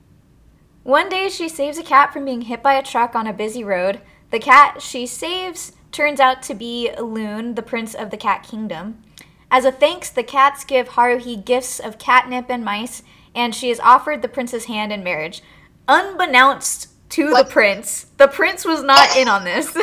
One 0.82 1.08
day 1.08 1.28
she 1.28 1.48
saves 1.48 1.78
a 1.78 1.84
cat 1.84 2.12
from 2.12 2.24
being 2.24 2.42
hit 2.42 2.60
by 2.60 2.74
a 2.74 2.82
truck 2.82 3.14
on 3.14 3.28
a 3.28 3.32
busy 3.32 3.62
road. 3.62 4.00
The 4.32 4.40
cat 4.40 4.82
she 4.82 5.06
saves 5.06 5.74
turns 5.92 6.18
out 6.18 6.42
to 6.42 6.54
be 6.54 6.90
Loon, 6.98 7.54
the 7.54 7.62
prince 7.62 7.94
of 7.94 8.10
the 8.10 8.16
cat 8.16 8.42
kingdom. 8.42 9.00
As 9.48 9.64
a 9.64 9.70
thanks, 9.70 10.10
the 10.10 10.24
cats 10.24 10.64
give 10.64 10.88
Haruhi 10.88 11.44
gifts 11.44 11.78
of 11.78 11.98
catnip 11.98 12.46
and 12.48 12.64
mice, 12.64 13.04
and 13.36 13.54
she 13.54 13.70
is 13.70 13.78
offered 13.80 14.22
the 14.22 14.28
prince's 14.28 14.64
hand 14.64 14.92
in 14.92 15.04
marriage. 15.04 15.42
Unbeknownst 15.86 16.88
to 17.10 17.30
What? 17.30 17.46
the 17.46 17.52
prince, 17.52 18.06
the 18.16 18.26
prince 18.26 18.64
was 18.64 18.82
not 18.82 19.16
in 19.16 19.28
on 19.28 19.44
this. 19.44 19.76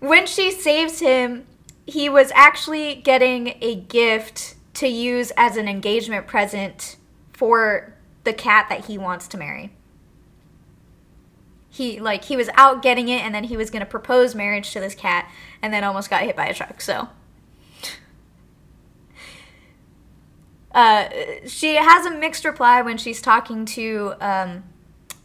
when 0.00 0.26
she 0.26 0.50
saves 0.50 0.98
him, 0.98 1.46
he 1.86 2.08
was 2.08 2.32
actually 2.34 2.96
getting 2.96 3.54
a 3.60 3.76
gift 3.76 4.56
to 4.74 4.88
use 4.88 5.32
as 5.36 5.56
an 5.56 5.68
engagement 5.68 6.26
present 6.26 6.96
for 7.32 7.94
the 8.24 8.32
cat 8.32 8.66
that 8.68 8.86
he 8.86 8.96
wants 8.96 9.28
to 9.28 9.36
marry. 9.36 9.72
He 11.68 12.00
like 12.00 12.24
he 12.24 12.36
was 12.36 12.50
out 12.54 12.82
getting 12.82 13.08
it 13.08 13.22
and 13.22 13.34
then 13.34 13.44
he 13.44 13.56
was 13.56 13.70
going 13.70 13.80
to 13.80 13.86
propose 13.86 14.34
marriage 14.34 14.72
to 14.72 14.80
this 14.80 14.94
cat 14.94 15.30
and 15.62 15.72
then 15.72 15.84
almost 15.84 16.10
got 16.10 16.22
hit 16.22 16.36
by 16.36 16.46
a 16.46 16.54
truck. 16.54 16.80
So 16.80 17.08
uh, 20.74 21.08
she 21.46 21.76
has 21.76 22.06
a 22.06 22.10
mixed 22.10 22.44
reply 22.44 22.82
when 22.82 22.96
she's 22.96 23.20
talking 23.20 23.64
to 23.66 24.14
um, 24.20 24.64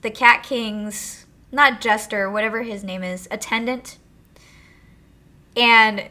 the 0.01 0.09
Cat 0.09 0.43
King's 0.43 1.25
not 1.51 1.79
jester, 1.81 2.29
whatever 2.29 2.63
his 2.63 2.83
name 2.83 3.03
is, 3.03 3.27
attendant. 3.31 3.97
And 5.55 6.09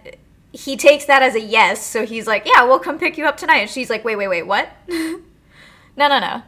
he 0.53 0.77
takes 0.77 1.05
that 1.05 1.23
as 1.23 1.35
a 1.35 1.41
yes, 1.41 1.85
so 1.85 2.07
he's 2.07 2.27
like, 2.27 2.47
"Yeah, 2.47 2.65
we'll 2.65 2.79
come 2.79 2.99
pick 2.99 3.19
you 3.19 3.27
up 3.27 3.37
tonight." 3.37 3.59
And 3.59 3.71
she's 3.71 3.91
like, 3.91 4.05
"Wait, 4.05 4.17
wait, 4.17 4.29
wait, 4.29 4.45
what?" 4.45 4.71
no, 4.89 5.21
no, 5.97 6.19
no. 6.19 6.43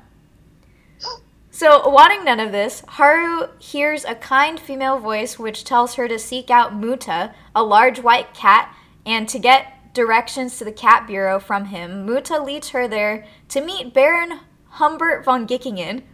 So, 1.50 1.88
wanting 1.88 2.24
none 2.24 2.38
of 2.38 2.52
this, 2.52 2.84
Haru 2.86 3.48
hears 3.58 4.04
a 4.04 4.14
kind 4.14 4.60
female 4.60 4.98
voice 5.00 5.38
which 5.38 5.64
tells 5.64 5.96
her 5.96 6.06
to 6.06 6.18
seek 6.18 6.50
out 6.50 6.74
Muta, 6.74 7.34
a 7.54 7.64
large 7.64 7.98
white 7.98 8.32
cat, 8.32 8.72
and 9.04 9.28
to 9.28 9.38
get 9.40 9.77
directions 9.98 10.56
to 10.56 10.64
the 10.64 10.70
cat 10.70 11.08
bureau 11.08 11.40
from 11.40 11.64
him. 11.64 12.06
Muta 12.06 12.40
leads 12.40 12.68
her 12.68 12.86
there 12.86 13.26
to 13.48 13.60
meet 13.60 13.92
Baron 13.92 14.38
Humbert 14.68 15.24
von 15.24 15.44
Gickingen. 15.44 16.04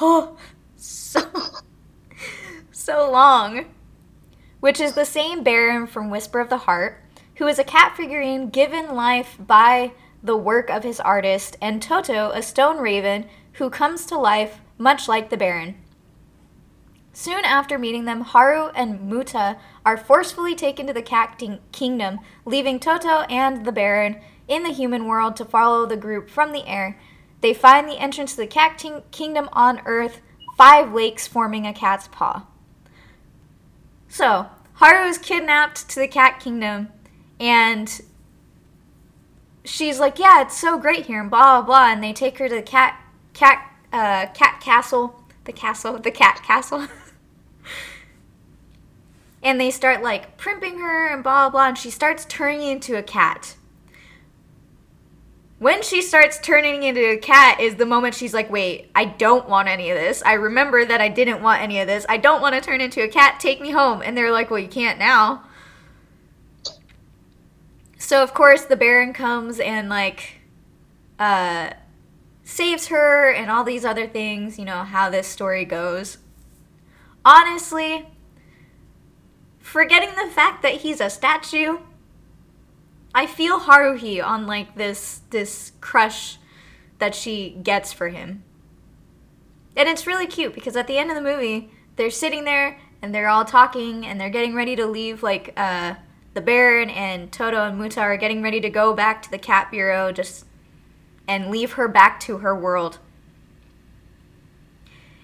Oh, 0.00 0.36
so, 0.74 1.20
so 2.72 3.08
long. 3.08 3.66
Which 4.58 4.80
is 4.80 4.94
the 4.94 5.04
same 5.04 5.44
Baron 5.44 5.86
from 5.86 6.10
Whisper 6.10 6.40
of 6.40 6.48
the 6.48 6.58
Heart, 6.58 7.04
who 7.36 7.46
is 7.46 7.60
a 7.60 7.64
cat 7.64 7.96
figurine 7.96 8.50
given 8.50 8.96
life 8.96 9.36
by 9.38 9.92
the 10.24 10.36
work 10.36 10.68
of 10.68 10.82
his 10.82 10.98
artist, 10.98 11.56
and 11.62 11.80
Toto, 11.80 12.32
a 12.32 12.42
stone 12.42 12.78
raven 12.78 13.26
who 13.54 13.70
comes 13.70 14.06
to 14.06 14.18
life 14.18 14.58
much 14.76 15.06
like 15.06 15.30
the 15.30 15.36
Baron. 15.36 15.79
Soon 17.20 17.44
after 17.44 17.78
meeting 17.78 18.06
them, 18.06 18.22
Haru 18.22 18.68
and 18.68 19.02
Muta 19.02 19.58
are 19.84 19.98
forcefully 19.98 20.54
taken 20.54 20.86
to 20.86 20.94
the 20.94 21.02
Cat 21.02 21.36
King- 21.38 21.58
Kingdom, 21.70 22.20
leaving 22.46 22.80
Toto 22.80 23.26
and 23.28 23.66
the 23.66 23.72
Baron 23.72 24.16
in 24.48 24.62
the 24.62 24.72
human 24.72 25.04
world 25.04 25.36
to 25.36 25.44
follow 25.44 25.84
the 25.84 25.98
group 25.98 26.30
from 26.30 26.52
the 26.52 26.66
air. 26.66 26.98
they 27.42 27.52
find 27.52 27.86
the 27.86 28.00
entrance 28.00 28.30
to 28.30 28.38
the 28.38 28.46
cat 28.46 28.82
kingdom 29.10 29.50
on 29.52 29.82
Earth, 29.84 30.22
five 30.56 30.94
lakes 30.94 31.26
forming 31.26 31.66
a 31.66 31.74
cat's 31.74 32.08
paw. 32.08 32.46
So, 34.08 34.46
Haru 34.76 35.06
is 35.06 35.18
kidnapped 35.18 35.90
to 35.90 36.00
the 36.00 36.08
cat 36.08 36.40
kingdom, 36.40 36.88
and 37.38 38.00
she's 39.62 40.00
like, 40.00 40.18
"Yeah, 40.18 40.40
it's 40.40 40.58
so 40.58 40.78
great 40.78 41.04
here," 41.04 41.20
and 41.20 41.30
blah 41.30 41.60
blah 41.60 41.66
blah. 41.66 41.92
And 41.92 42.02
they 42.02 42.14
take 42.14 42.38
her 42.38 42.48
to 42.48 42.54
the 42.54 42.62
cat 42.62 42.98
cat 43.34 43.70
uh, 43.92 44.26
cat 44.32 44.60
castle, 44.60 45.22
the 45.44 45.52
castle, 45.52 45.98
the 45.98 46.10
cat 46.10 46.42
castle. 46.42 46.88
and 49.42 49.60
they 49.60 49.70
start 49.70 50.02
like 50.02 50.36
primping 50.36 50.78
her 50.78 51.08
and 51.08 51.22
blah 51.22 51.48
blah 51.48 51.50
blah, 51.50 51.68
and 51.68 51.78
she 51.78 51.90
starts 51.90 52.24
turning 52.26 52.62
into 52.62 52.96
a 52.96 53.02
cat. 53.02 53.56
When 55.60 55.82
she 55.82 56.00
starts 56.00 56.38
turning 56.38 56.84
into 56.84 57.06
a 57.10 57.18
cat 57.18 57.60
is 57.60 57.74
the 57.74 57.84
moment 57.84 58.14
she's 58.14 58.32
like, 58.32 58.50
wait, 58.50 58.90
I 58.94 59.04
don't 59.04 59.46
want 59.46 59.68
any 59.68 59.90
of 59.90 59.98
this. 59.98 60.22
I 60.24 60.32
remember 60.32 60.86
that 60.86 61.02
I 61.02 61.08
didn't 61.08 61.42
want 61.42 61.60
any 61.60 61.80
of 61.80 61.86
this. 61.86 62.06
I 62.08 62.16
don't 62.16 62.40
want 62.40 62.54
to 62.54 62.62
turn 62.62 62.80
into 62.80 63.02
a 63.02 63.08
cat. 63.08 63.38
Take 63.40 63.60
me 63.60 63.70
home. 63.70 64.00
And 64.02 64.16
they're 64.16 64.32
like, 64.32 64.50
well, 64.50 64.58
you 64.58 64.68
can't 64.68 64.98
now. 64.98 65.44
So, 67.98 68.22
of 68.22 68.32
course, 68.32 68.64
the 68.64 68.74
Baron 68.74 69.12
comes 69.12 69.60
and, 69.60 69.90
like, 69.90 70.40
uh, 71.18 71.74
saves 72.42 72.86
her 72.86 73.30
and 73.30 73.50
all 73.50 73.62
these 73.62 73.84
other 73.84 74.06
things, 74.06 74.58
you 74.58 74.64
know, 74.64 74.82
how 74.84 75.10
this 75.10 75.28
story 75.28 75.66
goes. 75.66 76.16
Honestly, 77.24 78.08
forgetting 79.58 80.10
the 80.16 80.30
fact 80.30 80.62
that 80.62 80.76
he's 80.76 81.00
a 81.00 81.10
statue 81.10 81.78
I 83.14 83.26
feel 83.26 83.60
Haruhi 83.60 84.24
on 84.24 84.46
like 84.46 84.76
this 84.76 85.22
this 85.30 85.72
crush 85.80 86.38
that 86.98 87.14
she 87.14 87.50
gets 87.62 87.92
for 87.92 88.08
him. 88.08 88.44
And 89.76 89.88
it's 89.88 90.06
really 90.06 90.26
cute 90.26 90.54
because 90.54 90.76
at 90.76 90.86
the 90.86 90.98
end 90.98 91.10
of 91.10 91.16
the 91.16 91.22
movie, 91.22 91.70
they're 91.96 92.10
sitting 92.10 92.44
there 92.44 92.78
and 93.02 93.14
they're 93.14 93.28
all 93.28 93.44
talking 93.44 94.06
and 94.06 94.20
they're 94.20 94.30
getting 94.30 94.54
ready 94.54 94.76
to 94.76 94.86
leave 94.86 95.22
like 95.22 95.52
uh 95.56 95.94
the 96.34 96.40
Baron 96.40 96.90
and 96.90 97.32
Toto 97.32 97.64
and 97.64 97.78
Muta 97.78 98.00
are 98.00 98.16
getting 98.16 98.42
ready 98.42 98.60
to 98.60 98.70
go 98.70 98.94
back 98.94 99.22
to 99.22 99.30
the 99.30 99.38
cat 99.38 99.70
bureau 99.70 100.12
just 100.12 100.46
and 101.26 101.50
leave 101.50 101.72
her 101.72 101.88
back 101.88 102.20
to 102.20 102.38
her 102.38 102.54
world. 102.54 102.98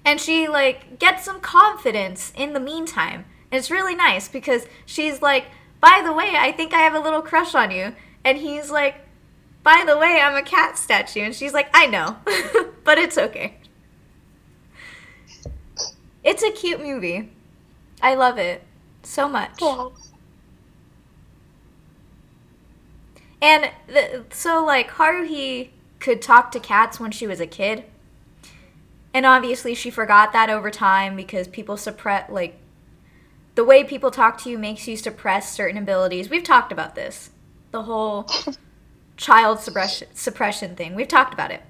And 0.07 0.19
she 0.19 0.49
like 0.49 0.99
gets 0.99 1.25
some 1.25 1.41
confidence 1.41 2.33
in 2.35 2.55
the 2.55 2.61
meantime. 2.61 3.27
And 3.51 3.59
it's 3.59 3.71
really 3.71 3.95
nice 3.95 4.27
because 4.29 4.67
she's 4.87 5.21
like 5.21 5.47
by 5.81 6.03
the 6.05 6.13
way, 6.13 6.35
I 6.37 6.53
think 6.53 6.75
I 6.75 6.79
have 6.79 6.95
a 6.95 7.01
little 7.01 7.23
crush 7.23 7.55
on 7.55 7.71
you. 7.71 7.95
And 8.25 8.39
he's 8.39 8.71
like, 8.71 8.97
by 9.63 9.85
the 9.87 9.97
way, 9.97 10.21
I'm 10.21 10.35
a 10.35 10.43
cat 10.43 10.79
statue. 10.79 11.21
And 11.21 11.35
she's 11.35 11.53
like, 11.53 11.69
I 11.73 11.87
know, 11.87 12.17
but 12.85 12.99
it's 12.99 13.19
okay. 13.19 13.55
It's 16.25 16.43
a 16.43 16.51
cute 16.51 16.81
movie. 16.81 17.31
I 18.03 18.15
love 18.15 18.39
it 18.39 18.63
so 19.03 19.29
much. 19.29 19.61
Yeah. 19.61 19.89
And 23.41 23.71
the, 23.87 24.25
so, 24.31 24.65
like, 24.65 24.91
Haruhi 24.91 25.69
could 26.01 26.21
talk 26.21 26.51
to 26.53 26.59
cats 26.59 26.99
when 26.99 27.11
she 27.11 27.27
was 27.27 27.39
a 27.39 27.47
kid. 27.47 27.85
And 29.17 29.25
obviously, 29.25 29.75
she 29.75 29.89
forgot 29.89 30.35
that 30.35 30.51
over 30.51 30.71
time 30.71 31.17
because 31.17 31.49
people 31.49 31.79
suppress, 31.79 32.29
like, 32.31 32.59
the 33.55 33.65
way 33.65 33.83
people 33.83 34.11
talk 34.11 34.37
to 34.43 34.51
you 34.51 34.59
makes 34.59 34.87
you 34.87 34.95
suppress 34.95 35.55
certain 35.55 35.79
abilities. 35.79 36.29
We've 36.29 36.45
talked 36.45 36.71
about 36.71 36.95
this. 36.95 37.31
The 37.71 37.85
whole 37.85 38.29
child 39.17 39.61
suppression, 39.61 40.09
suppression 40.13 40.77
thing. 40.77 40.95
We've 40.95 41.09
talked 41.09 41.33
about 41.33 41.51
it. 41.51 41.63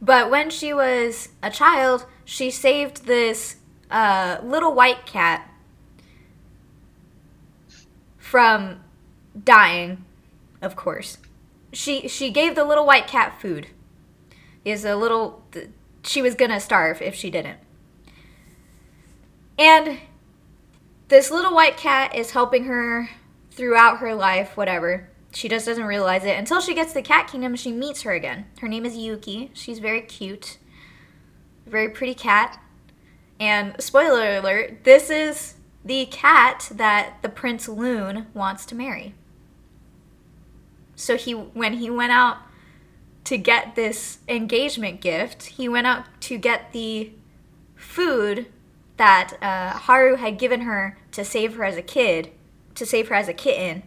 But 0.00 0.30
when 0.30 0.48
she 0.48 0.72
was 0.72 1.28
a 1.42 1.50
child, 1.50 2.06
she 2.24 2.50
saved 2.50 3.04
this 3.04 3.56
uh, 3.90 4.38
little 4.42 4.72
white 4.72 5.04
cat 5.04 5.46
from 8.16 8.82
dying, 9.44 10.06
of 10.62 10.74
course. 10.74 11.18
She 11.70 12.08
she 12.08 12.30
gave 12.30 12.54
the 12.54 12.64
little 12.64 12.86
white 12.86 13.06
cat 13.06 13.38
food. 13.42 13.66
Is 14.64 14.84
a 14.84 14.96
little 14.96 15.42
she 16.02 16.22
was 16.22 16.34
gonna 16.34 16.60
starve 16.60 17.02
if 17.02 17.14
she 17.14 17.30
didn't. 17.30 17.58
And 19.58 19.98
this 21.08 21.30
little 21.30 21.54
white 21.54 21.76
cat 21.76 22.14
is 22.14 22.32
helping 22.32 22.64
her 22.64 23.10
throughout 23.50 23.98
her 23.98 24.14
life, 24.14 24.56
whatever. 24.56 25.08
She 25.32 25.48
just 25.48 25.66
doesn't 25.66 25.84
realize 25.84 26.24
it 26.24 26.38
until 26.38 26.60
she 26.60 26.74
gets 26.74 26.92
to 26.92 26.94
the 26.94 27.02
cat 27.02 27.28
kingdom 27.28 27.56
she 27.56 27.72
meets 27.72 28.02
her 28.02 28.12
again. 28.12 28.46
Her 28.60 28.68
name 28.68 28.86
is 28.86 28.96
Yuki. 28.96 29.50
She's 29.52 29.80
very 29.80 30.00
cute. 30.00 30.58
Very 31.66 31.88
pretty 31.88 32.14
cat. 32.14 32.60
And 33.40 33.74
spoiler 33.82 34.36
alert, 34.36 34.84
this 34.84 35.10
is 35.10 35.54
the 35.84 36.06
cat 36.06 36.68
that 36.72 37.16
the 37.22 37.28
Prince 37.28 37.68
Loon 37.68 38.26
wants 38.32 38.64
to 38.66 38.74
marry. 38.74 39.14
So 40.96 41.16
he 41.16 41.32
when 41.32 41.74
he 41.74 41.90
went 41.90 42.12
out 42.12 42.38
to 43.24 43.38
get 43.38 43.74
this 43.74 44.18
engagement 44.28 45.00
gift, 45.00 45.44
he 45.46 45.68
went 45.68 45.86
out 45.86 46.04
to 46.20 46.36
get 46.36 46.72
the 46.72 47.10
food 47.74 48.46
that 48.96 49.32
uh, 49.42 49.70
Haru 49.78 50.16
had 50.16 50.38
given 50.38 50.60
her 50.62 50.98
to 51.12 51.24
save 51.24 51.54
her 51.54 51.64
as 51.64 51.76
a 51.76 51.82
kid, 51.82 52.30
to 52.74 52.86
save 52.86 53.08
her 53.08 53.14
as 53.14 53.28
a 53.28 53.32
kitten, 53.32 53.82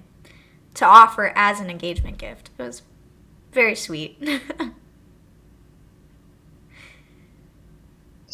to 0.74 0.86
offer 0.86 1.32
as 1.36 1.60
an 1.60 1.70
engagement 1.70 2.18
gift. 2.18 2.50
It 2.58 2.64
was 2.64 2.82
very 3.52 3.76
sweet. 3.76 4.20
this 4.20 4.74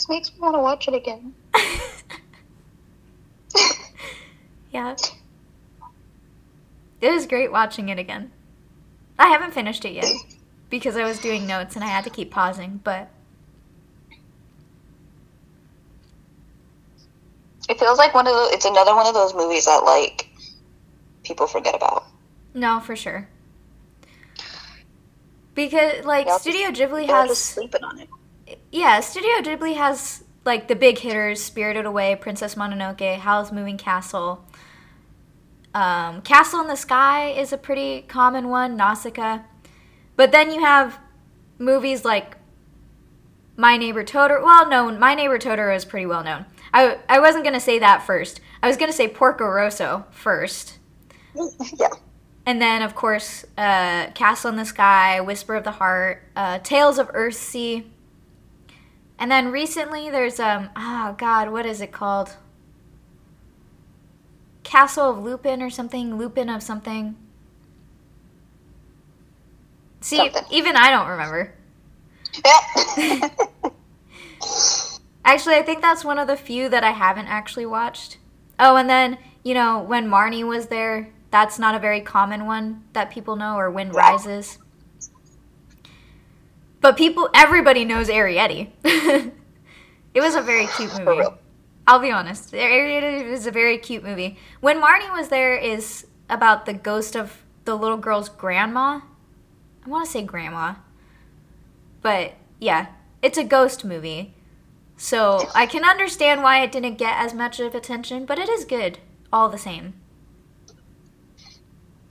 makes 0.10 0.34
me 0.34 0.40
want 0.40 0.56
to 0.56 0.60
watch 0.60 0.88
it 0.88 0.94
again. 0.94 1.34
yeah. 4.72 4.96
It 7.02 7.12
was 7.12 7.28
great 7.28 7.52
watching 7.52 7.90
it 7.90 8.00
again. 8.00 8.32
I 9.20 9.28
haven't 9.28 9.54
finished 9.54 9.84
it 9.86 9.94
yet 9.94 10.16
because 10.74 10.98
I 10.98 11.04
was 11.04 11.20
doing 11.20 11.46
notes 11.46 11.76
and 11.76 11.86
I 11.86 11.88
had 11.88 12.04
to 12.06 12.10
keep 12.10 12.32
pausing, 12.32 12.82
but 12.84 13.08
It 17.70 17.80
feels 17.80 18.00
like 18.00 18.16
one 18.16 18.26
of 18.26 18.34
the. 18.34 18.50
It's 18.54 18.66
another 18.66 18.96
one 18.96 19.06
of 19.06 19.14
those 19.14 19.36
movies 19.36 19.66
that 19.66 19.84
like 19.86 20.28
people 21.24 21.46
forget 21.46 21.76
about. 21.76 22.06
No, 22.56 22.80
for 22.80 22.96
sure. 22.96 23.30
Because 25.54 26.04
like 26.06 26.28
Studio 26.42 26.72
just- 26.72 26.92
Ghibli 26.92 27.06
has 27.08 27.30
just 27.30 27.46
sleeping 27.46 27.84
on 27.84 28.00
it. 28.00 28.60
yeah, 28.72 29.00
Studio 29.00 29.42
Ghibli 29.42 29.76
has 29.76 30.24
like 30.44 30.68
the 30.68 30.76
big 30.76 30.98
hitters: 30.98 31.42
Spirited 31.42 31.86
Away, 31.86 32.18
Princess 32.20 32.56
Mononoke, 32.56 33.20
Howl's 33.20 33.52
Moving 33.52 33.78
Castle. 33.78 34.44
Um, 35.76 36.22
Castle 36.24 36.62
in 36.62 36.68
the 36.68 36.76
Sky 36.76 37.30
is 37.30 37.54
a 37.54 37.58
pretty 37.58 38.02
common 38.02 38.50
one, 38.50 38.76
Nausicaa. 38.76 39.44
But 40.16 40.32
then 40.32 40.52
you 40.52 40.62
have 40.62 41.00
movies 41.58 42.06
like 42.06 42.38
My 43.56 43.78
Neighbor 43.78 44.04
Totoro. 44.04 44.44
Well, 44.44 44.70
no, 44.70 44.92
My 44.92 45.16
Neighbor 45.16 45.40
Totoro 45.40 45.76
is 45.76 45.86
pretty 45.86 46.06
well 46.06 46.24
known. 46.24 46.46
I, 46.74 46.98
I 47.08 47.20
wasn't 47.20 47.44
gonna 47.44 47.60
say 47.60 47.80
that 47.80 48.04
first. 48.06 48.42
I 48.62 48.68
was 48.68 48.78
gonna 48.78 48.94
say 48.94 49.08
Porco 49.08 49.46
Rosso 49.46 50.06
first. 50.12 50.80
yeah. 51.80 51.90
And 52.46 52.62
then, 52.62 52.82
of 52.82 52.94
course, 52.94 53.46
uh, 53.58 54.08
Castle 54.12 54.50
in 54.50 54.58
the 54.58 54.66
Sky, 54.66 55.22
Whisper 55.22 55.56
of 55.56 55.64
the 55.64 55.72
Heart, 55.72 56.24
uh, 56.36 56.60
Tales 56.60 56.98
of 57.00 57.08
Earthsea. 57.14 57.86
And 59.18 59.32
then 59.32 59.52
recently 59.52 60.10
there's, 60.10 60.40
um, 60.40 60.70
oh 60.76 61.16
god, 61.18 61.52
what 61.52 61.66
is 61.66 61.80
it 61.80 61.92
called? 61.92 62.36
Castle 64.64 65.12
of 65.12 65.24
Lupin 65.24 65.62
or 65.62 65.70
something? 65.70 66.18
Lupin 66.18 66.50
of 66.50 66.62
something? 66.62 67.16
See, 70.04 70.18
Something. 70.18 70.44
even 70.52 70.76
I 70.76 70.90
don't 70.90 71.08
remember. 71.08 71.54
Actually, 75.26 75.56
I 75.56 75.62
think 75.64 75.82
that's 75.82 76.04
one 76.04 76.20
of 76.20 76.28
the 76.28 76.36
few 76.36 76.68
that 76.68 76.84
I 76.84 76.92
haven't 76.92 77.28
actually 77.28 77.66
watched. 77.66 78.18
Oh, 78.60 78.76
and 78.76 78.90
then, 78.90 79.18
you 79.44 79.54
know, 79.54 79.82
when 79.82 80.10
Marnie 80.10 80.46
was 80.46 80.68
there, 80.68 81.14
that's 81.32 81.58
not 81.58 81.74
a 81.74 81.80
very 81.80 82.02
common 82.02 82.46
one 82.46 82.84
that 82.92 83.10
people 83.12 83.38
know, 83.38 83.56
or 83.56 83.72
Wind 83.72 83.94
Yeah. 83.94 84.12
Rises. 84.12 84.58
But 86.82 86.98
people, 86.98 87.30
everybody 87.34 87.86
knows 87.86 88.10
Arrietty. 88.10 88.72
it 88.84 89.32
was 90.22 90.36
a 90.36 90.42
very 90.42 90.68
cute 90.68 90.92
movie. 91.00 91.24
I'll 91.88 92.00
be 92.00 92.12
honest. 92.12 92.52
Arrietty 92.52 93.32
is 93.32 93.48
a 93.48 93.52
very 93.52 93.78
cute 93.78 94.04
movie. 94.04 94.38
When 94.60 94.82
Marnie 94.82 95.16
was 95.18 95.30
there 95.30 95.56
is 95.56 96.08
about 96.30 96.66
the 96.66 96.74
ghost 96.74 97.16
of 97.16 97.42
the 97.64 97.76
little 97.78 97.96
girl's 97.98 98.28
grandma. 98.28 99.00
I 99.86 99.90
want 99.90 100.06
to 100.06 100.12
say 100.12 100.24
grandma. 100.24 100.76
But 102.02 102.34
yeah, 102.60 102.88
it's 103.22 103.38
a 103.38 103.44
ghost 103.44 103.84
movie. 103.84 104.34
So 104.98 105.50
I 105.56 105.66
can 105.66 105.84
understand 105.84 106.44
why 106.44 106.62
it 106.64 106.72
didn't 106.72 106.98
get 106.98 107.18
as 107.18 107.34
much 107.34 107.60
of 107.60 107.76
attention, 107.76 108.26
but 108.26 108.40
it 108.40 108.50
is 108.50 108.64
good 108.66 109.00
all 109.32 109.50
the 109.50 109.58
same. 109.58 109.96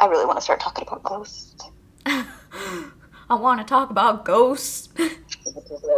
I 0.00 0.06
really 0.06 0.26
want 0.26 0.38
to 0.38 0.42
start 0.42 0.58
talking 0.60 0.86
about 0.86 1.02
ghosts. 1.04 1.54
I 2.06 3.34
want 3.34 3.60
to 3.60 3.64
talk 3.64 3.90
about 3.90 4.24
ghosts. 4.24 4.88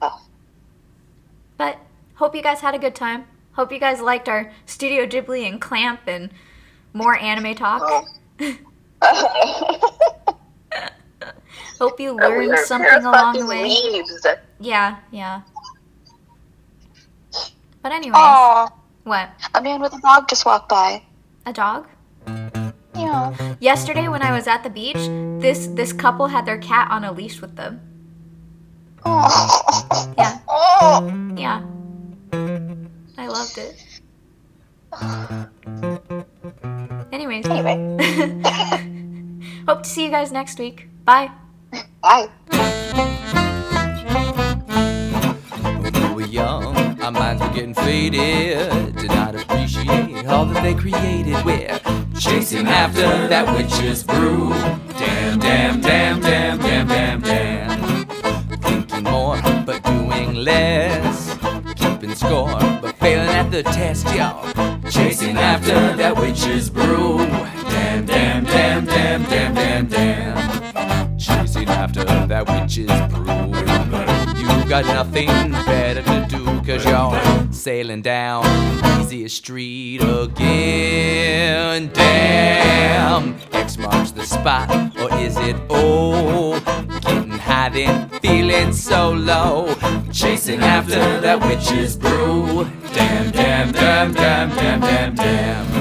Oh, 0.00 0.22
but 1.58 1.78
hope 2.16 2.34
you 2.34 2.42
guys 2.42 2.60
had 2.60 2.74
a 2.74 2.78
good 2.78 2.94
time. 2.94 3.24
Hope 3.52 3.72
you 3.72 3.78
guys 3.78 4.00
liked 4.00 4.28
our 4.28 4.52
Studio 4.66 5.06
Ghibli 5.06 5.48
and 5.48 5.60
Clamp 5.60 6.00
and 6.06 6.30
more 6.92 7.16
anime 7.16 7.54
talk. 7.54 8.04
oh. 9.02 9.92
Hope 11.78 12.00
you 12.00 12.12
learned 12.16 12.48
we're 12.48 12.64
something 12.64 13.04
along 13.04 13.38
the 13.38 13.46
way. 13.46 13.62
Leaves. 13.64 14.26
Yeah, 14.60 14.96
yeah. 15.10 15.42
But 17.82 17.92
anyways, 17.92 18.14
Aw, 18.16 18.68
what? 19.04 19.30
a 19.54 19.62
man 19.62 19.80
with 19.80 19.92
a 19.94 20.00
dog 20.00 20.28
just 20.28 20.44
walked 20.44 20.68
by. 20.68 21.02
A 21.44 21.52
dog? 21.52 21.86
Yeah. 22.94 23.54
Yesterday 23.60 24.08
when 24.08 24.22
I 24.22 24.32
was 24.32 24.46
at 24.48 24.62
the 24.64 24.70
beach, 24.70 24.96
this 25.40 25.66
this 25.68 25.92
couple 25.92 26.26
had 26.26 26.46
their 26.46 26.58
cat 26.58 26.90
on 26.90 27.04
a 27.04 27.12
leash 27.12 27.40
with 27.40 27.54
them. 27.56 27.80
Oh. 29.04 30.14
Yeah, 30.18 30.38
Oh. 30.48 31.34
yeah. 31.36 31.62
I 33.18 33.26
loved 33.28 33.58
it. 33.58 33.82
Anyways, 37.12 37.46
Anyway, 37.46 37.76
hope 39.68 39.82
to 39.82 39.88
see 39.88 40.04
you 40.04 40.10
guys 40.10 40.32
next 40.32 40.58
week. 40.58 40.88
Bye. 41.04 41.30
bye. 42.02 42.28
When 45.80 45.92
we 45.92 46.14
were 46.14 46.26
young, 46.30 47.00
our 47.00 47.10
minds 47.12 47.42
were 47.42 47.48
getting 47.52 47.74
faded. 47.74 48.96
Did 48.96 49.08
not 49.08 49.34
appreciate 49.34 50.26
all 50.26 50.46
that 50.46 50.62
they 50.62 50.74
created. 50.74 51.42
We're 51.44 51.78
chasing 52.18 52.66
after 52.66 53.28
that 53.28 53.54
witch's 53.56 54.02
brew. 54.02 54.50
Damn, 54.98 55.38
damn, 55.38 55.80
damn, 55.80 56.20
damn, 56.20 56.58
damn, 56.58 56.88
damn, 56.88 57.20
damn. 57.20 57.35
At 63.46 63.52
the 63.52 63.62
test, 63.62 64.06
y'all. 64.14 64.80
Chasing 64.90 65.36
after 65.36 65.96
that 65.96 66.16
witch's 66.16 66.70
brew. 66.70 67.18
Damn, 67.18 68.04
damn, 68.04 68.44
damn, 68.44 68.84
damn, 68.84 69.22
damn, 69.24 69.54
damn, 69.54 69.86
damn. 69.86 71.18
Chasing 71.18 71.68
after 71.68 72.04
that 72.04 72.46
witch's 72.46 72.90
brew. 73.12 73.26
You 74.40 74.68
got 74.68 74.84
nothing 74.86 75.28
better 75.66 76.02
to 76.02 76.26
do, 76.28 76.44
cause 76.62 76.84
you're 76.84 77.52
sailing 77.52 78.02
down 78.02 78.44
easiest 79.00 79.36
street 79.36 80.02
again. 80.02 81.90
Damn, 81.92 83.36
X 83.52 83.78
marks 83.78 84.10
the 84.10 84.24
spot, 84.24 84.70
or 84.98 85.12
is 85.18 85.36
it 85.38 85.56
O? 85.70 86.85
Then, 87.72 88.08
feeling 88.20 88.72
so 88.72 89.10
low. 89.10 89.74
Chasing 90.12 90.60
after 90.60 91.20
that 91.20 91.40
witch's 91.40 91.96
brew. 91.96 92.64
Damn, 92.94 93.30
damn, 93.32 93.72
damn, 93.72 94.14
damn, 94.14 94.50
damn, 94.50 94.80
damn, 94.80 95.14
damn. 95.14 95.75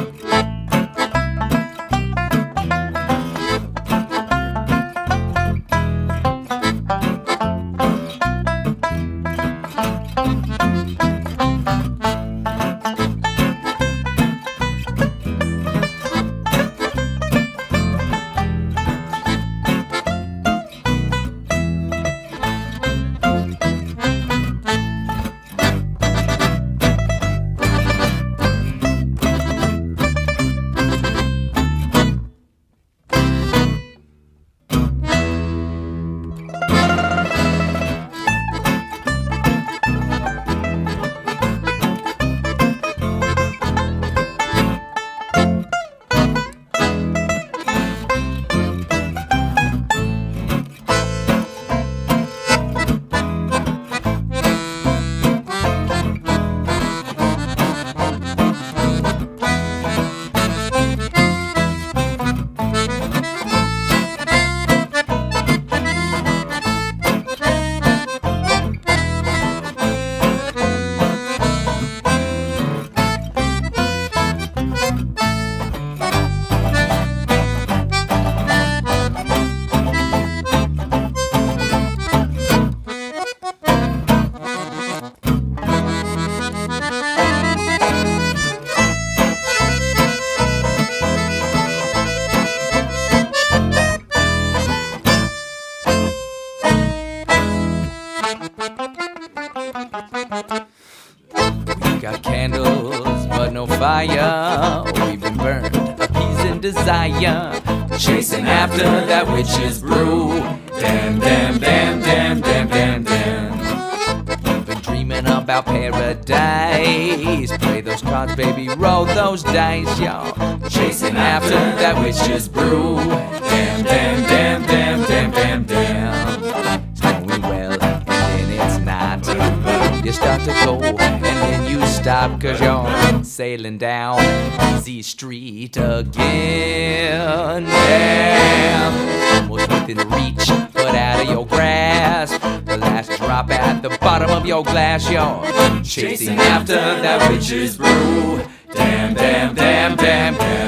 meet 135.66 135.78
again. 135.78 137.64
Yeah. 137.66 139.40
Almost 139.42 139.70
within 139.70 139.98
reach, 140.10 140.48
but 140.74 140.94
out 140.96 141.22
of 141.22 141.30
your 141.30 141.46
grasp. 141.46 142.40
The 142.66 142.78
last 142.78 143.18
drop 143.18 143.50
at 143.50 143.82
the 143.82 143.90
bottom 144.00 144.30
of 144.30 144.46
your 144.46 144.64
glass, 144.64 145.10
you're 145.10 145.84
chasing 145.84 146.38
after 146.38 146.76
that 146.76 147.32
witch's 147.32 147.78
brew. 147.78 148.44
Damn, 148.74 149.14
damn, 149.16 149.56
damn, 149.56 149.96
damn, 149.96 150.36
damn. 150.36 150.65